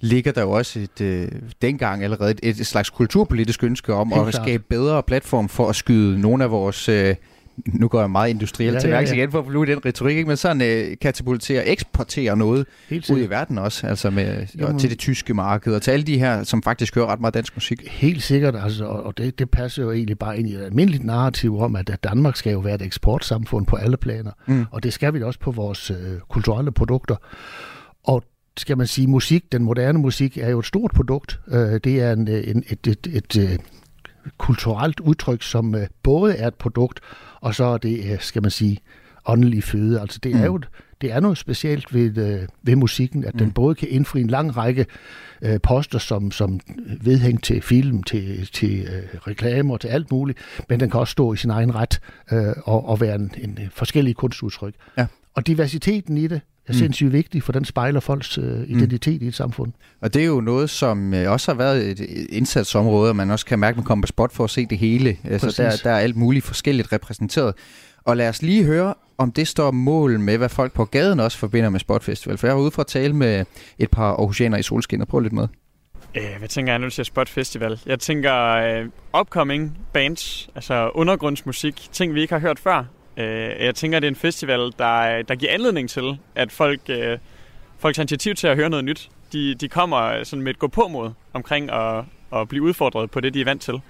ligger 0.00 0.32
der 0.32 0.42
jo 0.42 0.50
også 0.50 0.80
et, 0.80 1.00
øh, 1.00 1.28
dengang 1.62 2.04
allerede 2.04 2.34
et, 2.42 2.60
et 2.60 2.66
slags 2.66 2.90
kulturpolitisk 2.90 3.64
ønske 3.64 3.94
om 3.94 4.08
Helt 4.08 4.20
at 4.20 4.28
klart. 4.28 4.44
skabe 4.44 4.64
bedre 4.68 5.02
platform 5.02 5.48
for 5.48 5.68
at 5.68 5.76
skyde 5.76 6.20
nogle 6.20 6.44
af 6.44 6.50
vores... 6.50 6.88
Øh, 6.88 7.14
nu 7.66 7.88
går 7.88 8.00
jeg 8.00 8.10
meget 8.10 8.30
industrielt 8.30 8.72
Ja, 8.72 8.74
ja, 8.74 8.80
til 8.80 8.88
ja, 8.88 8.96
værks 8.96 9.10
ja. 9.10 9.16
igen 9.16 9.30
for 9.30 9.38
at 9.38 9.46
blive 9.46 9.66
den 9.66 9.86
retorik, 9.86 10.16
ikke? 10.16 10.28
men 10.28 10.36
sådan 10.36 10.62
øh, 10.62 10.96
katapultere, 11.00 11.66
eksportere 11.66 12.36
noget 12.36 12.66
ud 13.10 13.18
i 13.18 13.26
verden 13.30 13.58
også, 13.58 13.86
altså 13.86 14.10
med, 14.10 14.46
Jamen- 14.58 14.74
og 14.74 14.80
til 14.80 14.90
det 14.90 14.98
tyske 14.98 15.34
marked, 15.34 15.74
og 15.74 15.82
til 15.82 15.90
alle 15.90 16.04
de 16.04 16.18
her, 16.18 16.44
som 16.44 16.62
faktisk 16.62 16.94
hører 16.94 17.06
ret 17.06 17.20
meget 17.20 17.34
dansk 17.34 17.56
musik. 17.56 17.88
Helt 17.88 18.22
sikkert, 18.22 18.56
altså, 18.56 18.84
og 18.84 19.18
det, 19.18 19.38
det 19.38 19.50
passer 19.50 19.82
jo 19.82 19.92
egentlig 19.92 20.18
bare 20.18 20.38
ind 20.38 20.48
i 20.48 20.54
et 20.54 20.62
almindeligt 20.62 21.04
narrativ 21.04 21.60
om, 21.60 21.76
at, 21.76 21.90
Danmark 22.04 22.36
skal 22.36 22.52
jo 22.52 22.58
være 22.58 22.74
et 22.74 22.82
eksportsamfund 22.82 23.66
på 23.66 23.76
alle 23.76 23.96
planer. 23.96 24.30
Mm. 24.46 24.66
Og 24.70 24.82
det 24.82 24.92
skal 24.92 25.14
vi 25.14 25.22
også 25.22 25.40
på 25.40 25.50
vores 25.50 25.90
øh, 25.90 25.96
kulturelle 26.28 26.72
produkter. 26.72 27.16
Og 28.04 28.22
skal 28.56 28.78
man 28.78 28.86
sige, 28.86 29.06
musik, 29.06 29.52
den 29.52 29.64
moderne 29.64 29.98
musik, 29.98 30.38
er 30.38 30.48
jo 30.48 30.58
et 30.58 30.66
stort 30.66 30.90
produkt. 30.94 31.40
Øh, 31.48 31.80
det 31.84 32.00
er 32.00 32.12
en, 32.12 32.28
øh, 32.28 32.44
en, 32.48 32.64
et, 32.68 32.86
et, 32.86 33.06
et, 33.06 33.36
et 33.36 33.60
kulturelt 34.38 35.00
udtryk, 35.00 35.42
som 35.42 35.74
øh, 35.74 35.86
både 36.02 36.36
er 36.36 36.46
et 36.48 36.54
produkt, 36.54 37.00
og 37.42 37.54
så 37.54 37.64
er 37.64 37.78
det, 37.78 38.12
øh, 38.12 38.20
skal 38.20 38.42
man 38.42 38.50
sige, 38.50 38.78
åndelig 39.26 39.64
føde. 39.64 40.00
Altså 40.00 40.18
det 40.22 40.32
er 40.32 40.38
Mm. 40.38 40.44
jo 40.44 40.56
et, 40.56 40.68
det 41.00 41.12
er 41.12 41.20
noget 41.20 41.38
specielt 41.38 41.94
ved, 41.94 42.18
øh, 42.18 42.48
ved 42.62 42.76
musikken, 42.76 43.24
at 43.24 43.32
den 43.34 43.46
Mm. 43.46 43.52
både 43.52 43.74
kan 43.74 43.88
indfri 43.90 44.20
en 44.20 44.26
lang 44.26 44.56
række 44.56 44.86
øh, 45.42 45.60
poster 45.62 45.98
som, 45.98 46.30
som 46.30 46.60
vedhæng 47.00 47.42
til 47.42 47.62
film, 47.62 48.02
til, 48.02 48.48
til 48.52 48.80
øh, 48.80 49.18
reklamer, 49.26 49.76
til 49.76 49.88
alt 49.88 50.10
muligt, 50.10 50.38
men 50.68 50.80
den 50.80 50.90
kan 50.90 51.00
også 51.00 51.12
stå 51.12 51.32
i 51.32 51.36
sin 51.36 51.50
egen 51.50 51.74
ret 51.74 52.00
øh, 52.32 52.52
og, 52.64 52.88
og 52.88 53.00
være 53.00 53.14
en, 53.14 53.32
en 53.38 53.58
forskellig 53.70 54.16
kunstudtryk. 54.16 54.74
Ja. 54.98 55.06
Og 55.34 55.46
diversiteten 55.46 56.16
i 56.18 56.26
det 56.26 56.40
er 56.68 56.72
Mm. 56.72 56.78
sindssygt 56.78 57.12
vigtig, 57.12 57.42
for 57.42 57.52
den 57.52 57.64
spejler 57.64 58.00
folks 58.00 58.38
øh, 58.38 58.44
identitet 58.68 59.22
i 59.22 59.26
et 59.26 59.34
samfund. 59.34 59.72
Og 60.00 60.14
det 60.14 60.22
er 60.22 60.26
jo 60.26 60.40
noget, 60.40 60.70
som 60.70 61.14
øh, 61.14 61.30
også 61.30 61.50
har 61.52 61.56
været 61.58 62.00
et 62.00 62.26
indsatsområde, 62.30 63.10
og 63.10 63.16
man 63.16 63.30
også 63.30 63.46
kan 63.46 63.58
mærke, 63.58 63.72
at 63.72 63.76
man 63.76 63.84
kommer 63.84 64.02
på 64.02 64.06
spot 64.06 64.32
for 64.32 64.44
at 64.44 64.50
se 64.50 64.66
det 64.66 64.78
hele. 64.78 65.16
Altså, 65.24 65.46
der, 65.62 65.68
Præcis. 65.68 65.82
der 65.82 65.90
er 65.90 65.98
alt 65.98 66.16
muligt 66.16 66.44
forskelligt 66.44 66.92
repræsenteret. 66.92 67.54
Og 68.04 68.16
lad 68.16 68.28
os 68.28 68.42
lige 68.42 68.64
høre, 68.64 68.94
om 69.18 69.32
det 69.32 69.48
står 69.48 69.70
mål 69.70 70.20
med, 70.20 70.38
hvad 70.38 70.48
folk 70.48 70.72
på 70.72 70.84
gaden 70.84 71.20
også 71.20 71.38
forbinder 71.38 71.70
med 71.70 71.80
Spot 71.80 72.02
Festival. 72.04 72.38
For 72.38 72.46
jeg 72.46 72.56
var 72.56 72.62
ude 72.62 72.70
for 72.70 72.80
at 72.80 72.86
tale 72.86 73.12
med 73.16 73.44
et 73.78 73.90
par 73.90 74.10
Aarhusianer 74.12 74.58
i 74.58 74.62
solskin, 74.62 75.00
og 75.00 75.08
prøve 75.08 75.22
lidt 75.22 75.32
med. 75.32 75.48
Øh, 76.16 76.22
hvad 76.38 76.48
tænker 76.48 76.72
jeg, 76.72 76.78
når 76.78 76.86
du 76.86 76.90
siger 76.94 77.04
Spot 77.04 77.28
Festival? 77.28 77.80
Jeg 77.86 77.98
tænker 77.98 78.34
øh, 78.36 78.86
upcoming 79.20 79.78
bands, 79.92 80.48
altså 80.54 80.90
undergrundsmusik, 80.94 81.88
ting 81.92 82.14
vi 82.14 82.20
ikke 82.20 82.34
har 82.34 82.40
hørt 82.40 82.58
før. 82.58 82.84
Øh, 83.16 83.64
jeg 83.64 83.74
tænker, 83.74 84.00
det 84.00 84.06
er 84.06 84.10
en 84.10 84.16
festival, 84.16 84.72
der, 84.78 85.22
der 85.22 85.34
giver 85.34 85.52
anledning 85.52 85.90
til, 85.90 86.18
at 86.34 86.52
folk, 86.52 86.80
øh, 86.88 87.18
folk 87.78 87.94
tager 87.94 88.02
initiativ 88.02 88.34
til 88.34 88.46
at 88.46 88.56
høre 88.56 88.70
noget 88.70 88.84
nyt. 88.84 89.10
De, 89.32 89.54
de 89.54 89.68
kommer 89.68 90.24
sådan 90.24 90.42
med 90.42 90.50
et 90.52 90.58
gå 90.58 90.68
på 90.68 90.88
mod 90.88 91.10
omkring 91.32 91.70
at, 91.70 92.04
at 92.34 92.48
blive 92.48 92.62
udfordret 92.62 93.10
på 93.10 93.20
det, 93.20 93.34
de 93.34 93.40
er 93.40 93.44
vant 93.44 93.62
til. 93.62 93.80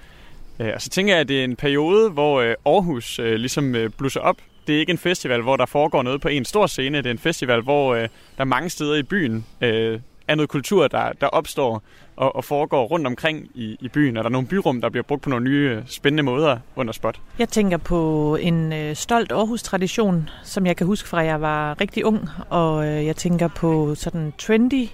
Øh, 0.59 0.71
og 0.75 0.83
så 0.83 0.89
tænker 0.89 1.13
jeg, 1.13 1.21
at 1.21 1.29
det 1.29 1.41
er 1.41 1.45
en 1.45 1.57
periode, 1.57 2.11
hvor 2.11 2.41
øh, 2.41 2.55
Aarhus 2.67 3.19
øh, 3.19 3.35
ligesom 3.35 3.75
øh, 3.75 3.91
blusser 3.91 4.21
op. 4.21 4.37
Det 4.67 4.75
er 4.75 4.81
ikke 4.81 4.91
en 4.91 4.99
festival, 4.99 5.41
hvor 5.43 5.57
der 5.57 5.67
foregår 5.67 6.03
noget 6.03 6.21
på 6.21 6.29
en 6.29 6.45
stor 6.45 6.67
scene. 6.67 6.99
Det 6.99 7.07
er 7.07 7.11
en 7.11 7.19
festival, 7.19 7.61
hvor 7.61 7.95
øh, 7.95 8.09
der 8.39 8.45
mange 8.45 8.71
steder 8.71 8.95
i 8.95 9.03
byen 9.03 9.47
øh, 9.61 10.01
er 10.29 10.35
noget 10.35 10.49
kultur, 10.49 10.89
der, 10.89 11.13
der 11.13 11.27
opstår 11.27 11.83
og, 12.17 12.37
og 12.37 12.45
foregår 12.45 12.85
rundt 12.85 13.07
omkring 13.07 13.49
i, 13.55 13.77
i 13.81 13.89
byen. 13.89 14.17
Er 14.17 14.23
der 14.23 14.29
nogle 14.31 14.49
byrum, 14.49 14.81
der 14.81 14.89
bliver 14.89 15.03
brugt 15.03 15.23
på 15.23 15.31
nogle 15.31 15.45
nye 15.45 15.83
spændende 15.87 16.23
måder 16.23 16.59
under 16.77 16.93
spot. 16.93 17.21
Jeg 17.39 17.49
tænker 17.49 17.77
på 17.77 18.37
en 18.41 18.73
øh, 18.73 18.97
stolt 18.97 19.33
Aarhus-tradition, 19.33 20.29
som 20.45 20.67
jeg 20.67 20.77
kan 20.77 20.87
huske 20.87 21.09
fra, 21.09 21.19
jeg 21.19 21.41
var 21.41 21.81
rigtig 21.81 22.05
ung. 22.05 22.29
Og 22.49 22.87
øh, 22.87 23.07
jeg 23.07 23.17
tænker 23.17 23.49
på 23.49 23.95
sådan 23.95 24.33
trendy, 24.39 24.89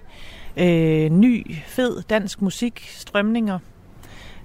øh, 0.56 1.10
ny, 1.10 1.54
fed 1.66 2.02
dansk 2.02 2.42
musik, 2.42 2.88
strømninger 2.88 3.58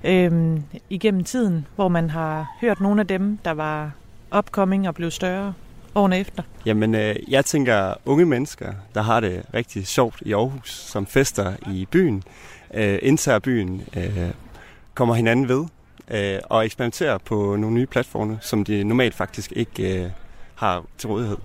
øh, 0.03 0.59
igennem 0.89 1.23
tiden, 1.23 1.67
hvor 1.75 1.87
man 1.87 2.09
har 2.09 2.57
hørt 2.61 2.81
nogle 2.81 3.01
af 3.01 3.07
dem, 3.07 3.37
der 3.45 3.51
var 3.51 3.91
upcoming 4.37 4.87
og 4.87 4.95
blev 4.95 5.11
større 5.11 5.53
årene 5.95 6.19
efter. 6.19 6.43
Jamen, 6.65 6.95
øh, 6.95 7.15
jeg 7.27 7.45
tænker 7.45 7.93
unge 8.05 8.25
mennesker, 8.25 8.73
der 8.95 9.01
har 9.01 9.19
det 9.19 9.43
rigtig 9.53 9.87
sjovt 9.87 10.21
i 10.21 10.33
Aarhus, 10.33 10.71
som 10.71 11.05
fester 11.07 11.53
i 11.71 11.87
byen, 11.91 12.23
øh, 12.73 12.99
indtager 13.01 13.39
byen, 13.39 13.81
øh, 13.97 14.29
kommer 14.93 15.15
hinanden 15.15 15.47
ved 15.47 15.65
øh, 16.11 16.39
og 16.43 16.65
eksperimenterer 16.65 17.17
på 17.17 17.55
nogle 17.55 17.75
nye 17.75 17.85
platforme, 17.85 18.37
som 18.41 18.63
de 18.63 18.83
normalt 18.83 19.15
faktisk 19.15 19.53
ikke 19.55 20.03
øh, 20.03 20.09
har 20.55 20.83
til 20.97 21.09
rådighed. 21.09 21.37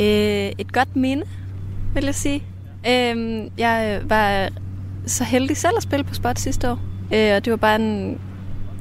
Øh, 0.00 0.52
et 0.58 0.72
godt 0.72 0.96
minde, 0.96 1.26
vil 1.94 2.04
jeg 2.04 2.14
sige. 2.14 2.42
Øh, 2.88 3.44
jeg 3.58 4.02
var 4.04 4.48
så 5.06 5.24
heldig 5.24 5.56
selv 5.56 5.76
at 5.76 5.82
spille 5.82 6.04
på 6.04 6.14
Spot 6.14 6.38
sidste 6.38 6.70
år, 6.70 6.78
øh, 7.14 7.36
og 7.36 7.44
det 7.44 7.50
var 7.50 7.56
bare 7.56 7.76
en 7.76 8.20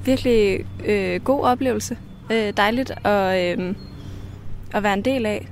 virkelig 0.05 0.65
øh, 0.85 1.21
god 1.21 1.43
oplevelse. 1.43 1.97
Øh, 2.31 2.53
dejligt 2.57 2.91
at, 3.05 3.59
øh, 3.59 3.75
at 4.73 4.83
være 4.83 4.93
en 4.93 5.05
del 5.05 5.25
af. 5.25 5.47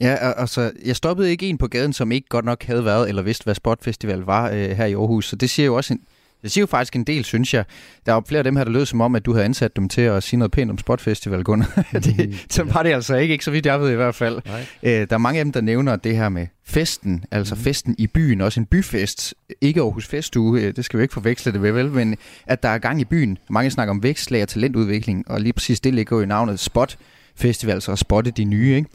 Ja, 0.00 0.28
og- 0.28 0.40
altså, 0.40 0.70
jeg 0.84 0.96
stoppede 0.96 1.30
ikke 1.30 1.46
en 1.48 1.58
på 1.58 1.66
gaden, 1.66 1.92
som 1.92 2.12
ikke 2.12 2.28
godt 2.28 2.44
nok 2.44 2.62
havde 2.64 2.84
været 2.84 3.08
eller 3.08 3.22
vidste, 3.22 3.44
hvad 3.44 3.54
Spot 3.54 3.84
Festival 3.84 4.18
var 4.18 4.50
øh, 4.50 4.70
her 4.70 4.84
i 4.86 4.92
Aarhus. 4.94 5.28
Så 5.28 5.36
det 5.36 5.50
siger 5.50 5.66
jo 5.66 5.74
også 5.74 5.94
en, 5.94 6.00
Det 6.42 6.52
siger 6.52 6.62
jo 6.62 6.66
faktisk 6.66 6.96
en 6.96 7.04
del, 7.04 7.24
synes 7.24 7.54
jeg. 7.54 7.64
Der 8.06 8.12
er 8.12 8.16
jo 8.16 8.22
flere 8.28 8.38
af 8.38 8.44
dem 8.44 8.56
her, 8.56 8.64
der 8.64 8.70
lød 8.70 8.86
som 8.86 9.00
om, 9.00 9.14
at 9.14 9.26
du 9.26 9.32
havde 9.32 9.44
ansat 9.44 9.76
dem 9.76 9.88
til 9.88 10.00
at 10.00 10.22
sige 10.22 10.38
noget 10.38 10.52
pænt 10.52 10.70
om 10.70 10.78
Spot 10.78 11.00
Festival, 11.00 11.44
Gunnar. 11.44 11.84
det, 11.92 12.44
så 12.50 12.62
var 12.62 12.82
det 12.82 12.92
altså 12.92 13.16
ikke, 13.16 13.32
ikke 13.32 13.44
så 13.44 13.50
vidt 13.50 13.66
jeg 13.66 13.80
ved 13.80 13.90
i 13.90 13.94
hvert 13.94 14.14
fald. 14.14 14.40
Øh, 14.82 14.90
der 14.92 15.06
er 15.10 15.18
mange 15.18 15.38
af 15.38 15.44
dem, 15.44 15.52
der 15.52 15.60
nævner 15.60 15.96
det 15.96 16.16
her 16.16 16.28
med 16.28 16.46
festen, 16.66 17.24
altså 17.30 17.54
mm. 17.54 17.60
festen 17.60 17.94
i 17.98 18.06
byen, 18.06 18.40
også 18.40 18.60
en 18.60 18.66
byfest. 18.66 19.34
Ikke 19.60 19.80
Aarhus 19.80 20.06
Festuge, 20.06 20.60
øh, 20.60 20.76
det 20.76 20.84
skal 20.84 20.98
vi 20.98 21.02
ikke 21.02 21.14
forveksle 21.14 21.52
det 21.52 21.60
med, 21.60 21.72
vel, 21.72 21.90
men 21.90 22.16
at 22.46 22.62
der 22.62 22.68
er 22.68 22.78
gang 22.78 23.00
i 23.00 23.04
byen. 23.04 23.38
Mange 23.50 23.70
snakker 23.70 23.90
om 23.90 24.02
vækstlag 24.02 24.42
og 24.42 24.48
talentudvikling, 24.48 25.30
og 25.30 25.40
lige 25.40 25.52
præcis 25.52 25.80
det 25.80 25.94
ligger 25.94 26.16
jo 26.16 26.22
i 26.22 26.26
navnet 26.26 26.60
Spot 26.60 26.96
Festival, 27.36 27.74
altså 27.74 27.92
at 27.92 27.98
spotte 27.98 28.30
de 28.30 28.44
nye, 28.44 28.76
ikke? 28.76 28.88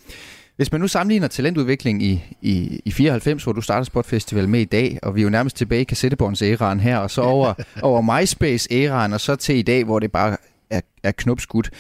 Hvis 0.56 0.72
man 0.72 0.82
nu 0.82 0.88
sammenligner 0.88 1.28
talentudvikling 1.28 2.04
i, 2.04 2.24
i, 2.42 2.82
i 2.86 2.92
94, 2.92 3.44
hvor 3.44 3.54
du 3.54 3.62
starter 3.62 3.84
Spot 3.84 4.06
Festival 4.06 4.50
med 4.50 4.60
i 4.60 4.66
dag, 4.66 5.00
og 5.04 5.16
vi 5.16 5.22
er 5.22 5.24
jo 5.24 5.30
nærmest 5.30 5.56
tilbage 5.56 5.82
i 5.82 5.86
kassettebånds-æraen 5.92 6.80
her, 6.80 6.98
og 6.98 7.12
så 7.12 7.22
over, 7.22 7.54
over 7.82 8.02
MySpace-æraen, 8.02 9.14
og 9.14 9.22
så 9.22 9.36
til 9.36 9.56
i 9.56 9.62
dag, 9.62 9.84
hvor 9.84 10.00
det 10.00 10.12
bare 10.12 10.38
er, 10.70 10.82
er 11.04 11.12
knopskudt. 11.12 11.72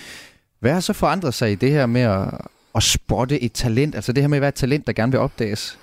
Hvad 0.59 0.73
har 0.73 0.79
så 0.79 0.93
forandret 0.93 1.33
sig 1.33 1.51
i 1.51 1.55
det 1.55 1.71
her 1.71 1.85
med 1.85 2.01
at, 2.01 2.27
at 2.75 2.83
spotte 2.83 3.43
et 3.43 3.51
talent, 3.51 3.95
altså 3.95 4.13
det 4.13 4.23
her 4.23 4.27
med 4.27 4.37
at 4.37 4.41
være 4.41 4.49
et 4.49 4.55
talent, 4.55 4.87
der 4.87 4.93
gerne 4.93 5.11
vil 5.11 5.19
opdages? 5.19 5.79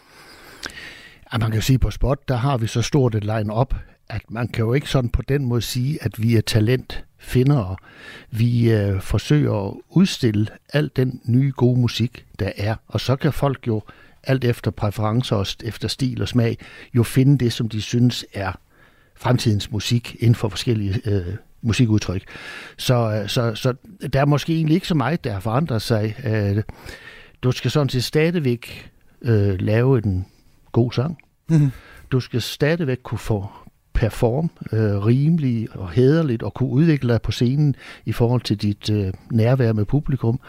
Ja, 1.32 1.38
man 1.38 1.50
kan 1.50 1.62
sige, 1.62 1.78
på 1.78 1.90
Spot, 1.90 2.28
der 2.28 2.36
har 2.36 2.56
vi 2.56 2.66
så 2.66 2.82
stort 2.82 3.14
et 3.14 3.24
line-up, 3.24 3.74
at 4.08 4.22
man 4.30 4.48
kan 4.48 4.64
jo 4.64 4.74
ikke 4.74 4.88
sådan 4.88 5.10
på 5.10 5.22
den 5.22 5.44
måde 5.44 5.62
sige, 5.62 5.98
at 6.02 6.22
vi 6.22 6.36
er 6.36 6.40
talent 6.40 7.04
finder. 7.18 7.76
Vi 8.30 8.72
øh, 8.72 9.00
forsøger 9.00 9.68
at 9.68 9.74
udstille 9.88 10.46
al 10.72 10.90
den 10.96 11.20
nye 11.24 11.52
gode 11.56 11.80
musik, 11.80 12.26
der 12.38 12.52
er. 12.56 12.74
Og 12.88 13.00
så 13.00 13.16
kan 13.16 13.32
folk 13.32 13.66
jo 13.66 13.82
alt 14.22 14.44
efter 14.44 14.70
præferencer 14.70 15.36
og 15.36 15.46
efter 15.64 15.88
stil 15.88 16.22
og 16.22 16.28
smag, 16.28 16.58
jo 16.94 17.02
finde 17.02 17.38
det, 17.38 17.52
som 17.52 17.68
de 17.68 17.82
synes 17.82 18.24
er 18.34 18.52
fremtidens 19.16 19.70
musik 19.70 20.16
inden 20.20 20.34
for 20.34 20.48
forskellige 20.48 21.00
øh, 21.04 21.34
musikudtryk. 21.62 22.22
Så, 22.76 23.20
øh, 23.22 23.28
så, 23.28 23.54
så 23.54 23.74
der 24.12 24.20
er 24.20 24.24
måske 24.24 24.54
egentlig 24.54 24.74
ikke 24.74 24.88
så 24.88 24.94
meget, 24.94 25.24
der 25.24 25.32
har 25.32 25.40
forandret 25.40 25.82
sig. 25.82 26.16
Øh, 26.26 26.62
du 27.42 27.52
skal 27.52 27.70
sådan 27.70 27.88
set 27.88 28.04
stadigvæk 28.04 28.90
øh, 29.22 29.60
lave 29.60 29.98
en 30.04 30.26
god 30.72 30.92
sang. 30.92 31.18
Mm-hmm. 31.48 31.70
Du 32.10 32.20
skal 32.20 32.42
stadigvæk 32.42 32.98
kunne 33.02 33.18
få 33.18 33.50
perform 33.96 34.50
øh, 34.72 34.98
rimelig 35.06 35.68
og 35.74 35.90
hederligt 35.90 36.42
og 36.42 36.54
kunne 36.54 36.68
udvikle 36.68 37.12
dig 37.12 37.22
på 37.22 37.32
scenen 37.32 37.74
i 38.04 38.12
forhold 38.12 38.40
til 38.40 38.56
dit 38.56 38.90
øh, 38.90 39.12
nærvær 39.30 39.72
med 39.72 39.84
publikum. 39.84 40.40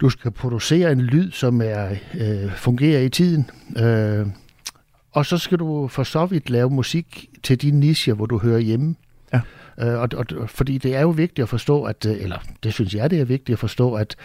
Du 0.00 0.08
skal 0.08 0.30
producere 0.30 0.92
en 0.92 1.00
lyd, 1.00 1.30
som 1.30 1.60
er 1.60 1.90
øh, 2.14 2.52
fungerer 2.56 3.00
i 3.00 3.08
tiden. 3.08 3.50
Øh, 3.78 4.26
og 5.12 5.26
så 5.26 5.38
skal 5.38 5.58
du 5.58 5.88
for 5.88 6.02
så 6.02 6.26
vidt 6.26 6.50
lave 6.50 6.70
musik 6.70 7.28
til 7.42 7.62
de 7.62 7.70
nicher, 7.70 8.14
hvor 8.14 8.26
du 8.26 8.38
hører 8.38 8.58
hjemme. 8.58 8.94
Ja. 9.32 9.40
Øh, 9.80 10.00
og, 10.00 10.08
og, 10.16 10.50
fordi 10.50 10.78
det 10.78 10.96
er 10.96 11.00
jo 11.00 11.10
vigtigt 11.10 11.42
at 11.42 11.48
forstå, 11.48 11.84
at, 11.84 12.06
øh, 12.06 12.22
eller 12.22 12.38
det 12.62 12.72
synes 12.72 12.94
jeg, 12.94 13.10
det 13.10 13.20
er 13.20 13.24
vigtigt 13.24 13.54
at 13.54 13.58
forstå, 13.58 13.94
at 13.94 14.16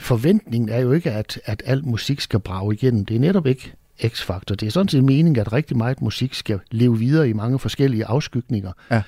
forventningen 0.00 0.68
er 0.68 0.78
jo 0.78 0.92
ikke, 0.92 1.10
at, 1.10 1.40
at 1.44 1.62
al 1.66 1.86
musik 1.86 2.20
skal 2.20 2.40
brage 2.40 2.74
igennem. 2.74 3.04
Det 3.04 3.16
er 3.16 3.20
netop 3.20 3.46
ikke 3.46 3.74
X-faktor. 4.06 4.54
Det 4.54 4.66
er 4.66 4.70
sådan 4.70 4.88
set 4.88 5.04
meningen, 5.04 5.40
at 5.40 5.52
rigtig 5.52 5.76
meget 5.76 6.02
musik 6.02 6.34
skal 6.34 6.60
leve 6.70 6.98
videre 6.98 7.28
i 7.28 7.32
mange 7.32 7.58
forskellige 7.58 8.06
afskygninger. 8.06 8.72
Ja. 8.90 9.02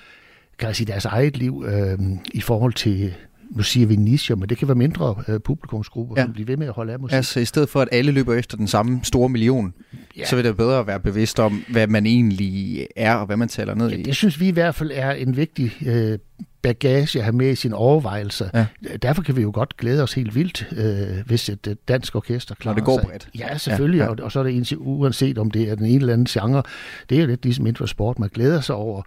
Kan 0.59 0.67
jeg 0.67 0.77
sige 0.77 0.87
deres 0.87 1.05
eget 1.05 1.37
liv 1.37 1.65
øh, 1.69 1.99
i 2.35 2.41
forhold 2.41 2.73
til 2.73 3.15
nu 3.51 3.63
siger 3.63 3.87
vi 3.87 3.97
nicher, 3.97 4.37
men 4.37 4.49
det 4.49 4.59
kan 4.59 4.69
være 4.69 4.75
mindre 4.75 5.15
øh, 5.29 5.41
publikumsgrupper, 5.41 6.15
ja. 6.17 6.25
som 6.25 6.33
bliver 6.33 6.47
ved 6.47 6.57
med 6.57 6.67
at 6.67 6.73
holde 6.73 6.93
af 6.93 7.01
musik. 7.01 7.17
Altså 7.17 7.41
i 7.41 7.45
stedet 7.45 7.69
for, 7.69 7.81
at 7.81 7.89
alle 7.93 8.13
løber 8.13 8.35
efter 8.35 8.57
den 8.57 8.69
samme 8.69 9.01
store 9.03 9.29
million, 9.29 9.75
ja. 10.17 10.25
så 10.25 10.37
vil 10.37 10.45
det 10.45 10.57
bedre 10.57 10.79
at 10.79 10.87
være 10.87 11.01
bevidst 11.01 11.39
om, 11.39 11.65
hvad 11.69 11.87
man 11.87 12.07
egentlig 12.07 12.87
er, 12.97 13.15
og 13.15 13.27
hvad 13.27 13.37
man 13.37 13.49
taler 13.49 13.75
ned 13.75 13.89
ja, 13.91 13.97
i. 13.97 14.03
Det 14.03 14.17
synes 14.17 14.41
vi 14.41 14.49
i 14.49 14.51
hvert 14.51 14.75
fald 14.75 14.91
er 14.95 15.11
en 15.11 15.37
vigtig 15.37 15.73
øh, 15.87 16.19
bagage 16.63 17.19
at 17.19 17.25
have 17.25 17.37
med 17.37 17.51
i 17.51 17.55
sin 17.55 17.73
overvejelse. 17.73 18.51
Ja. 18.55 18.67
Derfor 19.03 19.23
kan 19.23 19.37
vi 19.37 19.43
jo 19.43 19.51
godt 19.55 19.77
glæde 19.77 20.03
os 20.03 20.13
helt 20.13 20.35
vildt, 20.35 20.69
øh, 20.77 21.27
hvis 21.27 21.49
et 21.49 21.77
dansk 21.89 22.15
orkester 22.17 22.55
klarer 22.55 22.75
Når 22.75 22.79
det 22.79 22.85
går 22.85 23.01
bredt. 23.09 23.29
Ja, 23.39 23.59
selvfølgelig, 23.59 23.99
ja, 23.99 24.05
ja. 24.05 24.11
Og, 24.11 24.17
og 24.23 24.33
så 24.33 24.39
er 24.39 24.43
det 24.43 24.73
uanset 24.77 25.39
om 25.39 25.51
det 25.51 25.71
er 25.71 25.75
den 25.75 25.87
ene 25.87 25.97
eller 25.97 26.13
anden 26.13 26.27
genre. 26.27 26.63
Det 27.09 27.19
er 27.19 27.23
jo 27.23 27.27
lidt 27.27 27.45
ligesom 27.45 27.67
inden 27.67 27.77
for 27.77 27.87
sport, 27.87 28.19
man 28.19 28.29
glæder 28.29 28.61
sig 28.61 28.75
over 28.75 29.03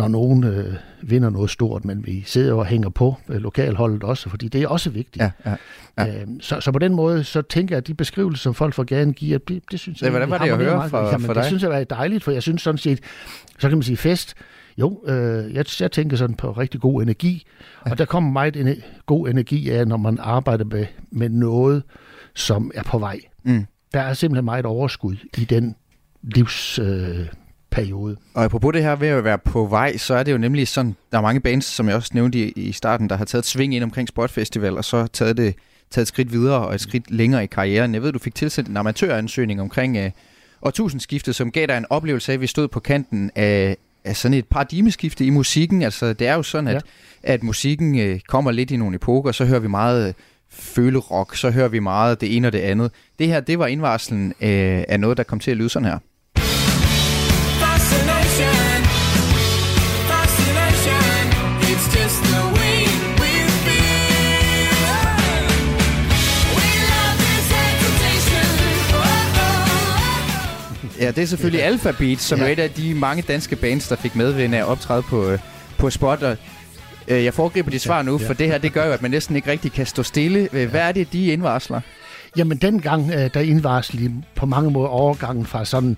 når 0.00 0.08
nogen 0.08 0.44
øh, 0.44 0.74
vinder 1.02 1.30
noget 1.30 1.50
stort, 1.50 1.84
men 1.84 2.06
vi 2.06 2.22
sidder 2.26 2.54
og 2.54 2.66
hænger 2.66 2.88
på 2.88 3.16
øh, 3.28 3.36
lokalholdet 3.36 4.02
også, 4.02 4.28
fordi 4.28 4.48
det 4.48 4.62
er 4.62 4.68
også 4.68 4.90
vigtigt. 4.90 5.22
Ja, 5.22 5.30
ja, 5.46 5.56
ja. 5.98 6.20
Øh, 6.20 6.26
så, 6.40 6.60
så 6.60 6.72
på 6.72 6.78
den 6.78 6.94
måde, 6.94 7.24
så 7.24 7.42
tænker 7.42 7.74
jeg, 7.74 7.78
at 7.78 7.86
de 7.86 7.94
beskrivelser, 7.94 8.42
som 8.42 8.54
folk 8.54 8.74
får 8.74 8.84
gerne 8.84 9.12
giver, 9.12 9.38
det, 9.38 9.62
det 9.70 9.80
synes 9.80 10.00
jeg... 10.00 10.04
Det, 10.04 10.12
hvordan 10.12 10.30
var 10.30 10.38
det 10.38 10.50
at 10.50 10.56
høre 10.56 10.88
for, 10.88 11.06
Jamen, 11.06 11.26
for 11.26 11.32
dig? 11.32 11.40
Det 11.40 11.46
synes 11.46 11.62
jeg 11.62 11.70
var 11.70 11.84
dejligt, 11.84 12.24
for 12.24 12.30
jeg 12.30 12.42
synes 12.42 12.62
sådan 12.62 12.78
set, 12.78 13.00
så 13.58 13.68
kan 13.68 13.78
man 13.78 13.82
sige 13.82 13.96
fest, 13.96 14.34
jo, 14.78 15.02
øh, 15.06 15.54
jeg, 15.54 15.64
jeg 15.80 15.92
tænker 15.92 16.16
sådan 16.16 16.36
på 16.36 16.52
rigtig 16.52 16.80
god 16.80 17.02
energi, 17.02 17.46
ja. 17.86 17.90
og 17.90 17.98
der 17.98 18.04
kommer 18.04 18.30
meget 18.30 18.56
en, 18.56 18.76
god 19.06 19.28
energi 19.28 19.70
af, 19.70 19.88
når 19.88 19.96
man 19.96 20.18
arbejder 20.20 20.64
med, 20.64 20.86
med 21.10 21.28
noget, 21.28 21.82
som 22.34 22.70
er 22.74 22.82
på 22.82 22.98
vej. 22.98 23.20
Mm. 23.42 23.66
Der 23.92 24.00
er 24.00 24.14
simpelthen 24.14 24.44
meget 24.44 24.66
overskud 24.66 25.16
i 25.38 25.44
den 25.44 25.76
livs... 26.22 26.78
Øh, 26.78 27.26
periode. 27.70 28.16
Og 28.34 28.44
apropos 28.44 28.72
det 28.72 28.82
her 28.82 28.96
ved 28.96 29.08
at 29.08 29.24
være 29.24 29.38
på 29.38 29.66
vej, 29.66 29.96
så 29.96 30.14
er 30.14 30.22
det 30.22 30.32
jo 30.32 30.38
nemlig 30.38 30.68
sådan, 30.68 30.96
der 31.12 31.18
er 31.18 31.22
mange 31.22 31.40
bands, 31.40 31.64
som 31.64 31.88
jeg 31.88 31.96
også 31.96 32.10
nævnte 32.14 32.38
i, 32.38 32.52
i 32.56 32.72
starten, 32.72 33.08
der 33.08 33.16
har 33.16 33.24
taget 33.24 33.42
et 33.42 33.46
sving 33.46 33.74
ind 33.74 33.84
omkring 33.84 34.08
Sportfestival, 34.08 34.76
og 34.76 34.84
så 34.84 35.06
taget 35.06 35.36
det 35.36 35.54
taget 35.90 36.02
et 36.02 36.08
skridt 36.08 36.32
videre 36.32 36.66
og 36.66 36.74
et 36.74 36.80
skridt 36.80 37.10
længere 37.10 37.44
i 37.44 37.46
karrieren. 37.46 37.94
Jeg 37.94 38.02
ved, 38.02 38.12
du 38.12 38.18
fik 38.18 38.34
tilsendt 38.34 38.68
en 38.70 38.76
amatøransøgning 38.76 39.60
omkring 39.60 39.98
uh, 39.98 40.10
årtusindskiftet, 40.62 41.34
som 41.34 41.50
gav 41.50 41.66
dig 41.66 41.76
en 41.78 41.86
oplevelse 41.90 42.32
af, 42.32 42.34
at 42.34 42.40
vi 42.40 42.46
stod 42.46 42.68
på 42.68 42.80
kanten 42.80 43.30
af, 43.34 43.76
af 44.04 44.16
sådan 44.16 44.38
et 44.38 44.46
paradigmeskifte 44.46 45.24
i 45.24 45.30
musikken. 45.30 45.82
Altså, 45.82 46.12
det 46.12 46.26
er 46.26 46.34
jo 46.34 46.42
sådan, 46.42 46.68
at, 46.68 46.74
ja. 46.74 46.80
at 47.22 47.42
musikken 47.42 48.10
uh, 48.10 48.20
kommer 48.28 48.50
lidt 48.50 48.70
i 48.70 48.76
nogle 48.76 48.96
epoker, 48.96 49.32
så 49.32 49.44
hører 49.44 49.60
vi 49.60 49.68
meget 49.68 50.08
uh, 50.08 50.14
følerock, 50.50 51.36
så 51.36 51.50
hører 51.50 51.68
vi 51.68 51.78
meget 51.78 52.20
det 52.20 52.36
ene 52.36 52.48
og 52.48 52.52
det 52.52 52.58
andet. 52.58 52.90
Det 53.18 53.26
her, 53.26 53.40
det 53.40 53.58
var 53.58 53.66
indvarslen 53.66 54.26
uh, 54.26 54.34
af 54.88 55.00
noget, 55.00 55.16
der 55.16 55.22
kom 55.22 55.40
til 55.40 55.50
at 55.50 55.56
lyde 55.56 55.68
sådan 55.68 55.88
her. 55.88 55.98
Ja, 71.00 71.06
det 71.06 71.18
er 71.18 71.26
selvfølgelig 71.26 71.62
Alphabet, 71.62 72.20
som 72.20 72.38
ja. 72.38 72.44
er 72.44 72.48
et 72.48 72.58
af 72.58 72.70
de 72.70 72.94
mange 72.94 73.22
danske 73.22 73.56
bands, 73.56 73.88
der 73.88 73.96
fik 73.96 74.16
medvind 74.16 74.54
af 74.54 74.58
at 74.58 74.64
optræde 74.64 75.02
på, 75.02 75.30
øh, 75.30 75.38
på 75.78 75.90
spot. 75.90 76.22
Og, 76.22 76.36
øh, 77.08 77.24
jeg 77.24 77.34
foregriber 77.34 77.70
dit 77.70 77.80
svar 77.80 78.02
nu, 78.02 78.16
ja, 78.16 78.22
ja. 78.22 78.28
for 78.28 78.34
det 78.34 78.46
her 78.46 78.58
det 78.58 78.72
gør 78.72 78.86
jo, 78.86 78.92
at 78.92 79.02
man 79.02 79.10
næsten 79.10 79.36
ikke 79.36 79.50
rigtig 79.50 79.72
kan 79.72 79.86
stå 79.86 80.02
stille. 80.02 80.48
Hvad 80.52 80.66
ja. 80.66 80.78
er 80.78 80.92
det, 80.92 81.12
de 81.12 81.26
indvarsler? 81.26 81.80
Jamen, 82.36 82.58
dengang, 82.58 83.10
øh, 83.10 83.30
der 83.34 83.40
indvarslede 83.40 84.22
på 84.34 84.46
mange 84.46 84.70
måder 84.70 84.88
overgangen 84.88 85.46
fra 85.46 85.64
sådan 85.64 85.96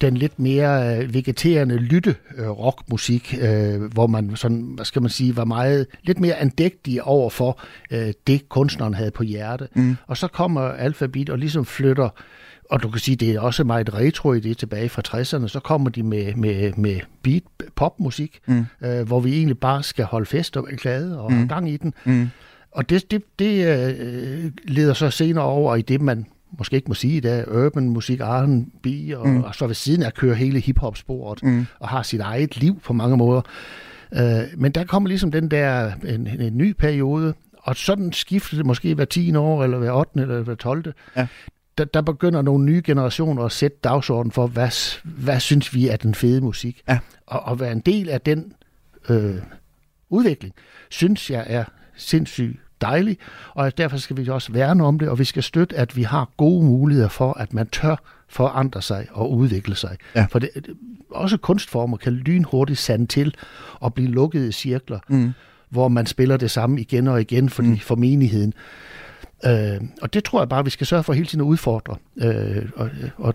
den 0.00 0.16
lidt 0.16 0.38
mere 0.38 0.98
øh, 0.98 1.14
vegeterende 1.14 1.76
lytte 1.76 2.14
øh, 2.36 2.48
rockmusik, 2.48 3.38
øh, 3.40 3.82
hvor 3.82 4.06
man 4.06 4.36
sådan, 4.36 4.72
hvad 4.74 4.84
skal 4.84 5.02
man 5.02 5.10
sige, 5.10 5.36
var 5.36 5.44
meget 5.44 5.86
lidt 6.02 6.20
mere 6.20 6.34
andægtig 6.34 7.02
over 7.02 7.30
for 7.30 7.60
øh, 7.90 8.12
det 8.26 8.48
kunstneren 8.48 8.94
havde 8.94 9.10
på 9.10 9.22
hjerte. 9.22 9.68
Mm. 9.74 9.96
Og 10.06 10.16
så 10.16 10.28
kommer 10.28 10.60
Alphabet 10.60 11.30
og 11.30 11.38
ligesom 11.38 11.64
flytter 11.64 12.08
og 12.70 12.82
du 12.82 12.90
kan 12.90 13.00
sige, 13.00 13.16
det 13.16 13.30
er 13.30 13.40
også 13.40 13.64
meget 13.64 13.94
retro 13.94 14.32
i 14.32 14.40
det 14.40 14.58
tilbage 14.58 14.88
fra 14.88 15.02
60'erne, 15.08 15.48
så 15.48 15.60
kommer 15.60 15.90
de 15.90 16.02
med, 16.02 16.34
med, 16.34 16.72
med 16.72 17.00
beat 17.22 17.42
popmusik, 17.76 18.40
mm. 18.46 18.66
øh, 18.82 19.06
hvor 19.06 19.20
vi 19.20 19.36
egentlig 19.36 19.58
bare 19.58 19.82
skal 19.82 20.04
holde 20.04 20.26
fest 20.26 20.56
og 20.56 20.66
være 20.66 20.76
glade 20.76 21.20
og 21.20 21.32
mm. 21.32 21.48
gang 21.48 21.70
i 21.70 21.76
den. 21.76 21.94
Mm. 22.04 22.28
Og 22.72 22.90
det, 22.90 23.10
det, 23.10 23.22
det 23.38 23.66
øh, 23.66 24.50
leder 24.64 24.92
så 24.92 25.10
senere 25.10 25.44
over 25.44 25.76
i 25.76 25.82
det, 25.82 26.00
man 26.00 26.26
måske 26.58 26.76
ikke 26.76 26.88
må 26.88 26.94
sige 26.94 27.16
i 27.16 27.20
dag, 27.20 27.52
urban 27.52 27.88
musik, 27.88 28.20
R&B, 28.20 28.86
og, 29.16 29.28
mm. 29.28 29.42
og 29.42 29.54
så 29.54 29.66
ved 29.66 29.74
siden 29.74 30.02
af 30.02 30.14
kører 30.14 30.34
hele 30.34 30.60
hiphop-sporet, 30.60 31.42
mm. 31.42 31.66
og 31.78 31.88
har 31.88 32.02
sit 32.02 32.20
eget 32.20 32.56
liv 32.56 32.80
på 32.80 32.92
mange 32.92 33.16
måder. 33.16 33.40
Øh, 34.14 34.42
men 34.56 34.72
der 34.72 34.84
kommer 34.84 35.08
ligesom 35.08 35.30
den 35.30 35.50
der, 35.50 35.92
en, 36.08 36.26
en 36.26 36.56
ny 36.56 36.72
periode, 36.72 37.34
og 37.58 37.76
sådan 37.76 38.12
skifter 38.12 38.56
det 38.56 38.66
måske 38.66 38.94
hver 38.94 39.04
10 39.04 39.36
år, 39.36 39.64
eller 39.64 39.78
hver 39.78 39.92
8. 39.92 40.20
eller 40.20 40.42
hver 40.42 40.54
12. 40.54 40.92
Ja 41.16 41.26
der, 41.78 41.84
der 41.84 42.00
begynder 42.00 42.42
nogle 42.42 42.64
nye 42.64 42.82
generationer 42.84 43.44
at 43.44 43.52
sætte 43.52 43.76
dagsordenen 43.84 44.32
for, 44.32 44.46
hvad, 44.46 45.00
hvad 45.04 45.40
synes 45.40 45.74
vi 45.74 45.88
er 45.88 45.96
den 45.96 46.14
fede 46.14 46.40
musik. 46.40 46.82
Ja. 46.88 46.98
Og, 47.26 47.40
og 47.40 47.60
være 47.60 47.72
en 47.72 47.80
del 47.80 48.08
af 48.08 48.20
den 48.20 48.52
øh, 49.08 49.36
udvikling, 50.10 50.54
synes 50.88 51.30
jeg 51.30 51.44
er 51.46 51.64
sindssygt 51.96 52.60
dejlig, 52.80 53.18
og 53.54 53.78
derfor 53.78 53.96
skal 53.96 54.16
vi 54.16 54.28
også 54.28 54.52
værne 54.52 54.84
om 54.84 54.98
det, 54.98 55.08
og 55.08 55.18
vi 55.18 55.24
skal 55.24 55.42
støtte, 55.42 55.76
at 55.76 55.96
vi 55.96 56.02
har 56.02 56.30
gode 56.36 56.64
muligheder 56.66 57.08
for, 57.08 57.32
at 57.32 57.54
man 57.54 57.66
tør 57.66 57.96
forandre 58.28 58.82
sig 58.82 59.06
og 59.10 59.32
udvikle 59.32 59.74
sig. 59.74 59.96
Ja. 60.14 60.26
For 60.30 60.38
det, 60.38 60.50
også 61.10 61.36
kunstformer 61.36 61.96
kan 61.96 62.12
lynhurtigt 62.12 62.78
sande 62.78 63.06
til 63.06 63.34
og 63.74 63.94
blive 63.94 64.08
lukkede 64.08 64.52
cirkler, 64.52 64.98
mm. 65.08 65.32
hvor 65.70 65.88
man 65.88 66.06
spiller 66.06 66.36
det 66.36 66.50
samme 66.50 66.80
igen 66.80 67.08
og 67.08 67.20
igen, 67.20 67.48
fordi 67.48 67.68
mm. 67.68 67.78
for 67.78 67.96
menigheden 67.96 68.54
Øh, 69.46 69.80
og 70.02 70.14
det 70.14 70.24
tror 70.24 70.40
jeg 70.40 70.48
bare, 70.48 70.64
vi 70.64 70.70
skal 70.70 70.86
sørge 70.86 71.02
for 71.02 71.12
hele 71.12 71.26
tiden 71.26 71.40
at 71.40 71.44
udfordre. 71.44 71.96
Øh, 72.16 72.68
og, 72.76 72.90
og, 73.16 73.34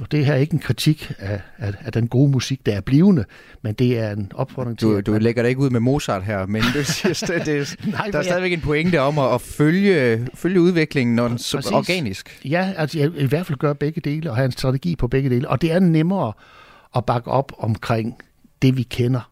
og 0.00 0.12
det 0.12 0.26
her 0.26 0.32
er 0.32 0.38
ikke 0.38 0.54
en 0.54 0.60
kritik 0.60 1.12
af, 1.18 1.40
af, 1.58 1.72
af 1.84 1.92
den 1.92 2.08
gode 2.08 2.30
musik, 2.30 2.66
der 2.66 2.72
er 2.72 2.80
blivende, 2.80 3.24
men 3.62 3.74
det 3.74 3.98
er 3.98 4.10
en 4.10 4.32
opfordring 4.34 4.78
til... 4.78 4.88
Du, 4.88 5.00
du 5.00 5.14
at, 5.14 5.22
lægger 5.22 5.42
dig 5.42 5.48
ikke 5.48 5.60
ud 5.60 5.70
med 5.70 5.80
Mozart 5.80 6.24
her, 6.24 6.46
men 6.46 6.62
du 6.74 6.84
siger, 7.12 7.34
det, 7.36 7.46
det, 7.46 7.76
Nej, 7.86 8.08
der 8.12 8.18
er 8.18 8.22
stadigvæk 8.22 8.52
en 8.52 8.60
pointe 8.60 9.00
om 9.00 9.18
at, 9.18 9.34
at 9.34 9.40
følge, 9.40 10.28
følge 10.34 10.60
udviklingen 10.60 11.16
når 11.16 11.28
den, 11.28 11.38
så 11.38 11.56
Præcis. 11.56 11.72
organisk. 11.72 12.40
Ja, 12.44 12.72
altså 12.76 12.98
jeg 12.98 13.10
i 13.16 13.26
hvert 13.26 13.46
fald 13.46 13.58
gøre 13.58 13.74
begge 13.74 14.00
dele 14.00 14.30
og 14.30 14.36
have 14.36 14.46
en 14.46 14.52
strategi 14.52 14.96
på 14.96 15.08
begge 15.08 15.30
dele. 15.30 15.48
Og 15.48 15.62
det 15.62 15.72
er 15.72 15.78
nemmere 15.78 16.32
at 16.96 17.04
bakke 17.04 17.30
op 17.30 17.52
omkring 17.58 18.16
det, 18.62 18.76
vi 18.76 18.82
kender. 18.82 19.30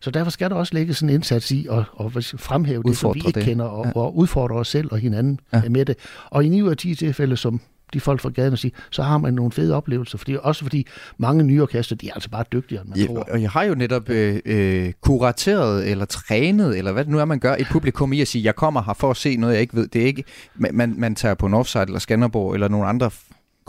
Så 0.00 0.10
derfor 0.10 0.30
skal 0.30 0.50
der 0.50 0.56
også 0.56 0.74
lægge 0.74 0.94
sådan 0.94 1.08
en 1.08 1.14
indsats 1.14 1.50
i 1.50 1.66
at, 1.70 1.78
at 1.78 2.34
fremhæve 2.38 2.82
det, 2.82 2.96
som 2.96 3.14
vi 3.14 3.18
ikke 3.26 3.32
det. 3.32 3.42
kender, 3.44 3.64
og, 3.64 3.86
Ja. 3.86 3.92
og 3.94 4.16
udfordre 4.16 4.56
os 4.56 4.68
selv 4.68 4.88
og 4.92 4.98
hinanden 4.98 5.40
Ja. 5.52 5.60
ja. 5.64 5.68
med 5.68 5.84
det. 5.84 5.96
Og 6.30 6.44
i 6.44 6.48
9 6.48 6.62
ud 6.62 6.70
af 6.70 6.76
10 6.76 6.94
tilfælde, 6.94 7.36
som 7.36 7.60
de 7.92 8.00
folk 8.00 8.20
fra 8.20 8.28
gaden 8.30 8.56
siger, 8.56 8.74
så 8.90 9.02
har 9.02 9.18
man 9.18 9.34
nogle 9.34 9.52
fede 9.52 9.74
oplevelser. 9.74 10.18
Fordi, 10.18 10.36
også 10.42 10.62
fordi 10.64 10.86
mange 11.18 11.42
nye 11.44 11.62
orkester, 11.62 11.96
de 11.96 12.08
er 12.08 12.14
altså 12.14 12.30
bare 12.30 12.44
dygtigere, 12.52 12.82
end 12.82 12.90
man 12.90 12.98
Ja, 12.98 13.06
tror. 13.06 13.26
og 13.32 13.42
jeg 13.42 13.50
har 13.50 13.62
jo 13.64 13.74
netop 13.74 14.08
øh, 14.10 14.40
øh, 14.44 14.92
kurateret 15.00 15.90
eller 15.90 16.04
trænet, 16.04 16.78
eller 16.78 16.92
hvad 16.92 17.04
det 17.04 17.12
nu 17.12 17.18
er, 17.18 17.24
man 17.24 17.38
gør, 17.38 17.54
et 17.58 17.66
publikum 17.70 18.12
i 18.12 18.20
at 18.20 18.28
sige, 18.28 18.44
jeg 18.44 18.54
kommer 18.56 18.82
her 18.82 18.92
for 18.94 19.10
at 19.10 19.16
se 19.16 19.36
noget, 19.36 19.52
jeg 19.54 19.60
ikke 19.62 19.74
ved. 19.76 19.88
Det 19.88 20.02
er 20.02 20.06
ikke, 20.06 20.24
man, 20.54 20.94
man, 20.98 21.14
tager 21.14 21.34
på 21.34 21.48
Northside 21.48 21.82
eller 21.82 21.98
Skanderborg 21.98 22.54
eller 22.54 22.68
nogle 22.68 22.86
andre 22.86 23.10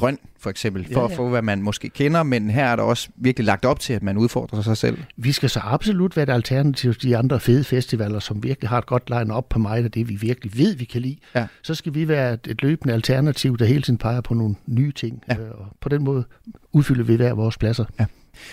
grøn 0.02 0.18
for 0.40 0.50
eksempel, 0.50 0.86
for 0.94 1.00
Ja, 1.00 1.06
at 1.06 1.12
ja. 1.12 1.18
få, 1.18 1.30
hvad 1.30 1.42
man 1.42 1.62
måske 1.62 1.90
kender, 1.90 2.24
men 2.24 2.50
her 2.50 2.66
er 2.66 2.76
der 2.76 2.84
også 2.84 3.10
virkelig 3.16 3.46
lagt 3.46 3.66
op 3.66 3.80
til, 3.80 3.94
at 3.94 4.04
man 4.04 4.18
udfordrer 4.18 4.62
sig 4.62 4.78
selv. 4.78 4.98
Vi 5.18 5.32
skal 5.32 5.50
så 5.50 5.60
absolut 5.64 6.18
være 6.18 6.24
et 6.24 6.30
alternativ 6.30 6.94
til 6.94 7.10
de 7.10 7.18
andre 7.18 7.40
fede 7.40 7.64
festivaler, 7.64 8.20
som 8.20 8.44
virkelig 8.44 8.70
har 8.70 8.78
et 8.78 8.86
godt 8.86 9.10
line-up 9.10 9.46
på 9.50 9.60
mig, 9.60 9.86
og 9.86 9.94
det 9.94 10.10
vi 10.10 10.16
virkelig 10.16 10.58
ved, 10.58 10.76
vi 10.76 10.86
kan 10.86 11.02
lide. 11.02 11.18
Ja. 11.36 11.48
Så 11.62 11.76
skal 11.76 11.94
vi 11.94 12.08
være 12.08 12.34
et, 12.34 12.62
løbende 12.62 12.94
alternativ, 12.94 13.58
der 13.58 13.66
hele 13.66 13.82
tiden 13.82 13.98
peger 13.98 14.22
på 14.22 14.34
nogle 14.34 14.56
nye 14.68 14.92
ting. 14.92 15.24
Ja. 15.30 15.36
Øh, 15.38 15.52
Og 15.52 15.66
på 15.82 15.90
den 15.90 16.04
måde 16.04 16.24
udfylder 16.74 17.04
vi 17.04 17.16
hver 17.16 17.34
vores 17.34 17.58
pladser. 17.58 17.86
Ja. 18.00 18.06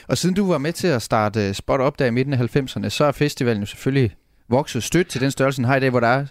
Og 0.09 0.19
siden 0.19 0.35
du 0.35 0.47
var 0.49 0.59
med 0.59 0.73
til 0.73 0.87
at 0.87 1.03
starte 1.03 1.55
Spot 1.55 1.81
Up 1.81 1.99
der 1.99 2.07
i 2.07 2.11
midten 2.11 2.33
af 2.35 2.57
90'erne, 2.57 2.89
så 2.89 3.05
er 3.05 3.13
festivalen 3.13 3.63
jo 3.63 3.67
selvfølgelig 3.67 4.15
vokset 4.49 4.83
stødt 4.83 5.09
til 5.09 5.21
den 5.21 5.31
størrelse, 5.31 5.57
den 5.57 5.65
har 5.65 5.77
i 5.77 5.81
dag, 5.81 5.91
hvor 5.91 6.01
der 6.01 6.07
er 6.09 6.27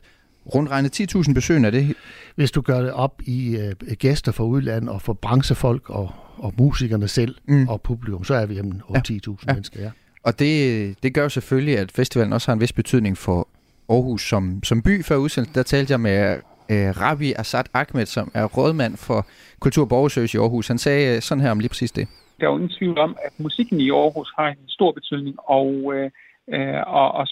rundt 0.56 0.72
regnet 0.72 1.16
10.000 1.16 1.34
besøgende. 1.34 1.68
Er 1.68 1.72
det 1.72 1.96
Hvis 2.36 2.52
du 2.52 2.62
gør 2.62 2.82
det 2.82 2.92
op 2.92 3.22
i 3.26 3.58
øh, 3.58 3.96
gæster 3.98 4.32
fra 4.32 4.44
udlandet 4.44 4.90
og 4.90 5.02
for 5.02 5.14
branchefolk 5.14 5.90
og, 5.90 6.12
og 6.38 6.54
musikerne 6.58 7.08
selv 7.08 7.36
Mm. 7.48 7.68
og 7.68 7.82
publikum, 7.82 8.24
så 8.24 8.34
er 8.34 8.46
vi 8.46 8.54
hjemme 8.54 8.82
8-10.000 8.90 9.46
Ja. 9.48 9.54
mennesker. 9.54 9.82
Ja. 9.82 9.90
Og 10.24 10.40
det, 10.40 10.96
det 11.04 11.14
gør 11.14 11.24
jo 11.24 11.30
selvfølgelig, 11.30 11.78
at 11.78 11.92
festivalen 11.92 12.34
også 12.34 12.48
har 12.48 12.54
en 12.54 12.62
vis 12.62 12.74
betydning 12.74 13.18
for 13.18 13.48
Aarhus 13.90 14.30
som, 14.30 14.64
som 14.64 14.82
by. 14.82 15.04
Før 15.04 15.16
udsendelsen, 15.16 15.56
der 15.56 15.64
talte 15.64 15.92
jeg 15.92 16.00
med 16.00 16.38
øh, 16.72 17.02
Rabi 17.02 17.34
Assad 17.34 17.64
Ahmed, 17.74 18.06
som 18.06 18.32
er 18.34 18.46
rådmand 18.46 18.98
for 18.98 19.28
Kultur- 19.60 19.82
og 19.84 19.90
Borgerservice 19.90 20.38
i 20.38 20.42
Aarhus. 20.42 20.68
Han 20.68 20.78
sagde 20.78 21.16
øh, 21.16 21.22
sådan 21.22 21.42
her 21.42 21.52
om 21.52 21.60
lige 21.60 21.70
præcis 21.70 21.92
det. 21.92 22.08
Der 22.40 22.46
er 22.48 22.50
jo 22.52 22.56
ingen 22.58 22.72
tvivl 22.80 22.98
om, 22.98 23.18
at 23.26 23.32
musikken 23.40 23.80
i 23.80 23.90
Aarhus 23.92 24.34
har 24.40 24.48
en 24.48 24.56
stor 24.68 24.92
betydning, 24.92 25.36
og, 25.50 25.94
øh, 25.96 26.12
øh, 26.54 26.82
og, 26.88 27.12
og 27.12 27.28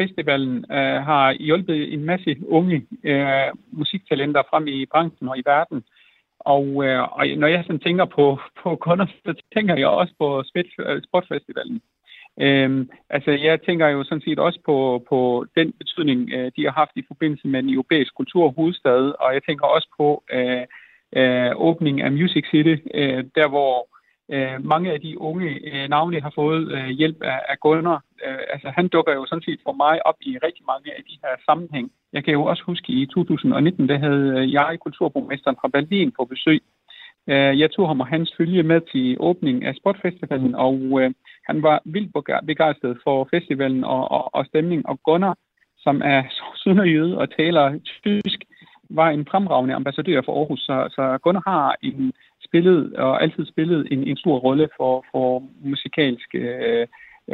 Festivalen 0.00 0.56
øh, 0.78 0.98
har 1.10 1.32
hjulpet 1.32 1.92
en 1.92 2.04
masse 2.04 2.36
unge 2.48 2.86
øh, 3.04 3.50
musiktalenter 3.72 4.42
frem 4.50 4.66
i 4.66 4.86
branchen 4.86 5.28
og 5.28 5.38
i 5.38 5.42
verden. 5.46 5.82
Og, 6.38 6.66
øh, 6.84 7.02
og 7.16 7.22
når 7.42 7.46
jeg 7.46 7.64
sådan 7.64 7.86
tænker 7.86 8.04
på, 8.04 8.38
på 8.62 8.76
kunder, 8.76 9.06
så 9.24 9.42
tænker 9.54 9.74
jeg 9.76 9.88
også 9.88 10.14
på 10.18 10.44
øh, 10.56 11.02
Sportfestivalen. 11.06 11.80
Øhm, 12.40 12.90
altså, 13.10 13.30
jeg 13.30 13.62
tænker 13.62 13.86
jo 13.88 14.04
sådan 14.04 14.26
set 14.26 14.38
også 14.38 14.60
på, 14.64 15.04
på 15.08 15.46
den 15.56 15.72
betydning, 15.72 16.30
øh, 16.32 16.52
de 16.56 16.64
har 16.64 16.72
haft 16.72 16.90
i 16.96 17.04
forbindelse 17.08 17.48
med 17.48 17.62
den 17.62 17.70
europæiske 17.74 18.14
kulturhovedstad, 18.16 19.02
og 19.20 19.34
jeg 19.34 19.42
tænker 19.48 19.66
også 19.66 19.88
på 19.96 20.22
øh, 20.32 20.64
øh, 21.16 21.52
åbningen 21.56 22.04
af 22.06 22.12
Music 22.12 22.44
City, 22.50 22.76
øh, 22.94 23.24
der 23.34 23.48
hvor 23.48 23.88
øh, 24.34 24.64
mange 24.64 24.92
af 24.92 25.00
de 25.00 25.20
unge 25.20 25.48
øh, 25.70 25.88
navne 25.88 26.20
har 26.20 26.32
fået 26.34 26.72
øh, 26.72 26.88
hjælp 26.88 27.22
af, 27.22 27.40
af 27.48 27.60
Gunnar. 27.60 28.02
Øh, 28.26 28.42
altså, 28.52 28.68
han 28.76 28.88
dukker 28.88 29.12
jo 29.14 29.26
sådan 29.26 29.42
set 29.42 29.60
for 29.66 29.72
mig 29.72 30.06
op 30.06 30.18
i 30.20 30.38
rigtig 30.46 30.64
mange 30.72 30.88
af 30.96 31.02
de 31.08 31.18
her 31.22 31.34
sammenhæng. 31.46 31.92
Jeg 32.12 32.24
kan 32.24 32.32
jo 32.32 32.44
også 32.44 32.62
huske, 32.66 32.92
i 32.92 33.06
2019, 33.06 33.88
der 33.88 33.98
havde 33.98 34.26
øh, 34.38 34.52
jeg 34.52 34.78
kulturborgmesteren 34.80 35.56
fra 35.60 35.68
Berlin 35.68 36.12
på 36.18 36.24
besøg. 36.24 36.62
Øh, 37.26 37.58
jeg 37.60 37.70
tog 37.70 37.88
ham 37.88 38.00
og 38.00 38.06
hans 38.06 38.34
følge 38.38 38.62
med 38.62 38.80
til 38.92 39.16
åbningen 39.20 39.62
af 39.62 39.74
Sportfestivalen, 39.74 40.54
og 40.54 40.76
øh, 41.00 41.10
han 41.48 41.62
var 41.62 41.82
vildt 41.84 42.12
begejstret 42.46 42.98
for 43.04 43.28
festivalen 43.30 43.84
og, 43.84 44.10
og, 44.10 44.34
og 44.34 44.46
stemningen. 44.46 44.86
Og 44.86 45.00
Gunnar, 45.04 45.36
som 45.78 46.02
er 46.04 46.22
sønderjyde 46.62 47.18
og 47.18 47.36
taler 47.36 47.78
tysk, 47.84 48.40
var 48.90 49.10
en 49.10 49.26
fremragende 49.30 49.74
ambassadør 49.74 50.20
for 50.24 50.38
Aarhus. 50.38 50.60
Så, 50.60 50.88
så 50.94 51.18
Gunnar 51.22 51.42
har 51.46 51.76
en 51.82 52.12
spillet 52.50 52.96
og 52.96 53.22
altid 53.22 53.46
spillet 53.46 53.80
en, 53.92 54.00
en 54.10 54.16
stor 54.16 54.38
rolle 54.38 54.68
for, 54.76 55.04
for 55.12 55.42
musikalsk 55.64 56.28
øh, 56.34 56.86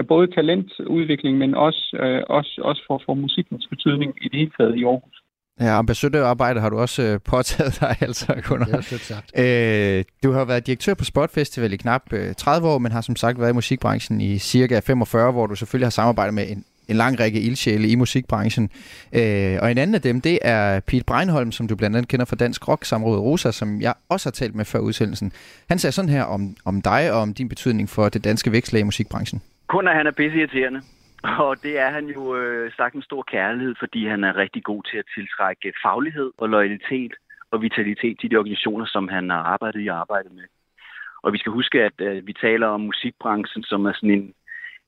både 0.09 0.27
talentudvikling, 0.27 1.39
men 1.39 1.55
også, 1.55 1.97
øh, 2.03 2.23
også, 2.29 2.61
også 2.65 2.83
for, 2.87 3.03
for 3.07 3.15
musikkens 3.15 3.67
betydning 3.71 4.11
i 4.25 4.29
det 4.29 4.39
hele 4.39 4.53
taget 4.59 4.77
i 4.77 4.85
Aarhus. 4.85 5.17
Ja, 5.61 5.79
ambassadørarbejde 5.79 6.61
har 6.61 6.71
du 6.71 6.79
også 6.79 7.03
øh, 7.03 7.21
påtaget 7.25 7.81
dig, 7.81 7.97
altså, 8.09 8.43
Gunnar. 8.49 8.65
Det 8.65 8.93
er 8.93 8.99
sagt. 9.15 9.39
Øh, 9.39 10.05
du 10.23 10.33
har 10.33 10.45
været 10.45 10.67
direktør 10.67 10.95
på 10.95 11.05
Spot 11.05 11.31
Festival 11.31 11.73
i 11.73 11.77
knap 11.77 12.13
øh, 12.13 12.35
30 12.35 12.69
år, 12.69 12.79
men 12.79 12.93
har 12.93 13.01
som 13.01 13.17
sagt 13.17 13.41
været 13.41 13.51
i 13.51 13.55
musikbranchen 13.55 14.21
i 14.21 14.39
cirka 14.39 14.81
45, 14.81 15.33
hvor 15.33 15.47
du 15.47 15.55
selvfølgelig 15.55 15.87
har 15.87 15.91
samarbejdet 15.91 16.35
med 16.35 16.45
en, 16.51 16.65
en 16.89 16.97
lang 16.97 17.21
række 17.21 17.41
ildsjæle 17.41 17.89
i 17.89 17.95
musikbranchen. 17.95 18.71
Øh, 19.15 19.57
og 19.63 19.71
en 19.71 19.79
anden 19.79 19.95
af 19.95 20.03
dem, 20.03 20.21
det 20.21 20.39
er 20.43 20.81
Pete 20.81 21.05
Breinholm, 21.05 21.53
som 21.53 21.69
du 21.69 21.77
blandt 21.77 21.97
andet 21.97 22.09
kender 22.11 22.27
fra 22.27 22.37
Dansk 22.37 22.69
Rock 22.69 22.85
Samrådet 22.85 23.23
Rosa, 23.23 23.51
som 23.53 23.81
jeg 23.81 23.95
også 24.09 24.29
har 24.29 24.33
talt 24.33 24.55
med 24.55 24.65
før 24.65 24.79
udsendelsen. 24.79 25.33
Han 25.69 25.79
sagde 25.79 25.93
sådan 25.93 26.11
her 26.11 26.25
om, 26.25 26.57
om 26.65 26.83
dig 26.83 27.13
og 27.13 27.19
om 27.21 27.35
din 27.35 27.49
betydning 27.49 27.89
for 27.89 28.09
det 28.09 28.25
danske 28.25 28.53
vækstlag 28.53 28.81
i 28.81 28.85
musikbranchen. 28.85 29.43
Kun 29.69 29.89
at 29.89 29.97
han 29.97 30.07
er 30.07 30.11
pisseirriterende. 30.11 30.81
Og 31.49 31.63
det 31.63 31.79
er 31.79 31.91
han 31.91 32.07
jo 32.07 32.37
øh, 32.37 32.73
sagt 32.77 32.95
en 32.95 33.03
stor 33.03 33.23
kærlighed, 33.23 33.75
fordi 33.79 34.07
han 34.07 34.25
er 34.25 34.37
rigtig 34.37 34.63
god 34.65 34.83
til 34.83 34.99
at 34.99 35.05
tiltrække 35.15 35.73
faglighed 35.85 36.31
og 36.39 36.49
loyalitet 36.49 37.13
og 37.51 37.63
vitalitet 37.63 38.17
til 38.21 38.31
de 38.31 38.37
organisationer, 38.37 38.87
som 38.87 39.09
han 39.09 39.31
har 39.31 39.43
arbejdet 39.55 39.85
i 39.85 39.89
og 39.89 40.01
arbejdet 40.01 40.33
med. 40.33 40.45
Og 41.23 41.33
vi 41.33 41.39
skal 41.39 41.53
huske, 41.53 41.83
at 41.83 41.99
øh, 42.01 42.27
vi 42.27 42.33
taler 42.33 42.67
om 42.67 42.81
musikbranchen, 42.81 43.63
som 43.63 43.87
er 43.87 43.93
sådan 43.93 44.11
en, 44.11 44.35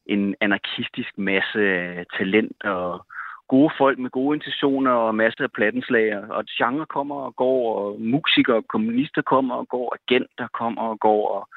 en 0.08 0.34
anarkistisk 0.40 1.18
masse 1.18 1.58
øh, 1.58 2.04
talent 2.18 2.64
og 2.64 3.06
gode 3.48 3.70
folk 3.78 3.98
med 3.98 4.10
gode 4.10 4.36
intentioner 4.36 4.90
og 4.90 5.14
masser 5.14 5.44
af 5.44 5.52
plattenslag, 5.52 6.06
Og 6.30 6.44
genre 6.58 6.86
kommer 6.86 7.14
og 7.14 7.36
går, 7.36 7.78
og 7.78 8.00
musikere 8.00 8.56
og 8.56 8.66
kommunister 8.68 9.22
kommer 9.22 9.54
og 9.54 9.68
går, 9.68 9.96
agenter 9.98 10.46
kommer 10.60 10.82
og 10.82 11.00
går, 11.00 11.28
og 11.36 11.48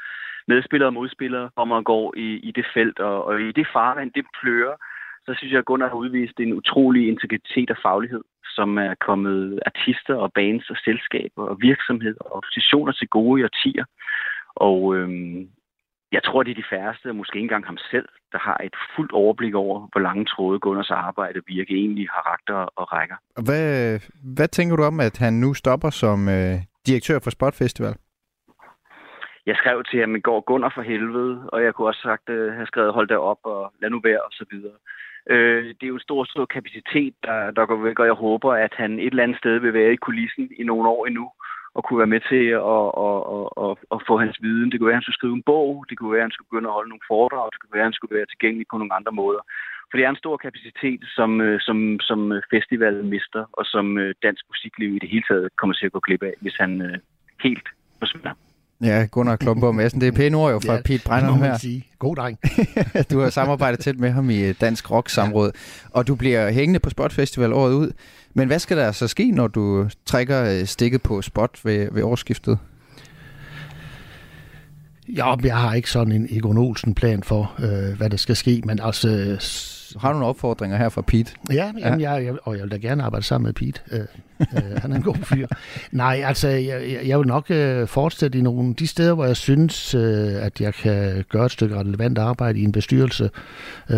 medspillere 0.47 0.87
og 0.87 0.93
modspillere 0.93 1.49
kommer 1.57 1.75
og 1.75 1.85
går 1.85 2.13
i, 2.17 2.27
i 2.47 2.51
det 2.51 2.65
felt. 2.73 2.99
Og, 2.99 3.25
og 3.25 3.41
i 3.41 3.51
det 3.51 3.67
farvand, 3.73 4.11
det 4.11 4.25
plører, 4.41 4.75
så 5.25 5.33
synes 5.37 5.51
jeg, 5.51 5.59
at 5.59 5.65
Gunnar 5.65 5.87
har 5.87 5.95
udvist 5.95 6.39
en 6.39 6.53
utrolig 6.53 7.07
integritet 7.07 7.71
og 7.71 7.77
faglighed, 7.81 8.23
som 8.55 8.77
er 8.77 8.93
kommet 9.07 9.59
artister 9.65 10.15
og 10.15 10.33
bands 10.33 10.69
og 10.69 10.77
selskaber 10.85 11.43
og 11.51 11.57
virksomheder 11.61 12.23
og 12.35 12.43
positioner 12.47 12.91
til 12.91 13.07
gode 13.07 13.41
i 13.41 13.43
årtier. 13.43 13.85
Og 14.55 14.95
øhm, 14.95 15.49
jeg 16.11 16.23
tror, 16.23 16.43
det 16.43 16.51
er 16.51 16.55
de 16.55 16.71
færreste, 16.75 17.09
og 17.09 17.15
måske 17.15 17.35
ikke 17.35 17.45
engang 17.45 17.65
ham 17.65 17.77
selv, 17.77 18.07
der 18.31 18.39
har 18.39 18.57
et 18.63 18.75
fuldt 18.95 19.11
overblik 19.11 19.53
over, 19.55 19.87
hvor 19.91 20.01
lange 20.01 20.25
tråde 20.25 20.59
Gunnars 20.59 20.91
arbejde 20.91 21.41
virke 21.47 21.73
egentlig 21.73 22.07
har 22.13 22.21
ragt 22.31 22.49
og, 22.49 22.71
og 22.75 22.93
rækker. 22.93 23.15
Hvad, 23.47 23.99
hvad 24.35 24.47
tænker 24.47 24.75
du 24.75 24.83
om, 24.83 24.99
at 24.99 25.17
han 25.17 25.33
nu 25.33 25.53
stopper 25.53 25.89
som 25.89 26.29
øh, 26.29 26.55
direktør 26.87 27.19
for 27.23 27.29
Spot 27.29 27.55
Festival? 27.55 27.95
Jeg 29.45 29.55
skrev 29.55 29.83
til 29.83 29.99
ham 29.99 30.15
i 30.15 30.19
går, 30.19 30.41
Gunnar 30.41 30.71
for 30.75 30.81
helvede, 30.81 31.49
og 31.53 31.63
jeg 31.63 31.73
kunne 31.73 31.87
også 31.87 32.01
sagt, 32.01 32.29
øh, 32.29 32.53
have 32.53 32.67
skrevet, 32.67 32.93
hold 32.93 33.07
da 33.07 33.17
op 33.17 33.41
og 33.43 33.73
lad 33.81 33.89
nu 33.89 33.99
være 34.03 34.21
og 34.21 34.31
så 34.31 34.45
videre. 34.51 34.77
Øh, 35.29 35.65
det 35.65 35.83
er 35.83 35.87
jo 35.87 35.99
en 35.99 36.07
stor, 36.07 36.23
stor 36.23 36.45
kapacitet, 36.45 37.13
der, 37.23 37.51
der 37.51 37.65
går 37.65 37.75
væk, 37.75 37.99
og 37.99 38.05
jeg 38.05 38.13
håber, 38.13 38.51
at 38.53 38.73
han 38.77 38.99
et 38.99 39.05
eller 39.07 39.23
andet 39.23 39.37
sted 39.37 39.59
vil 39.59 39.73
være 39.73 39.93
i 39.93 40.03
kulissen 40.05 40.49
i 40.59 40.63
nogle 40.63 40.89
år 40.89 41.05
endnu, 41.05 41.31
og 41.75 41.81
kunne 41.83 42.01
være 42.03 42.13
med 42.15 42.21
til 42.31 42.43
at, 42.75 42.85
at, 43.07 43.19
at, 43.35 43.45
at, 43.65 43.73
at 43.95 43.99
få 44.07 44.13
hans 44.23 44.37
viden. 44.45 44.67
Det 44.69 44.77
kunne 44.77 44.89
være, 44.89 44.97
at 44.97 45.01
han 45.01 45.07
skulle 45.07 45.21
skrive 45.21 45.37
en 45.39 45.49
bog, 45.51 45.85
det 45.89 45.95
kunne 45.97 46.13
være, 46.15 46.23
at 46.23 46.29
han 46.29 46.35
skulle 46.35 46.49
begynde 46.49 46.69
at 46.69 46.77
holde 46.77 46.91
nogle 46.91 47.09
foredrag, 47.11 47.45
det 47.51 47.59
kunne 47.59 47.75
være, 47.77 47.85
at 47.85 47.91
han 47.91 47.99
skulle 47.99 48.15
være 48.17 48.31
tilgængelig 48.31 48.65
på 48.69 48.77
nogle 48.77 48.95
andre 48.99 49.13
måder. 49.21 49.41
For 49.87 49.95
det 49.97 50.03
er 50.05 50.11
en 50.11 50.23
stor 50.23 50.37
kapacitet, 50.45 51.01
som, 51.17 51.29
øh, 51.45 51.57
som, 51.67 51.77
som 52.09 52.19
festivalen 52.53 53.07
mister, 53.15 53.43
og 53.59 53.63
som 53.73 53.85
øh, 54.03 54.13
dansk 54.25 54.43
musikliv 54.51 54.89
i 54.95 54.99
det 55.03 55.09
hele 55.13 55.25
taget 55.29 55.47
kommer 55.59 55.73
til 55.75 55.85
at 55.85 55.95
gå 55.95 55.99
glip 56.07 56.23
af, 56.23 56.35
hvis 56.43 56.55
han 56.63 56.71
øh, 56.87 56.97
helt 57.45 57.67
forsvinder. 57.99 58.33
Ja, 58.83 59.07
Gunnar 59.11 59.35
Klumborg 59.35 59.75
Madsen. 59.75 60.01
Det 60.01 60.07
er 60.07 60.11
pæne 60.11 60.37
ord 60.37 60.51
jo 60.51 60.59
fra 60.59 60.73
ja, 60.73 60.81
Pete 60.85 61.03
Brenner 61.07 61.33
her. 61.33 61.57
Sige. 61.57 61.87
God 61.99 62.15
dreng. 62.15 62.37
du 63.11 63.19
har 63.19 63.29
samarbejdet 63.29 63.79
tæt 63.79 63.99
med 63.99 64.09
ham 64.09 64.29
i 64.29 64.53
Dansk 64.53 64.91
Rock 64.91 65.09
Samråd, 65.09 65.51
og 65.93 66.07
du 66.07 66.15
bliver 66.15 66.51
hængende 66.51 66.79
på 66.79 66.89
Spot 66.89 67.13
Festival 67.13 67.53
året 67.53 67.73
ud. 67.73 67.91
Men 68.33 68.47
hvad 68.47 68.59
skal 68.59 68.77
der 68.77 68.91
så 68.91 69.07
ske, 69.07 69.31
når 69.31 69.47
du 69.47 69.89
trækker 70.05 70.65
stikket 70.65 71.01
på 71.01 71.21
Spot 71.21 71.59
ved, 71.63 71.87
ved 71.91 72.03
årsskiftet? 72.03 72.57
Ja, 75.15 75.35
jeg 75.43 75.57
har 75.57 75.73
ikke 75.73 75.91
sådan 75.91 76.11
en 76.11 76.27
Egon 76.29 76.57
Olsen-plan 76.57 77.23
for, 77.23 77.53
øh, 77.59 77.97
hvad 77.97 78.09
der 78.09 78.17
skal 78.17 78.35
ske, 78.35 78.61
men 78.65 78.79
altså... 78.83 79.07
Har 79.99 80.09
du 80.09 80.13
nogle 80.13 80.27
opfordringer 80.27 80.77
her 80.77 80.89
fra 80.89 81.01
Pete? 81.01 81.31
Ja, 81.49 81.55
jamen, 81.55 81.99
ja. 81.99 82.11
Jeg, 82.11 82.25
jeg, 82.25 82.35
og 82.43 82.55
jeg 82.55 82.63
vil 82.63 82.71
da 82.71 82.77
gerne 82.77 83.03
arbejde 83.03 83.25
sammen 83.25 83.45
med 83.45 83.53
Pete. 83.53 83.81
Øh, 83.91 84.05
øh, 84.41 84.81
han 84.81 84.91
er 84.91 84.95
en 84.95 85.01
god 85.01 85.15
fyr. 85.15 85.47
Nej, 85.91 86.21
altså, 86.25 86.47
jeg, 86.47 87.01
jeg 87.05 87.19
vil 87.19 87.27
nok 87.27 87.51
øh, 87.51 87.87
fortsætte 87.87 88.37
i 88.37 88.41
nogle 88.41 88.73
de 88.73 88.87
steder, 88.87 89.13
hvor 89.13 89.25
jeg 89.25 89.35
synes, 89.35 89.95
øh, 89.95 90.45
at 90.45 90.61
jeg 90.61 90.73
kan 90.73 91.23
gøre 91.29 91.45
et 91.45 91.51
stykke 91.51 91.79
relevant 91.79 92.17
arbejde 92.17 92.59
i 92.59 92.63
en 92.63 92.71
bestyrelse. 92.71 93.29
Øh, 93.89 93.97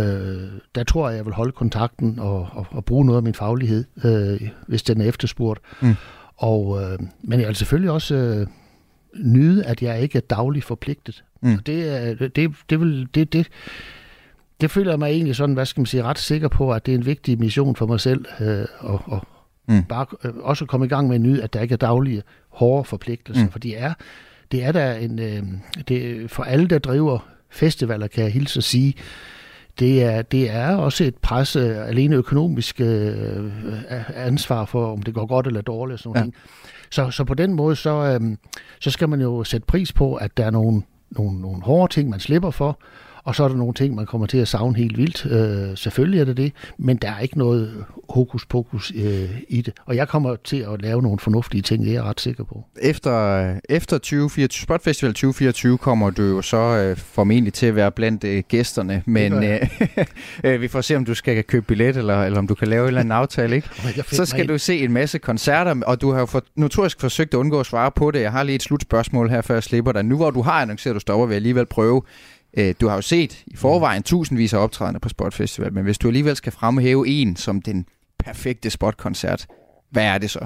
der 0.76 0.84
tror 0.84 1.10
jeg, 1.10 1.18
jeg 1.18 1.26
vil 1.26 1.34
holde 1.34 1.52
kontakten 1.52 2.20
og, 2.20 2.48
og, 2.52 2.66
og 2.72 2.86
bruge 2.86 3.06
noget 3.06 3.18
af 3.18 3.24
min 3.24 3.34
faglighed, 3.34 3.86
øh, 4.06 4.50
hvis 4.68 4.84
den 4.84 5.02
er 5.02 5.06
efterspurgt. 5.06 5.60
Mm. 5.82 5.96
Og, 6.38 6.82
øh, 6.82 7.00
men 7.24 7.40
jeg 7.40 7.48
vil 7.48 7.56
selvfølgelig 7.56 7.92
også... 7.92 8.16
Øh, 8.16 8.48
nyde, 9.16 9.66
at 9.66 9.82
jeg 9.82 10.02
ikke 10.02 10.18
er 10.18 10.22
dagligt 10.22 10.66
forpligtet. 10.66 11.24
Mm. 11.42 11.58
Det, 11.58 12.36
det, 12.36 12.56
det, 12.70 12.80
vil, 12.80 13.08
det, 13.16 13.34
det, 13.34 13.48
det 14.62 14.72
føler 14.72 14.92
jeg 14.92 15.00
mig 15.00 15.10
egentlig 15.12 15.36
sådan, 15.36 15.56
hvad 15.56 15.66
skal 15.66 15.82
man 15.82 15.86
sige, 15.86 16.04
ret 16.04 16.20
sikker 16.20 16.48
på, 16.48 16.74
at 16.74 16.86
det 16.86 16.94
er 16.94 16.98
en 16.98 17.06
vigtig 17.06 17.40
mission 17.40 17.76
for 17.76 17.86
mig 17.86 18.00
selv, 18.00 18.26
øh, 18.42 18.66
og, 18.80 19.02
og 19.06 19.28
mm. 19.68 19.84
bare 19.84 20.06
øh, 20.24 20.34
også 20.36 20.66
komme 20.66 20.86
i 20.86 20.90
gang 20.90 21.08
med 21.08 21.16
at 21.16 21.22
nyde, 21.22 21.44
at 21.44 21.54
der 21.54 21.62
ikke 21.62 21.74
er 21.74 21.78
daglige 21.78 22.24
hårde 22.50 22.84
forpligtelser, 22.84 23.44
mm. 23.44 23.52
for 23.52 23.60
det 23.60 23.82
er, 23.82 23.94
det 24.52 24.64
er 24.64 24.72
der 24.72 24.94
en, 24.94 25.20
øh, 25.20 25.44
det, 25.88 26.32
for 26.32 26.44
alle, 26.44 26.68
der 26.68 26.80
driver 26.80 27.20
festivaler, 27.50 28.08
kan 28.08 28.24
jeg 28.24 28.32
hilse 28.32 28.58
at 28.58 28.64
sige, 28.64 28.94
det 29.80 30.04
er, 30.04 30.22
det 30.22 30.52
er 30.52 30.76
også 30.76 31.04
et 31.04 31.16
pres, 31.16 31.56
øh, 31.56 31.88
alene 31.88 32.16
økonomisk 32.16 32.82
øh, 32.82 33.52
ansvar 34.16 34.66
for, 34.66 34.92
om 34.94 35.04
det 35.04 35.14
går 35.14 35.26
godt 35.26 35.48
eller 35.48 35.62
dårligt 35.62 35.94
og 35.94 36.00
sådan 36.00 36.16
ja. 36.16 36.20
noget. 36.20 36.36
Så, 36.90 37.12
så 37.12 37.24
på 37.24 37.34
den 37.34 37.54
måde, 37.54 37.76
så, 37.76 37.90
øhm, 37.90 38.38
så 38.80 38.92
skal 38.92 39.10
man 39.10 39.22
jo 39.22 39.44
sætte 39.44 39.66
pris 39.68 39.94
på, 39.94 40.16
at 40.16 40.38
der 40.38 40.46
er 40.46 40.52
nogle, 40.52 40.82
nogle, 41.12 41.42
nogle 41.42 41.62
hårde 41.62 41.94
ting, 41.94 42.10
man 42.10 42.20
slipper 42.20 42.52
for, 42.52 42.80
og 43.24 43.36
så 43.36 43.44
er 43.44 43.48
der 43.48 43.56
nogle 43.56 43.74
ting, 43.74 43.96
man 43.96 44.06
kommer 44.06 44.28
til 44.28 44.38
at 44.38 44.48
savne 44.48 44.78
helt 44.78 44.98
vildt. 44.98 45.26
Øh, 45.26 45.78
selvfølgelig 45.78 46.20
er 46.20 46.26
det 46.26 46.38
det, 46.38 46.54
men 46.78 46.98
der 46.98 47.12
er 47.12 47.20
ikke 47.20 47.38
noget 47.38 47.86
hokus 48.10 48.46
pokus 48.46 48.92
øh, 48.96 49.30
i 49.50 49.62
det. 49.62 49.74
Og 49.86 49.96
jeg 49.96 50.08
kommer 50.08 50.36
til 50.36 50.66
at 50.74 50.82
lave 50.82 51.02
nogle 51.02 51.20
fornuftige 51.20 51.62
ting, 51.62 51.84
det 51.84 51.90
er 51.90 51.94
jeg 51.94 52.04
ret 52.04 52.22
sikker 52.22 52.44
på. 52.44 52.64
Efter, 52.82 53.56
efter 53.70 53.98
2024, 53.98 54.64
Spot 54.64 54.84
Festival 54.84 55.14
2024 55.14 55.78
kommer 55.78 56.10
du 56.10 56.24
jo 56.24 56.42
så 56.42 56.58
øh, 56.58 56.98
formentlig 56.98 57.54
til 57.54 57.66
at 57.66 57.76
være 57.76 57.92
blandt 57.92 58.24
øh, 58.24 58.44
gæsterne, 58.48 59.04
men 59.06 59.44
øh, 59.44 59.60
øh, 60.44 60.62
vi 60.62 60.68
får 60.68 60.82
se, 60.82 60.96
om 60.96 61.06
du 61.06 61.14
skal 61.14 61.44
købe 61.44 61.66
billet, 61.66 61.98
eller, 61.98 62.24
eller 62.24 62.40
om 62.40 62.48
du 62.48 62.56
kan 62.56 62.68
lave 62.68 62.82
en 62.82 62.88
eller 62.88 63.00
anden 63.00 63.12
aftale. 63.12 63.56
Ikke? 63.56 63.70
så 64.12 64.26
skal 64.26 64.50
du 64.50 64.58
se 64.58 64.80
en 64.80 64.92
masse 64.92 65.18
koncerter, 65.18 65.76
og 65.86 66.02
du 66.02 66.12
har 66.12 66.20
jo 66.20 66.26
for, 66.26 66.44
notorisk 66.56 67.02
forsøgt 67.02 67.34
at 67.34 67.38
undgå 67.38 67.60
at 67.60 67.66
svare 67.66 67.92
på 67.92 68.12
det. 68.12 68.22
Jeg 68.22 68.32
har 68.32 68.44
lige 68.44 68.56
et 68.56 68.64
slutspørgsmål 68.64 69.30
her, 69.30 69.42
før 69.42 69.54
jeg 69.54 69.64
slipper 69.64 69.92
dig. 69.92 70.06
Nu 70.06 70.16
hvor 70.16 70.32
du 70.32 70.42
har 70.42 70.62
annonceret, 70.62 70.92
at 70.92 70.96
du 70.96 71.00
stopper, 71.00 71.26
vil 71.26 71.34
jeg 71.34 71.38
alligevel 71.38 71.66
prøve 71.66 72.02
Øh, 72.58 72.76
du 72.82 72.88
har 72.88 72.96
jo 72.96 73.02
set 73.02 73.44
i 73.48 73.56
forvejen 73.56 74.04
tusindvis 74.04 74.54
af 74.54 74.58
optrædende 74.58 75.00
på 75.00 75.10
Spot 75.10 75.34
Festival, 75.34 75.74
men 75.74 75.84
hvis 75.84 75.98
du 75.98 76.08
alligevel 76.08 76.36
skal 76.36 76.52
fremhæve 76.52 77.08
en 77.08 77.36
som 77.36 77.62
den 77.62 77.86
perfekte 78.20 78.70
spotkoncert, 78.70 79.48
hvad 79.90 80.04
er 80.04 80.18
det 80.18 80.30
så? 80.30 80.46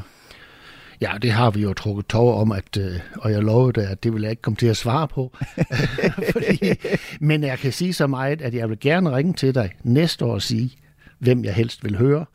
Ja, 1.01 1.12
det 1.22 1.32
har 1.32 1.51
vi 1.51 1.62
jo 1.62 1.74
trukket 1.74 2.08
tår 2.08 2.41
om, 2.41 2.51
at, 2.51 2.78
øh, 2.80 2.99
og 3.16 3.32
jeg 3.32 3.43
lovede, 3.43 3.88
at 3.88 4.03
det 4.03 4.14
vil 4.14 4.22
jeg 4.22 4.32
ikke 4.32 4.41
komme 4.41 4.58
til 4.58 4.68
at 4.68 4.78
svare 4.78 5.08
på. 5.08 5.38
Fordi, 6.34 6.74
men 7.28 7.43
jeg 7.43 7.60
kan 7.60 7.72
sige 7.72 7.93
så 7.93 8.08
meget, 8.08 8.41
at 8.41 8.53
jeg 8.53 8.70
vil 8.70 8.80
gerne 8.80 9.16
ringe 9.16 9.34
til 9.34 9.55
dig 9.55 9.72
næste 9.84 10.26
år 10.26 10.34
og 10.34 10.41
sige, 10.41 10.72
hvem 11.20 11.43
jeg 11.43 11.53
helst 11.53 11.84
vil 11.84 11.97
høre. 11.97 12.26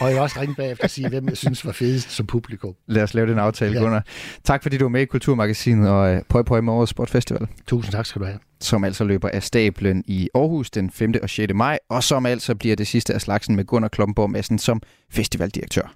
Og 0.00 0.06
jeg 0.06 0.10
vil 0.10 0.18
også 0.18 0.40
ringe 0.40 0.54
bagefter 0.54 0.84
og 0.84 0.90
sige, 0.90 1.08
hvem 1.08 1.28
jeg 1.28 1.36
synes 1.36 1.66
var 1.66 1.72
fedest 1.72 2.10
som 2.10 2.26
publikum. 2.26 2.74
Lad 2.86 3.02
os 3.02 3.14
lave 3.14 3.30
den 3.30 3.38
aftale, 3.38 3.74
ja. 3.74 3.80
Gunnar. 3.80 4.04
Tak 4.44 4.62
fordi 4.62 4.78
du 4.78 4.84
var 4.84 4.88
med 4.88 5.00
i 5.00 5.04
Kulturmagasinet 5.04 5.90
og 5.90 6.14
øh, 6.14 6.22
Pøj 6.28 6.42
Pøj 6.42 6.60
med 6.60 6.72
årets 6.72 6.90
Sportfestival. 6.90 7.46
Tusind 7.66 7.92
tak 7.92 8.06
skal 8.06 8.20
du 8.20 8.26
have. 8.26 8.38
Som 8.60 8.84
altså 8.84 9.04
løber 9.04 9.28
af 9.28 9.42
stablen 9.42 10.04
i 10.06 10.28
Aarhus 10.34 10.70
den 10.70 10.90
5. 10.90 11.14
og 11.22 11.30
6. 11.30 11.54
maj, 11.54 11.78
og 11.90 12.04
som 12.04 12.26
altså 12.26 12.54
bliver 12.54 12.76
det 12.76 12.86
sidste 12.86 13.14
af 13.14 13.20
slagsen 13.20 13.56
med 13.56 13.64
Gunnar 13.64 13.88
Klomborg 13.88 14.30
Madsen 14.30 14.58
som 14.58 14.82
festivaldirektør. 15.10 15.94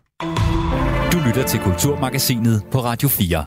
Du 1.12 1.18
lytter 1.26 1.44
til 1.46 1.60
Kulturmagasinet 1.60 2.62
på 2.70 2.78
Radio 2.78 3.08
4. 3.08 3.44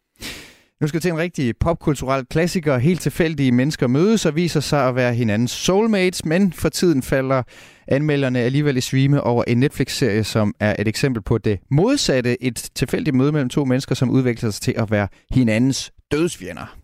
Nu 0.82 0.88
skal 0.88 0.98
vi 0.98 1.02
til 1.02 1.12
en 1.12 1.18
rigtig 1.18 1.54
popkulturel 1.60 2.26
klassiker. 2.26 2.78
Helt 2.78 3.02
tilfældige 3.02 3.52
mennesker 3.52 3.88
mødes 3.88 4.26
og 4.26 4.36
viser 4.36 4.60
sig 4.60 4.88
at 4.88 4.96
være 4.96 5.14
hinandens 5.14 5.52
soulmates, 5.52 6.26
men 6.26 6.54
for 6.54 6.70
tiden 6.70 7.04
falder 7.04 7.44
anmelderne 7.88 8.40
alligevel 8.40 8.78
i 8.78 8.82
svime 8.82 9.22
over 9.22 9.44
en 9.48 9.58
Netflix-serie, 9.58 10.24
som 10.24 10.54
er 10.60 10.76
et 10.80 10.88
eksempel 10.88 11.24
på 11.24 11.38
det 11.38 11.60
modsatte. 11.72 12.44
Et 12.44 12.70
tilfældigt 12.76 13.16
møde 13.16 13.32
mellem 13.32 13.50
to 13.50 13.66
mennesker, 13.66 13.96
som 13.96 14.10
udvikler 14.10 14.52
sig 14.52 14.62
til 14.62 14.74
at 14.78 14.92
være 14.92 15.08
hinandens 15.32 15.92
dødsfjender. 16.12 16.76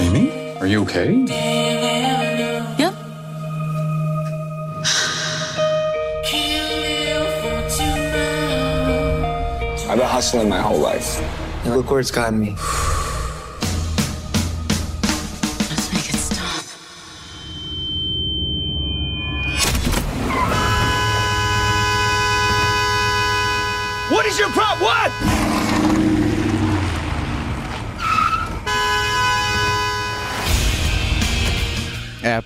Amy, 0.00 0.28
are 0.60 0.74
you 0.74 0.82
okay? 0.82 1.63
Hustling 10.14 10.48
my 10.48 10.60
whole 10.60 10.78
life. 10.78 11.18
And 11.64 11.74
look 11.74 11.90
where 11.90 11.98
it's 11.98 12.12
gotten 12.12 12.38
me. 12.38 12.54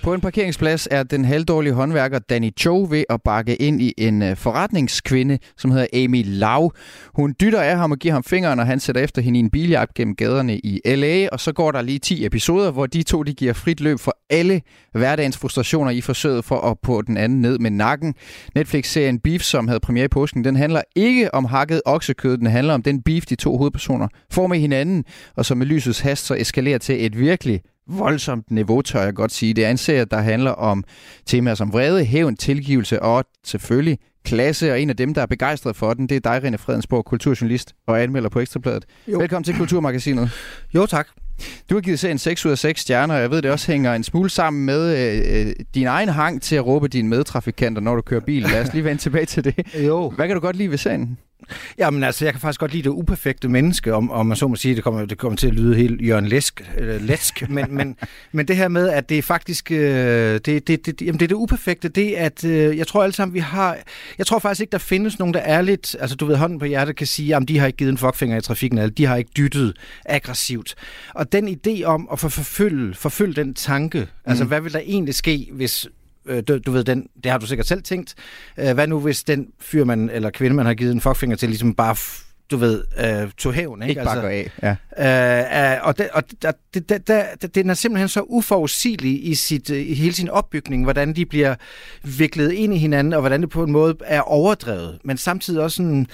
På 0.09 0.13
en 0.13 0.21
parkeringsplads 0.21 0.87
er 0.91 1.03
den 1.03 1.25
halvdårlige 1.25 1.73
håndværker 1.73 2.19
Danny 2.19 2.51
Cho 2.59 2.87
ved 2.89 3.03
at 3.09 3.21
bakke 3.21 3.55
ind 3.55 3.81
i 3.81 3.93
en 3.97 4.21
øh, 4.21 4.37
forretningskvinde, 4.37 5.39
som 5.57 5.71
hedder 5.71 6.03
Amy 6.03 6.23
Lau. 6.25 6.71
Hun 7.13 7.35
dytter 7.41 7.61
af 7.61 7.77
ham 7.77 7.91
og 7.91 7.97
giver 7.97 8.13
ham 8.13 8.23
fingeren, 8.23 8.59
og 8.59 8.65
han 8.65 8.79
sætter 8.79 9.01
efter 9.01 9.21
hende 9.21 9.39
i 9.39 9.43
en 9.43 9.49
biljagt 9.49 9.93
gennem 9.93 10.15
gaderne 10.15 10.57
i 10.57 10.81
L.A., 10.85 11.27
og 11.31 11.39
så 11.39 11.51
går 11.51 11.71
der 11.71 11.81
lige 11.81 11.99
10 11.99 12.25
episoder, 12.25 12.71
hvor 12.71 12.85
de 12.85 13.03
to 13.03 13.23
de 13.23 13.33
giver 13.33 13.53
frit 13.53 13.81
løb 13.81 13.99
for 13.99 14.17
alle 14.29 14.61
hverdagens 14.93 15.37
frustrationer 15.37 15.91
i 15.91 16.01
forsøget 16.01 16.45
for 16.45 16.61
at 16.61 16.77
på 16.83 17.01
den 17.07 17.17
anden 17.17 17.41
ned 17.41 17.59
med 17.59 17.71
nakken. 17.71 18.15
Netflix-serien 18.55 19.19
Beef, 19.19 19.41
som 19.41 19.67
havde 19.67 19.79
premiere 19.79 20.05
i 20.05 20.07
påsken, 20.07 20.43
den 20.43 20.55
handler 20.55 20.81
ikke 20.95 21.33
om 21.33 21.45
hakket 21.45 21.81
oksekød, 21.85 22.37
den 22.37 22.47
handler 22.47 22.73
om 22.73 22.83
den 22.83 23.01
beef, 23.01 23.25
de 23.25 23.35
to 23.35 23.57
hovedpersoner 23.57 24.07
får 24.31 24.47
med 24.47 24.59
hinanden, 24.59 25.03
og 25.35 25.45
som 25.45 25.57
med 25.57 25.65
lysets 25.65 25.99
hast 25.99 26.25
så 26.25 26.35
eskalerer 26.35 26.77
til 26.77 27.05
et 27.05 27.19
virkelig 27.19 27.61
voldsomt 27.89 28.51
niveau, 28.51 28.81
tør 28.81 29.03
jeg 29.03 29.13
godt 29.13 29.31
sige. 29.31 29.53
Det 29.53 29.65
er 29.65 29.71
en 29.71 29.77
serie, 29.77 30.05
der 30.05 30.17
handler 30.17 30.51
om 30.51 30.83
temaer 31.25 31.55
som 31.55 31.73
vrede, 31.73 32.05
hævn, 32.05 32.37
tilgivelse 32.37 33.01
og 33.01 33.25
selvfølgelig 33.45 33.97
klasse, 34.25 34.71
og 34.71 34.81
en 34.81 34.89
af 34.89 34.97
dem, 34.97 35.13
der 35.13 35.21
er 35.21 35.25
begejstret 35.25 35.75
for 35.75 35.93
den, 35.93 36.09
det 36.09 36.25
er 36.25 36.39
dig, 36.39 36.49
René 36.49 36.55
Fredensborg, 36.57 37.05
kulturjournalist 37.05 37.73
og 37.87 38.03
anmelder 38.03 38.29
på 38.29 38.39
Ekstrabladet. 38.39 38.85
Jo. 39.07 39.19
Velkommen 39.19 39.43
til 39.43 39.57
Kulturmagasinet. 39.57 40.31
Jo, 40.75 40.85
tak. 40.85 41.07
Du 41.69 41.75
har 41.75 41.81
givet 41.81 41.99
serien 41.99 42.17
6 42.17 42.45
ud 42.45 42.51
af 42.51 42.57
6 42.57 42.81
stjerner, 42.81 43.15
og 43.15 43.21
jeg 43.21 43.31
ved, 43.31 43.41
det 43.41 43.51
også 43.51 43.71
hænger 43.71 43.93
en 43.93 44.03
smule 44.03 44.29
sammen 44.29 44.65
med 44.65 44.97
øh, 45.47 45.53
din 45.75 45.87
egen 45.87 46.09
hang 46.09 46.41
til 46.41 46.55
at 46.55 46.65
råbe 46.65 46.87
dine 46.87 47.07
medtrafikanter, 47.07 47.81
når 47.81 47.95
du 47.95 48.01
kører 48.01 48.21
bil. 48.21 48.41
Lad 48.41 48.61
os 48.61 48.73
lige 48.73 48.83
vende 48.83 49.01
tilbage 49.01 49.25
til 49.25 49.43
det. 49.43 49.75
Jo. 49.85 50.09
Hvad 50.09 50.27
kan 50.27 50.35
du 50.35 50.41
godt 50.41 50.55
lide 50.55 50.71
ved 50.71 50.77
serien? 50.77 51.17
Jamen 51.77 52.03
altså, 52.03 52.25
jeg 52.25 52.33
kan 52.33 52.41
faktisk 52.41 52.59
godt 52.59 52.71
lide 52.71 52.83
det 52.83 52.89
uperfekte 52.89 53.49
menneske, 53.49 53.93
om, 53.93 54.11
om 54.11 54.25
man 54.25 54.37
så 54.37 54.47
må 54.47 54.55
sige, 54.55 54.75
det 54.75 54.83
kommer, 54.83 55.05
det 55.05 55.17
kommer 55.17 55.35
til 55.37 55.47
at 55.47 55.53
lyde 55.53 55.75
helt 55.75 56.01
Jørgen 56.01 56.27
Læsk, 56.27 56.69
eller 56.77 56.99
Læsk 56.99 57.43
men, 57.49 57.65
men, 57.69 57.95
men 58.31 58.47
det 58.47 58.55
her 58.55 58.67
med, 58.67 58.89
at 58.89 59.09
det 59.09 59.17
er 59.17 59.21
faktisk, 59.21 59.71
øh, 59.71 59.79
det, 59.79 60.67
det, 60.67 60.85
det, 60.85 61.01
jamen 61.01 61.19
det 61.19 61.25
er 61.25 61.27
det 61.27 61.35
uperfekte, 61.35 61.89
det 61.89 62.13
at 62.13 62.45
øh, 62.45 62.77
jeg 62.77 62.87
tror 62.87 63.03
alle 63.03 63.13
sammen, 63.13 63.33
vi 63.33 63.39
har, 63.39 63.77
jeg 64.17 64.27
tror 64.27 64.39
faktisk 64.39 64.61
ikke, 64.61 64.71
der 64.71 64.77
findes 64.77 65.19
nogen, 65.19 65.33
der 65.33 65.39
er 65.39 65.61
lidt, 65.61 65.95
altså 65.99 66.15
du 66.15 66.25
ved, 66.25 66.35
hånden 66.35 66.59
på 66.59 66.65
hjertet 66.65 66.95
kan 66.95 67.07
sige, 67.07 67.27
jamen 67.27 67.47
de 67.47 67.59
har 67.59 67.67
ikke 67.67 67.77
givet 67.77 67.91
en 67.91 67.97
fuckfinger 67.97 68.37
i 68.37 68.41
trafikken, 68.41 68.79
eller 68.79 68.93
de 68.93 69.05
har 69.05 69.15
ikke 69.15 69.31
dyttet 69.37 69.73
aggressivt. 70.05 70.75
Og 71.15 71.31
den 71.31 71.47
idé 71.47 71.83
om 71.83 72.09
at 72.11 72.19
forfølge, 72.19 72.95
forfølge 72.95 73.33
den 73.33 73.53
tanke, 73.53 73.97
altså, 73.97 74.11
mm. 74.25 74.31
altså 74.31 74.45
hvad 74.45 74.61
vil 74.61 74.73
der 74.73 74.79
egentlig 74.79 75.15
ske, 75.15 75.49
hvis 75.51 75.87
øh, 76.29 76.43
du, 76.47 76.57
du 76.57 76.71
ved, 76.71 76.83
den, 76.83 77.07
det 77.23 77.31
har 77.31 77.37
du 77.37 77.45
sikkert 77.45 77.67
selv 77.67 77.83
tænkt. 77.83 78.15
Øh, 78.57 78.73
hvad 78.73 78.87
nu, 78.87 78.99
hvis 78.99 79.23
den 79.23 79.47
fyr, 79.59 79.83
man, 79.83 80.09
eller 80.09 80.29
kvinde, 80.29 80.55
man 80.55 80.65
har 80.65 80.73
givet 80.73 80.91
en 80.91 81.01
fuckfinger 81.01 81.37
til, 81.37 81.49
ligesom 81.49 81.75
bare 81.75 81.95
du 82.51 82.57
ved, 82.57 82.83
øh, 82.99 83.31
tog 83.37 83.53
hævn. 83.53 83.81
Ikke, 83.81 83.89
ikke 83.89 84.03
bare 84.03 84.15
altså, 84.15 84.51
af. 84.61 84.75
Ja. 84.97 85.73
Øh, 85.73 85.73
øh, 85.73 85.87
og 85.87 85.97
det, 85.97 86.09
og 86.09 86.23
det, 86.43 86.55
det, 86.73 87.07
det, 87.07 87.25
det, 87.41 87.55
den 87.55 87.69
er 87.69 87.73
simpelthen 87.73 88.07
så 88.07 88.21
uforudsigelig 88.21 89.27
i, 89.27 89.35
sit, 89.35 89.69
i 89.69 89.93
hele 89.93 90.13
sin 90.13 90.29
opbygning, 90.29 90.83
hvordan 90.83 91.15
de 91.15 91.25
bliver 91.25 91.55
viklet 92.03 92.51
ind 92.51 92.73
i 92.73 92.77
hinanden, 92.77 93.13
og 93.13 93.19
hvordan 93.19 93.41
det 93.41 93.49
på 93.49 93.63
en 93.63 93.71
måde 93.71 93.95
er 94.05 94.21
overdrevet, 94.21 94.99
men 95.03 95.17
samtidig 95.17 95.61
også 95.61 95.75
sådan, 95.75 96.07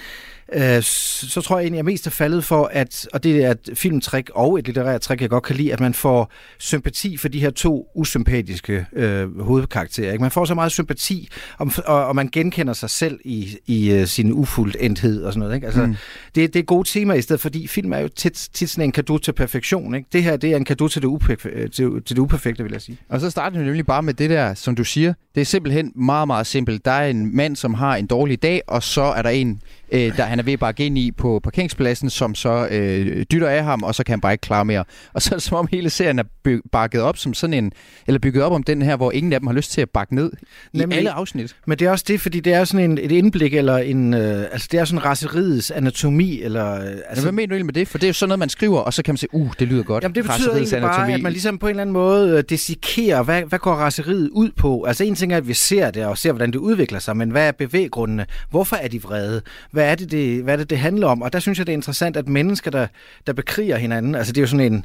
øh, 0.52 0.82
så 0.82 1.40
tror 1.40 1.56
jeg 1.58 1.64
egentlig, 1.64 1.78
at 1.78 1.84
jeg 1.86 1.92
mest 1.92 2.06
er 2.06 2.10
faldet 2.10 2.44
for, 2.44 2.70
at, 2.72 3.08
og 3.12 3.24
det 3.24 3.44
er 3.44 3.50
et 3.50 3.70
filmtrik 3.74 4.30
og 4.34 4.58
et 4.58 4.66
litterært 4.66 5.00
trik, 5.00 5.20
jeg 5.20 5.30
godt 5.30 5.44
kan 5.44 5.56
lide, 5.56 5.72
at 5.72 5.80
man 5.80 5.94
får 5.94 6.32
sympati 6.58 7.16
for 7.16 7.28
de 7.28 7.40
her 7.40 7.50
to 7.50 7.88
usympatiske 7.94 8.86
øh, 8.92 9.40
hovedkarakterer. 9.40 10.12
Ikke? 10.12 10.22
Man 10.22 10.30
får 10.30 10.44
så 10.44 10.54
meget 10.54 10.72
sympati, 10.72 11.28
og, 11.58 11.72
og, 11.86 12.06
og 12.06 12.16
man 12.16 12.28
genkender 12.32 12.72
sig 12.72 12.90
selv 12.90 13.20
i, 13.24 13.56
i 13.66 14.00
uh, 14.00 14.04
sin 14.06 14.32
ufuldendthed 14.32 15.22
og 15.22 15.32
sådan 15.32 15.40
noget. 15.40 15.54
Ikke? 15.54 15.66
Altså, 15.66 15.86
mm. 15.86 15.96
det, 16.34 16.54
det 16.54 16.60
er 16.60 16.64
gode 16.64 16.88
tema 16.88 17.14
i 17.14 17.22
stedet, 17.22 17.40
fordi 17.40 17.66
film 17.66 17.92
er 17.92 17.98
jo 17.98 18.08
tit, 18.08 18.48
tit 18.52 18.70
sådan 18.70 18.84
en 18.84 18.92
kado 18.92 19.18
til 19.18 19.32
perfektion. 19.32 19.94
Ikke? 19.94 20.08
Det 20.12 20.22
her 20.22 20.36
det 20.36 20.52
er 20.52 20.56
en 20.56 20.64
kado 20.64 20.88
til 20.88 21.02
det, 21.02 21.08
uperfekte, 21.08 21.68
til, 21.68 22.02
til 22.04 22.16
det 22.16 22.18
uperfekte, 22.18 22.62
vil 22.62 22.72
jeg 22.72 22.82
sige. 22.82 22.98
Og 23.08 23.20
så 23.20 23.30
starter 23.30 23.58
vi 23.58 23.64
nemlig 23.64 23.86
bare 23.86 24.02
med 24.02 24.14
det 24.14 24.30
der, 24.30 24.54
som 24.54 24.74
du 24.74 24.84
siger. 24.84 25.14
Det 25.34 25.40
er 25.40 25.44
simpelthen 25.44 25.92
meget, 25.94 26.26
meget 26.26 26.46
simpelt. 26.46 26.84
Der 26.84 26.90
er 26.90 27.08
en 27.08 27.36
mand, 27.36 27.56
som 27.56 27.74
har 27.74 27.96
en 27.96 28.06
dårlig 28.06 28.42
dag, 28.42 28.62
og 28.66 28.82
så 28.82 29.02
er 29.02 29.22
der 29.22 29.30
en, 29.30 29.60
øh, 29.92 30.16
der 30.16 30.24
han 30.24 30.35
er 30.38 30.42
ved 30.42 30.52
at 30.52 30.58
bakke 30.58 30.86
ind 30.86 30.98
i 30.98 31.12
på 31.12 31.40
parkeringspladsen, 31.44 32.10
som 32.10 32.34
så 32.34 32.68
øh, 32.70 33.24
dytter 33.32 33.48
af 33.48 33.64
ham, 33.64 33.82
og 33.82 33.94
så 33.94 34.04
kan 34.04 34.12
han 34.12 34.20
bare 34.20 34.32
ikke 34.32 34.42
klare 34.42 34.64
mere. 34.64 34.84
Og 35.12 35.22
så 35.22 35.30
er 35.34 35.36
det 35.36 35.42
som 35.42 35.56
om 35.58 35.68
hele 35.70 35.90
serien 35.90 36.18
er 36.18 36.22
by- 36.44 36.60
bakket 36.72 37.00
op 37.02 37.16
som 37.18 37.34
sådan 37.34 37.54
en, 37.54 37.72
eller 38.06 38.18
bygget 38.18 38.42
op 38.44 38.52
om 38.52 38.62
den 38.62 38.82
her, 38.82 38.96
hvor 38.96 39.12
ingen 39.12 39.32
af 39.32 39.40
dem 39.40 39.46
har 39.46 39.54
lyst 39.54 39.72
til 39.72 39.80
at 39.80 39.90
bakke 39.90 40.14
ned 40.14 40.30
i 40.72 40.78
Nemlig- 40.78 40.98
alle 40.98 41.10
afsnit. 41.10 41.56
Men 41.66 41.78
det 41.78 41.86
er 41.86 41.90
også 41.90 42.04
det, 42.08 42.20
fordi 42.20 42.40
det 42.40 42.52
er 42.52 42.64
sådan 42.64 42.90
en, 42.90 42.98
et 42.98 43.12
indblik, 43.12 43.54
eller 43.54 43.76
en, 43.78 44.14
øh, 44.14 44.40
altså 44.52 44.68
det 44.72 44.80
er 44.80 44.84
sådan 44.84 45.04
raseriets 45.04 45.70
anatomi, 45.70 46.42
eller... 46.42 46.74
Øh, 46.80 46.92
Altså, 47.08 47.24
hvad 47.24 47.32
mener 47.32 47.46
du 47.48 47.54
egentlig 47.54 47.66
med 47.66 47.74
det? 47.74 47.88
For 47.88 47.98
det 47.98 48.06
er 48.06 48.08
jo 48.08 48.12
sådan 48.14 48.28
noget, 48.28 48.38
man 48.38 48.48
skriver, 48.48 48.78
og 48.78 48.94
så 48.94 49.02
kan 49.02 49.12
man 49.12 49.16
sige, 49.16 49.34
uh, 49.34 49.52
det 49.58 49.68
lyder 49.68 49.82
godt. 49.82 50.02
Jamen 50.04 50.14
det 50.14 50.24
betyder 50.24 50.52
egentlig 50.54 50.80
bare, 50.80 50.94
anatomi. 50.94 51.12
at 51.14 51.22
man 51.22 51.32
ligesom 51.32 51.58
på 51.58 51.66
en 51.66 51.70
eller 51.70 51.80
anden 51.82 51.92
måde 51.92 52.30
øh, 52.38 52.44
desikerer, 52.48 53.22
hvad, 53.22 53.42
hvad 53.42 53.58
går 53.58 53.72
raseriet 53.74 54.28
ud 54.32 54.50
på? 54.56 54.84
Altså 54.84 55.04
en 55.04 55.14
ting 55.14 55.32
er, 55.32 55.36
at 55.36 55.48
vi 55.48 55.54
ser 55.54 55.90
det, 55.90 56.04
og 56.04 56.18
ser, 56.18 56.32
hvordan 56.32 56.50
det 56.50 56.58
udvikler 56.58 56.98
sig, 56.98 57.16
men 57.16 57.30
hvad 57.30 57.48
er 57.48 57.52
bevæggrundene? 57.52 58.26
Hvorfor 58.50 58.76
er 58.76 58.88
de 58.88 59.02
vrede? 59.02 59.42
Hvad 59.70 59.84
er 59.90 59.94
det, 59.94 60.10
det, 60.10 60.25
hvad 60.42 60.54
er 60.54 60.56
det, 60.56 60.70
det 60.70 60.78
handler 60.78 61.06
om? 61.06 61.22
Og 61.22 61.32
der 61.32 61.38
synes 61.38 61.58
jeg, 61.58 61.66
det 61.66 61.72
er 61.72 61.76
interessant, 61.76 62.16
at 62.16 62.28
mennesker, 62.28 62.70
der, 62.70 62.86
der 63.26 63.32
bekriger 63.32 63.76
hinanden, 63.76 64.14
altså 64.14 64.32
det 64.32 64.38
er 64.38 64.42
jo 64.42 64.46
sådan 64.46 64.72
en 64.72 64.84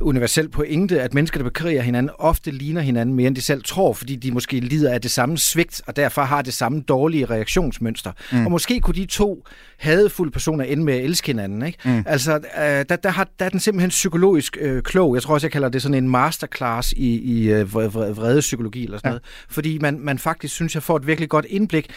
universel 0.00 0.48
pointe, 0.48 1.00
at 1.00 1.14
mennesker, 1.14 1.38
der 1.38 1.44
bekriger 1.44 1.82
hinanden, 1.82 2.10
ofte 2.18 2.50
ligner 2.50 2.80
hinanden 2.80 3.14
mere, 3.14 3.26
end 3.26 3.36
de 3.36 3.42
selv 3.42 3.62
tror, 3.62 3.92
fordi 3.92 4.16
de 4.16 4.32
måske 4.32 4.60
lider 4.60 4.92
af 4.92 5.00
det 5.00 5.10
samme 5.10 5.38
svigt, 5.38 5.82
og 5.86 5.96
derfor 5.96 6.22
har 6.22 6.42
det 6.42 6.54
samme 6.54 6.80
dårlige 6.80 7.24
reaktionsmønster. 7.24 8.12
Mm. 8.32 8.44
Og 8.44 8.50
måske 8.50 8.80
kunne 8.80 8.94
de 8.94 9.06
to 9.06 9.44
hadefulde 9.78 10.30
personer 10.30 10.64
ende 10.64 10.84
med 10.84 10.94
at 10.94 11.04
elske 11.04 11.26
hinanden. 11.26 11.66
Ikke? 11.66 11.78
Mm. 11.84 12.02
Altså, 12.06 12.34
øh, 12.34 12.84
der, 12.88 12.96
der, 12.96 13.10
har, 13.10 13.28
der 13.38 13.44
er 13.44 13.48
den 13.48 13.60
simpelthen 13.60 13.90
psykologisk 13.90 14.56
øh, 14.60 14.82
klog. 14.82 15.14
Jeg 15.14 15.22
tror 15.22 15.34
også, 15.34 15.46
jeg 15.46 15.52
kalder 15.52 15.68
det 15.68 15.82
sådan 15.82 15.94
en 16.04 16.08
masterclass 16.08 16.92
i, 16.92 17.18
i 17.18 17.50
øh, 17.52 17.62
vre- 17.62 17.90
vre- 17.90 18.12
vredespsykologi 18.12 18.84
eller 18.84 18.98
sådan 18.98 19.08
ja. 19.08 19.10
noget. 19.10 19.22
Fordi 19.48 19.78
man, 19.78 20.00
man 20.00 20.18
faktisk, 20.18 20.54
synes 20.54 20.74
jeg, 20.74 20.82
får 20.82 20.96
et 20.96 21.06
virkelig 21.06 21.28
godt 21.28 21.46
indblik 21.48 21.90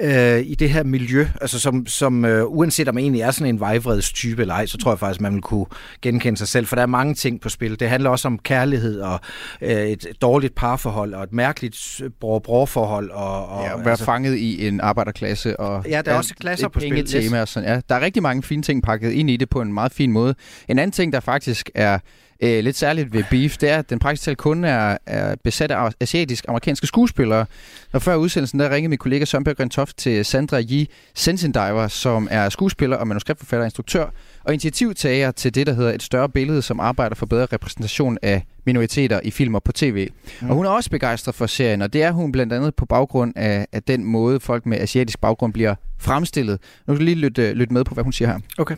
øh, 0.00 0.40
i 0.46 0.54
det 0.54 0.70
her 0.70 0.82
miljø, 0.82 1.26
altså 1.40 1.60
som, 1.60 1.86
som 1.86 2.24
øh, 2.24 2.44
uanset 2.46 2.88
om 2.88 2.94
man 2.94 3.02
egentlig 3.04 3.22
er 3.22 3.30
sådan 3.30 3.54
en 3.54 3.60
vejvredstype 3.60 4.42
eller 4.42 4.54
ej, 4.54 4.66
så 4.66 4.78
tror 4.78 4.92
jeg 4.92 4.98
faktisk, 4.98 5.20
man 5.20 5.34
vil 5.34 5.42
kunne 5.42 5.66
genkende 6.02 6.38
sig 6.38 6.48
selv, 6.48 6.66
for 6.66 6.76
der 6.76 6.82
er 6.82 6.86
mange 6.86 7.14
ting 7.14 7.40
på 7.40 7.48
spil. 7.48 7.80
Det 7.80 7.88
handler 7.88 8.10
også 8.10 8.28
om 8.28 8.38
kærlighed 8.38 9.00
og 9.00 9.20
øh, 9.60 9.70
et 9.70 10.06
dårligt 10.22 10.54
parforhold 10.54 11.14
og 11.14 11.22
et 11.22 11.32
mærkeligt 11.32 12.02
bror-bror-forhold. 12.20 13.10
Og, 13.10 13.48
og, 13.48 13.64
Ja, 13.64 13.78
at 13.78 13.80
være 13.80 13.90
altså, 13.90 14.04
fanget 14.04 14.36
i 14.36 14.68
en 14.68 14.80
arbejderklasse. 14.80 15.60
Og 15.60 15.84
Ja, 15.88 16.02
der 16.02 16.12
er 16.12 16.16
også 16.16 16.34
klasser 16.40 16.68
på 16.68 16.80
spil, 16.80 17.14
yes. 17.14 17.32
og 17.32 17.48
sådan. 17.48 17.68
Ja, 17.68 17.80
der 17.88 17.94
er 17.94 18.00
rigtig 18.00 18.22
mange 18.22 18.42
fine 18.42 18.62
ting 18.62 18.82
pakket 18.82 19.12
ind 19.12 19.30
i 19.30 19.36
det 19.36 19.48
på 19.48 19.60
en 19.60 19.72
meget 19.72 19.92
fin 19.92 20.12
måde. 20.12 20.34
En 20.68 20.78
anden 20.78 20.92
ting, 20.92 21.12
der 21.12 21.20
faktisk 21.20 21.70
er 21.74 21.98
øh, 22.40 22.64
lidt 22.64 22.76
særligt 22.76 23.12
ved 23.12 23.24
Beef, 23.30 23.56
det 23.56 23.70
er, 23.70 23.78
at 23.78 23.90
den 23.90 23.98
praktisk 23.98 24.22
talt 24.22 24.38
kun 24.38 24.64
er, 24.64 24.98
er 25.06 25.34
besat 25.44 25.70
af 25.70 25.90
asiatisk-amerikanske 26.00 26.86
skuespillere. 26.86 27.46
Og 27.92 28.02
før 28.02 28.16
udsendelsen, 28.16 28.60
der 28.60 28.70
ringede 28.70 28.88
min 28.88 28.98
kollega 28.98 29.24
Søren 29.24 29.44
Berggren 29.44 29.70
Toft 29.70 29.96
til 29.96 30.24
Sandra 30.24 30.60
Yi 30.60 30.88
Sensendiver, 31.14 31.88
som 31.88 32.28
er 32.30 32.48
skuespiller 32.48 32.96
og 32.96 33.08
manuskriptforfatter 33.08 33.62
og 33.62 33.66
instruktør, 33.66 34.06
og 34.44 34.52
initiativtager 34.52 35.30
til 35.30 35.54
det, 35.54 35.66
der 35.66 35.72
hedder 35.72 35.92
Et 35.92 36.02
større 36.02 36.28
billede, 36.28 36.62
som 36.62 36.80
arbejder 36.80 37.14
for 37.14 37.26
bedre 37.26 37.46
repræsentation 37.52 38.18
af 38.22 38.46
minoriteter 38.66 39.20
i 39.24 39.30
film 39.30 39.54
og 39.54 39.62
på 39.62 39.72
tv. 39.72 40.08
Mm. 40.40 40.50
Og 40.50 40.56
hun 40.56 40.66
er 40.66 40.70
også 40.70 40.90
begejstret 40.90 41.34
for 41.34 41.46
serien, 41.46 41.82
og 41.82 41.92
det 41.92 42.02
er 42.02 42.12
hun 42.12 42.32
blandt 42.32 42.52
andet 42.52 42.74
på 42.74 42.86
baggrund 42.86 43.32
af, 43.36 43.66
af 43.72 43.82
den 43.82 44.04
måde, 44.04 44.40
folk 44.40 44.66
med 44.66 44.80
asiatisk 44.80 45.20
baggrund 45.20 45.52
bliver 45.52 45.74
fremstillet. 45.98 46.58
Nu 46.86 46.94
skal 46.94 47.04
lige 47.04 47.18
lytte, 47.18 47.52
lytte 47.52 47.74
med 47.74 47.84
på, 47.84 47.94
hvad 47.94 48.04
hun 48.04 48.12
siger 48.12 48.28
her. 48.28 48.38
Okay. 48.58 48.76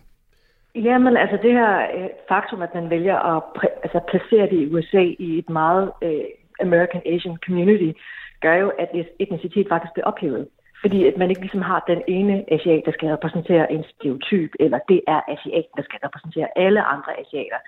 Jamen, 0.85 1.17
altså 1.17 1.39
det 1.43 1.53
her 1.53 1.79
øh, 1.97 2.09
faktum, 2.29 2.63
at 2.63 2.75
man 2.75 2.91
vælger 2.91 3.19
at 3.19 3.43
præ- 3.59 3.79
altså, 3.83 4.01
placere 4.09 4.47
det 4.51 4.59
i 4.61 4.73
USA 4.75 5.03
i 5.19 5.39
et 5.39 5.51
meget 5.51 5.93
øh, 6.03 6.25
American 6.61 7.03
Asian 7.07 7.39
community, 7.47 7.99
gør 8.41 8.55
jo, 8.55 8.69
at 8.79 8.91
etnicitet 9.19 9.67
faktisk 9.69 9.93
bliver 9.93 10.07
ophævet. 10.07 10.49
Fordi 10.81 11.07
at 11.07 11.17
man 11.17 11.31
ikke 11.31 11.41
ligesom 11.41 11.63
har 11.63 11.85
den 11.89 12.03
ene 12.09 12.45
asiat, 12.53 12.83
der 12.87 12.93
skal 12.93 13.09
repræsentere 13.09 13.73
en 13.73 13.85
stereotyp, 13.85 14.51
eller 14.61 14.79
det 14.89 15.01
er 15.07 15.21
asiaten, 15.29 15.75
der 15.77 15.83
skal 15.83 16.01
repræsentere 16.05 16.49
alle 16.57 16.83
andre 16.83 17.21
asiater. 17.21 17.59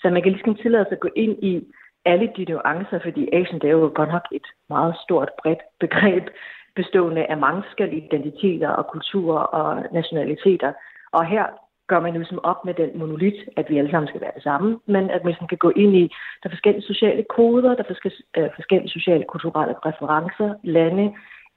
Så 0.00 0.10
man 0.10 0.22
kan 0.22 0.32
ligesom 0.32 0.54
tillade 0.54 0.84
sig 0.84 0.92
at 0.92 1.00
gå 1.00 1.08
ind 1.16 1.44
i 1.44 1.66
alle 2.04 2.30
de 2.36 2.44
nuancer, 2.44 2.98
fordi 3.02 3.28
Asian 3.32 3.60
det 3.60 3.68
er 3.68 3.78
jo 3.82 3.92
godt 3.94 4.12
nok 4.12 4.26
et 4.32 4.46
meget 4.68 4.94
stort, 5.04 5.30
bredt 5.42 5.62
begreb, 5.80 6.24
bestående 6.76 7.24
af 7.26 7.36
mange 7.36 7.62
forskellige 7.62 8.06
identiteter 8.06 8.68
og 8.68 8.86
kulturer 8.86 9.42
og 9.58 9.82
nationaliteter. 9.92 10.72
Og 11.12 11.26
her 11.26 11.46
gør 11.88 12.00
man 12.00 12.12
ligesom 12.12 12.44
op 12.44 12.64
med 12.64 12.74
den 12.74 12.98
monolit, 12.98 13.38
at 13.56 13.70
vi 13.70 13.78
alle 13.78 13.90
sammen 13.90 14.08
skal 14.08 14.20
være 14.20 14.32
det 14.34 14.42
samme, 14.42 14.78
men 14.86 15.10
at 15.10 15.24
man 15.24 15.34
kan 15.48 15.58
gå 15.58 15.70
ind 15.76 15.96
i, 15.96 16.04
der 16.40 16.46
er 16.48 16.56
forskellige 16.56 16.82
sociale 16.92 17.24
koder, 17.36 17.74
der 17.74 17.84
er 17.88 18.10
øh, 18.36 18.50
forskellige, 18.54 18.90
sociale 18.98 19.24
kulturelle 19.28 19.74
referencer, 19.86 20.54
lande, 20.64 21.06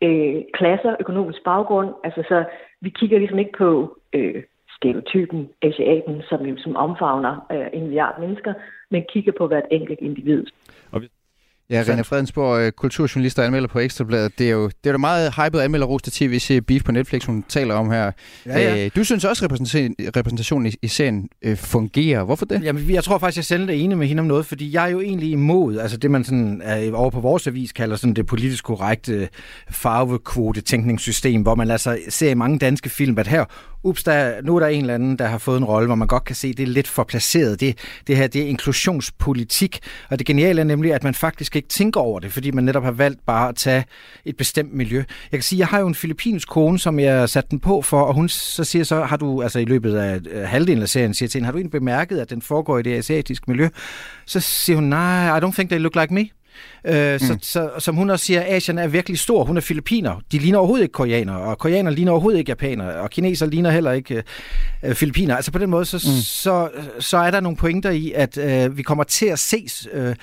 øh, 0.03 0.41
klasser, 0.53 0.95
økonomisk 0.99 1.43
baggrund. 1.43 1.89
Altså 2.03 2.23
så 2.27 2.45
vi 2.81 2.89
kigger 2.89 3.17
ligesom 3.17 3.39
ikke 3.39 3.57
på 3.57 3.97
øh, 4.13 4.43
stereotypen 4.77 5.49
asiaten, 5.61 6.21
som 6.29 6.45
jo 6.45 6.55
som 6.57 6.75
omfavner 6.75 7.33
øh, 7.51 7.67
en 7.73 7.83
milliard 7.83 8.19
mennesker, 8.19 8.53
men 8.91 9.05
kigger 9.13 9.31
på 9.37 9.47
hvert 9.47 9.67
enkelt 9.71 9.99
individ. 9.99 10.45
Ja, 11.69 11.83
René 11.83 12.01
Fredensborg, 12.01 12.61
øh, 12.61 12.71
kulturjournalist 12.71 13.39
og 13.39 13.45
anmelder 13.45 13.67
på 13.67 13.79
Ekstrabladet. 13.79 14.39
Det 14.39 14.47
er 14.47 14.51
jo, 14.51 14.67
det 14.67 14.89
er 14.89 14.91
jo 14.91 14.97
meget 14.97 15.33
hypet 15.35 15.59
anmelder 15.59 15.97
til 15.97 16.13
tv-serie 16.13 16.61
Beef 16.61 16.83
på 16.83 16.91
Netflix, 16.91 17.25
hun 17.25 17.43
taler 17.49 17.75
om 17.75 17.91
her. 17.91 18.11
Ja, 18.45 18.59
ja. 18.59 18.85
Øh, 18.85 18.91
du 18.95 19.03
synes 19.03 19.25
også, 19.25 19.45
at 19.45 19.51
repræsentation, 19.51 19.95
repræsentationen 20.15 20.73
i, 20.81 20.87
serien 20.87 21.29
øh, 21.41 21.57
fungerer. 21.57 22.23
Hvorfor 22.23 22.45
det? 22.45 22.63
Jamen, 22.63 22.91
jeg 22.91 23.03
tror 23.03 23.17
faktisk, 23.17 23.37
jeg 23.37 23.45
selv 23.45 23.69
er 23.69 23.73
enig 23.73 23.97
med 23.97 24.07
hende 24.07 24.21
om 24.21 24.27
noget, 24.27 24.45
fordi 24.45 24.73
jeg 24.73 24.85
er 24.85 24.89
jo 24.89 25.01
egentlig 25.01 25.31
imod, 25.31 25.77
altså 25.77 25.97
det 25.97 26.11
man 26.11 26.23
sådan, 26.23 26.61
over 26.93 27.09
på 27.09 27.19
vores 27.19 27.47
avis 27.47 27.71
kalder 27.71 27.95
sådan 27.95 28.13
det 28.13 28.25
politisk 28.25 28.63
korrekte 28.63 29.29
farvekvote-tænkningssystem, 29.69 31.41
hvor 31.41 31.55
man 31.55 31.71
altså 31.71 31.97
ser 32.09 32.29
i 32.29 32.33
mange 32.33 32.59
danske 32.59 32.89
film, 32.89 33.17
at 33.17 33.27
her, 33.27 33.45
ups, 33.85 34.03
der, 34.03 34.41
nu 34.41 34.55
er 34.55 34.59
der 34.59 34.67
en 34.67 34.81
eller 34.81 34.93
anden, 34.93 35.17
der 35.17 35.27
har 35.27 35.37
fået 35.37 35.57
en 35.57 35.65
rolle, 35.65 35.87
hvor 35.87 35.95
man 35.95 36.07
godt 36.07 36.23
kan 36.23 36.35
se, 36.35 36.53
det 36.53 36.63
er 36.63 36.67
lidt 36.67 36.87
for 36.87 37.03
placeret. 37.03 37.59
Det, 37.59 37.77
det 38.07 38.17
her, 38.17 38.27
det 38.27 38.41
er 38.41 38.47
inklusionspolitik, 38.47 39.79
og 40.09 40.19
det 40.19 40.27
geniale 40.27 40.61
er 40.61 40.65
nemlig, 40.65 40.93
at 40.93 41.03
man 41.03 41.13
faktisk 41.13 41.55
ikke 41.55 41.67
tænker 41.67 41.99
over 41.99 42.19
det, 42.19 42.31
fordi 42.31 42.51
man 42.51 42.63
netop 42.63 42.83
har 42.83 42.91
valgt 42.91 43.25
bare 43.25 43.49
at 43.49 43.55
tage 43.55 43.85
et 44.25 44.37
bestemt 44.37 44.73
miljø. 44.73 44.97
Jeg 44.97 45.37
kan 45.37 45.41
sige, 45.41 45.59
jeg 45.59 45.67
har 45.67 45.79
jo 45.79 45.87
en 45.87 45.95
filippinsk 45.95 46.47
kone, 46.47 46.79
som 46.79 46.99
jeg 46.99 47.29
satte 47.29 47.49
den 47.49 47.59
på 47.59 47.81
for, 47.81 48.01
og 48.01 48.13
hun 48.13 48.29
så 48.29 48.63
siger 48.63 48.83
så, 48.83 49.03
har 49.03 49.17
du, 49.17 49.41
altså 49.41 49.59
i 49.59 49.65
løbet 49.65 49.95
af 49.95 50.47
halvdelen 50.47 50.81
af 50.83 50.89
serien, 50.89 51.13
siger 51.13 51.29
til 51.29 51.39
hende, 51.39 51.45
har 51.45 51.51
du 51.51 51.57
egentlig 51.57 51.79
bemærket, 51.79 52.19
at 52.19 52.29
den 52.29 52.41
foregår 52.41 52.79
i 52.79 52.81
det 52.81 52.97
asiatiske 52.97 53.45
miljø? 53.47 53.69
Så 54.25 54.39
siger 54.39 54.77
hun, 54.77 54.83
nej, 54.83 55.37
I 55.37 55.41
don't 55.41 55.53
think 55.53 55.69
they 55.69 55.79
look 55.79 55.95
like 55.95 56.13
me. 56.13 56.25
Øh, 56.85 57.13
mm. 57.13 57.19
så, 57.19 57.37
så, 57.41 57.69
som 57.79 57.95
hun 57.95 58.09
også 58.09 58.25
siger, 58.25 58.43
Asien 58.45 58.77
er 58.77 58.87
virkelig 58.87 59.19
stor. 59.19 59.43
Hun 59.43 59.57
er 59.57 59.61
filipiner. 59.61 60.21
De 60.31 60.39
ligner 60.39 60.57
overhovedet 60.57 60.83
ikke 60.83 60.93
koreanere, 60.93 61.37
og 61.39 61.57
koreanere 61.57 61.93
ligner 61.93 62.11
overhovedet 62.11 62.39
ikke 62.39 62.49
japanere, 62.51 62.95
og 62.95 63.09
kineser 63.09 63.45
ligner 63.45 63.71
heller 63.71 63.91
ikke 63.91 64.23
øh, 64.83 64.95
filipiner. 64.95 65.35
Altså 65.35 65.51
på 65.51 65.59
den 65.59 65.69
måde, 65.69 65.85
så, 65.85 65.97
mm. 65.97 66.21
så, 66.21 66.69
så 66.99 67.17
er 67.17 67.31
der 67.31 67.39
nogle 67.39 67.57
pointer 67.57 67.89
i, 67.89 68.11
at 68.15 68.37
øh, 68.37 68.77
vi 68.77 68.83
kommer 68.83 69.03
til 69.03 69.25
at 69.25 69.39
se 69.39 69.67
øh, 69.93 70.15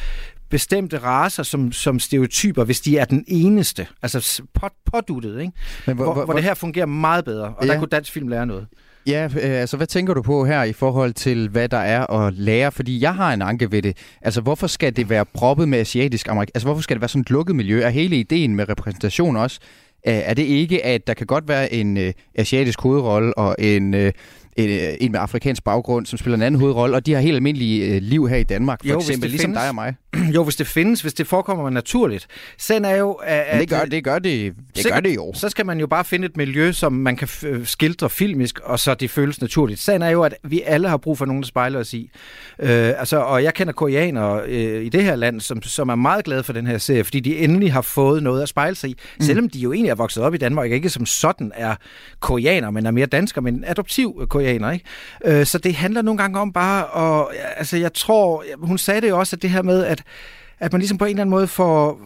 bestemte 0.51 0.99
raser 0.99 1.43
som, 1.43 1.73
som 1.73 1.99
stereotyper, 2.01 2.65
hvis 2.65 2.81
de 2.81 2.99
er 2.99 3.05
den 3.05 3.25
eneste. 3.29 3.87
Altså 4.03 4.43
pot, 4.55 4.73
påduttet, 4.93 5.41
ikke? 5.41 5.53
Men 5.87 5.97
hvor- 5.97 6.05
hvor, 6.05 6.05
hvor- 6.05 6.13
hvor, 6.15 6.25
hvor 6.25 6.35
det 6.35 6.43
her 6.45 6.55
fungerer 6.55 6.87
meget 6.87 7.25
bedre, 7.25 7.55
og 7.57 7.67
Ja. 7.67 7.73
der 7.73 7.79
kunne 7.79 7.89
dansk 7.89 8.13
film 8.13 8.29
lære 8.29 8.47
noget. 8.47 8.67
Ja, 9.07 9.25
øh, 9.25 9.61
altså 9.61 9.77
hvad 9.77 9.87
tænker 9.87 10.15
du 10.15 10.23
på 10.23 10.45
her 10.45 10.63
i 10.63 10.73
forhold 10.73 11.13
til, 11.13 11.49
hvad 11.49 11.69
der 11.69 11.77
er 11.79 12.11
at 12.11 12.35
lære? 12.35 12.73
Fordi 12.73 13.03
jeg 13.03 13.15
har 13.15 13.33
en 13.33 13.43
anke 13.43 13.73
ved 13.73 13.83
det. 13.83 13.97
Altså 14.23 14.41
hvorfor 14.41 14.67
skal 14.67 14.97
det 14.97 15.11
være 15.11 15.25
proppet 15.25 15.69
med 15.69 15.79
asiatisk 15.79 16.29
amerik? 16.29 16.51
Altså 16.55 16.67
hvorfor 16.67 16.83
skal 16.83 16.97
det 16.97 17.01
være 17.01 17.09
sådan 17.09 17.21
et 17.21 17.31
lukket 17.31 17.57
miljø? 17.57 17.83
Er 17.83 17.89
hele 17.89 18.17
ideen 18.17 18.57
med 18.57 18.69
repræsentation 18.69 19.37
også, 19.37 19.61
øh, 20.07 20.15
er 20.15 20.35
det 20.35 20.43
ikke, 20.43 20.85
at 20.85 21.07
der 21.07 21.15
kan 21.15 21.27
godt 21.27 21.49
være 21.49 21.73
en 21.73 21.97
øh, 21.97 22.13
asiatisk 22.35 22.81
hovedrolle 22.81 23.39
og 23.39 23.57
en, 23.59 23.95
øh, 23.95 24.05
en, 24.05 24.13
øh, 24.59 24.95
en 25.01 25.13
med 25.13 25.21
afrikansk 25.21 25.65
baggrund, 25.65 26.07
som 26.07 26.19
spiller 26.19 26.37
en 26.37 26.43
anden 26.43 26.61
hovedrolle, 26.61 26.97
og 26.97 27.07
de 27.07 27.13
har 27.13 27.21
helt 27.21 27.35
almindelige 27.35 27.95
øh, 27.95 28.03
liv 28.03 28.29
her 28.29 28.37
i 28.37 28.43
Danmark, 28.43 28.81
for 28.83 28.89
Jo, 28.89 28.99
eksempel, 28.99 29.31
ligesom 29.31 29.49
findes. 29.51 29.61
dig 29.63 29.69
og 29.69 29.75
mig. 29.75 29.95
jo, 30.35 30.45
hvis 30.45 30.57
det 30.57 30.67
findes, 30.67 31.01
hvis 31.01 31.15
det 31.15 31.27
forekommer 31.27 31.71
naturligt. 31.71 32.27
Sen 32.59 32.85
er 32.85 32.97
jo... 32.97 33.13
At, 33.13 33.47
Men 33.53 33.61
det 33.61 33.69
gør 33.69 33.85
det, 33.85 34.05
gør 34.05 34.19
det, 34.19 34.55
det, 34.77 34.87
gør 34.93 35.01
det 35.01 35.15
jo. 35.17 35.33
Så 35.35 35.49
skal 35.49 35.67
man 35.67 35.81
jo 35.81 35.87
bare 35.87 36.05
finde 36.05 36.27
et 36.27 36.37
miljø, 36.37 36.73
som 36.73 36.93
man 36.93 37.17
kan 37.17 37.29
øh, 37.47 37.67
skildre 37.67 38.11
filmisk, 38.11 38.61
og 38.61 38.79
så 38.79 38.95
det 38.95 39.11
føles 39.11 39.41
naturligt. 39.41 39.81
Sagen 39.81 40.03
er 40.03 40.11
jo, 40.11 40.23
at 40.23 40.35
vi 40.45 40.63
alle 40.67 40.89
har 40.89 40.97
brug 40.97 41.19
for 41.19 41.25
nogen, 41.25 41.43
der 41.43 41.47
spejler 41.47 41.79
os 41.81 41.95
i. 41.95 42.11
Øh, 42.59 42.69
altså, 42.99 43.17
og 43.17 43.43
jeg 43.43 43.55
kender 43.55 43.73
koreanere 43.73 44.43
øh, 44.47 44.85
i 44.85 44.89
det 44.89 45.05
her 45.05 45.17
land, 45.17 45.41
som, 45.41 45.63
som 45.63 45.89
er 45.89 45.95
meget 45.95 46.25
glade 46.25 46.43
for 46.43 46.53
den 46.53 46.67
her 46.67 46.79
serie, 46.79 47.05
fordi 47.05 47.21
de 47.21 47.39
endelig 47.39 47.73
har 47.73 47.81
fået 47.83 48.23
noget 48.23 48.43
at 48.43 48.49
spejle 48.49 48.75
sig 48.77 48.91
i. 48.91 48.93
Mm. 49.19 49.25
Selvom 49.25 49.49
de 49.49 49.59
jo 49.59 49.73
egentlig 49.73 49.91
er 49.91 49.95
vokset 49.95 50.23
op 50.23 50.35
i 50.35 50.39
Danmark, 50.39 50.71
ikke 50.73 50.89
som 50.91 51.07
sådan 51.07 51.53
er 51.55 51.75
koreaner, 52.21 52.71
men 52.71 52.87
er 52.87 52.91
mere 52.91 53.07
danskere, 53.07 53.43
men 53.43 53.65
adoptiv 53.67 54.27
koreaner, 54.29 54.42
ikke? 54.45 54.85
Øh, 55.25 55.47
så 55.47 55.59
det 55.59 55.75
handler 55.75 56.03
nogle 56.03 56.19
gange 56.19 56.41
om 56.41 56.53
bare 56.53 57.21
at... 57.21 57.29
Altså, 57.57 57.77
jeg 57.77 57.93
tror... 57.93 58.45
Hun 58.59 58.79
sagde 58.79 59.01
det 59.01 59.09
jo 59.09 59.19
også, 59.19 59.37
at 59.37 59.43
det 59.43 59.51
her 59.51 59.63
med, 59.63 59.85
at 59.85 60.03
at 60.63 60.73
man 60.73 60.81
ligesom 60.81 60.99
på 60.99 61.05
en 61.05 61.11
eller 61.11 61.21
anden 61.21 61.31
måde 61.31 61.47
får, 61.47 62.01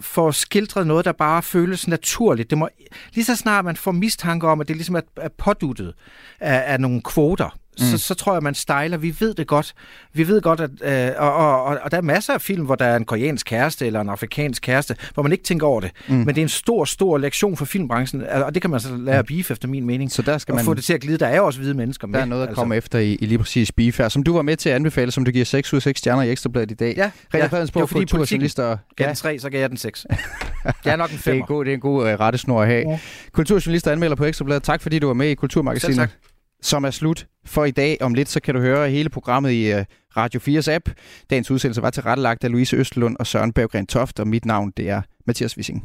får 0.00 0.30
skildret 0.30 0.86
noget, 0.86 1.04
der 1.04 1.12
bare 1.12 1.42
føles 1.42 1.88
naturligt. 1.88 2.50
Det 2.50 2.58
må, 2.58 2.68
lige 3.14 3.24
så 3.24 3.36
snart 3.36 3.64
man 3.64 3.76
får 3.76 3.92
mistanke 3.92 4.48
om, 4.48 4.60
at 4.60 4.68
det 4.68 4.76
ligesom 4.76 4.94
er, 4.94 5.00
er 5.16 5.28
påduttet 5.38 5.94
af, 6.40 6.72
af 6.72 6.80
nogle 6.80 7.02
kvoter, 7.02 7.58
mm. 7.78 7.84
så, 7.84 7.98
så 7.98 8.14
tror 8.14 8.32
jeg, 8.32 8.42
man 8.42 8.54
stejler. 8.54 8.96
Vi 8.96 9.16
ved 9.20 9.34
det 9.34 9.46
godt. 9.46 9.74
Vi 10.12 10.28
ved 10.28 10.40
godt, 10.40 10.60
at... 10.60 10.70
Øh, 11.10 11.14
og, 11.18 11.34
og, 11.34 11.64
og, 11.64 11.78
og 11.82 11.90
der 11.90 11.96
er 11.96 12.02
masser 12.02 12.34
af 12.34 12.40
film, 12.40 12.64
hvor 12.64 12.74
der 12.74 12.84
er 12.84 12.96
en 12.96 13.04
koreansk 13.04 13.46
kæreste 13.46 13.86
eller 13.86 14.00
en 14.00 14.08
afrikansk 14.08 14.62
kæreste, 14.62 14.96
hvor 15.14 15.22
man 15.22 15.32
ikke 15.32 15.44
tænker 15.44 15.66
over 15.66 15.80
det. 15.80 15.90
Mm. 16.08 16.14
Men 16.14 16.28
det 16.28 16.38
er 16.38 16.42
en 16.42 16.48
stor, 16.48 16.84
stor 16.84 17.18
lektion 17.18 17.56
for 17.56 17.64
filmbranchen, 17.64 18.22
og 18.26 18.54
det 18.54 18.62
kan 18.62 18.70
man 18.70 18.80
så 18.80 18.96
lære 18.96 19.18
at 19.18 19.26
beef 19.26 19.50
efter 19.50 19.68
min 19.68 19.86
mening. 19.86 20.12
Så 20.12 20.22
der 20.22 20.38
skal 20.38 20.52
og 20.52 20.56
man... 20.56 20.64
få 20.64 20.74
det 20.74 20.84
til 20.84 20.92
at 20.92 21.00
glide. 21.00 21.18
Der 21.18 21.26
er 21.26 21.40
også 21.40 21.60
hvide 21.60 21.74
mennesker 21.74 22.06
med. 22.06 22.14
Der 22.14 22.20
er 22.20 22.28
noget 22.28 22.46
at 22.46 22.54
komme 22.54 22.76
efter 22.76 22.98
i, 22.98 23.14
i 23.14 23.26
lige 23.26 23.38
præcis 23.38 23.72
Beef 23.72 23.98
her, 23.98 24.08
som 24.08 24.22
du 24.22 24.34
var 24.34 24.42
med 24.42 24.56
til 24.56 24.68
at 24.68 24.74
anbefale, 24.74 25.10
som 25.10 25.24
du 25.24 25.30
giver 25.30 25.44
6 25.44 25.72
ud 25.72 25.76
af 25.76 25.82
6 25.82 25.98
stjerner 25.98 26.22
i 26.22 26.30
Ekstrabladet 26.30 26.70
i 26.70 26.74
dag. 26.74 26.94
Ja, 26.96 27.10
Rigtig 27.34 27.38
ja. 27.38 27.46
Fredensborg, 27.46 27.80
det 27.80 27.82
var 27.82 27.86
fordi 27.86 28.04
kulturjournalister. 28.04 28.76
gav 28.96 29.06
den 29.06 29.16
3, 29.16 29.38
så 29.38 29.50
gav 29.50 29.60
jeg 29.60 29.70
den 29.70 29.78
6. 29.78 30.06
Jeg 30.84 30.92
er 30.92 30.96
nok 30.96 31.10
en 31.10 31.16
Det 31.16 31.26
er 31.26 31.32
en 31.32 31.42
god, 31.42 31.64
det 31.64 31.70
er 31.70 31.74
en 31.74 31.80
god 31.80 32.02
uh, 32.02 32.20
rettesnor 32.20 32.62
at 32.62 32.68
have. 32.68 32.90
Ja. 32.90 32.98
Kulturjournalister 33.32 33.92
anmelder 33.92 34.16
på 34.16 34.24
Ekstrabladet. 34.24 34.62
Tak 34.62 34.82
fordi 34.82 34.98
du 34.98 35.06
var 35.06 35.14
med 35.14 35.28
i 35.28 35.34
Kulturmagasinet. 35.34 35.96
Selv 35.96 36.08
tak. 36.08 36.31
Som 36.62 36.84
er 36.84 36.90
slut 36.90 37.26
for 37.44 37.64
i 37.64 37.70
dag. 37.70 37.98
Om 38.00 38.14
lidt, 38.14 38.28
så 38.28 38.40
kan 38.40 38.54
du 38.54 38.60
høre 38.60 38.90
hele 38.90 39.08
programmet 39.08 39.50
i 39.50 39.72
øh, 39.72 39.84
Radio 40.16 40.40
4's 40.40 40.70
app. 40.70 40.88
Dagens 41.30 41.50
udsendelse 41.50 41.82
var 41.82 41.90
tilrettelagt 41.90 42.44
af 42.44 42.50
Louise 42.50 42.76
Østlund 42.76 43.16
og 43.18 43.26
Søren 43.26 43.52
Berggren 43.52 43.86
Toft, 43.86 44.20
og 44.20 44.28
mit 44.28 44.44
navn 44.44 44.72
det 44.76 44.88
er 44.88 45.02
Mathias 45.26 45.56
Wissing. 45.56 45.84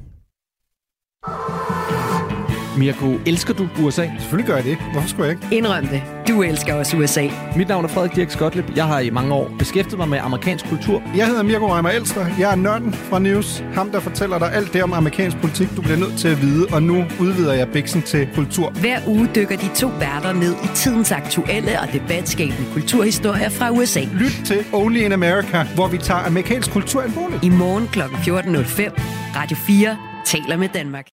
Mirko, 2.77 3.19
elsker 3.25 3.53
du 3.53 3.67
USA? 3.79 4.07
Selvfølgelig 4.19 4.47
gør 4.47 4.55
jeg 4.55 4.63
det. 4.63 4.77
Hvorfor 4.91 5.07
skulle 5.07 5.25
jeg 5.29 5.35
ikke? 5.35 5.55
Indrøm 5.55 5.87
det. 5.87 6.03
Du 6.27 6.41
elsker 6.43 6.73
også 6.73 6.97
USA. 6.97 7.27
Mit 7.55 7.67
navn 7.67 7.85
er 7.85 7.89
Frederik 7.89 8.15
Dirk 8.15 8.31
Skotlip. 8.31 8.65
Jeg 8.75 8.85
har 8.85 8.99
i 8.99 9.09
mange 9.09 9.33
år 9.33 9.51
beskæftiget 9.59 9.97
mig 9.97 10.09
med 10.09 10.19
amerikansk 10.21 10.65
kultur. 10.69 11.01
Jeg 11.15 11.27
hedder 11.27 11.43
Mirko 11.43 11.73
Reimer 11.73 11.89
Elster. 11.89 12.25
Jeg 12.39 12.51
er 12.51 12.55
nørden 12.55 12.93
fra 12.93 13.19
News. 13.19 13.63
Ham, 13.73 13.91
der 13.91 13.99
fortæller 13.99 14.39
dig 14.39 14.53
alt 14.53 14.73
det 14.73 14.83
om 14.83 14.93
amerikansk 14.93 15.37
politik, 15.37 15.67
du 15.75 15.81
bliver 15.81 15.97
nødt 15.97 16.19
til 16.19 16.27
at 16.27 16.41
vide. 16.41 16.67
Og 16.71 16.83
nu 16.83 17.05
udvider 17.19 17.53
jeg 17.53 17.67
biksen 17.69 18.01
til 18.01 18.29
kultur. 18.35 18.69
Hver 18.69 18.99
uge 19.07 19.29
dykker 19.35 19.57
de 19.57 19.69
to 19.75 19.87
værter 19.87 20.33
ned 20.33 20.53
i 20.63 20.67
tidens 20.75 21.11
aktuelle 21.11 21.79
og 21.79 21.87
debatskabende 21.93 22.65
kulturhistorier 22.73 23.49
fra 23.49 23.71
USA. 23.71 24.01
Lyt 24.13 24.41
til 24.45 24.65
Only 24.73 24.97
in 24.97 25.11
America, 25.11 25.63
hvor 25.75 25.87
vi 25.87 25.97
tager 25.97 26.19
amerikansk 26.19 26.71
kultur 26.71 27.01
alvorligt. 27.01 27.43
I 27.43 27.49
morgen 27.49 27.87
kl. 27.87 27.99
14.05. 27.99 29.01
Radio 29.35 29.57
4 29.57 29.97
taler 30.25 30.57
med 30.57 30.69
Danmark. 30.73 31.07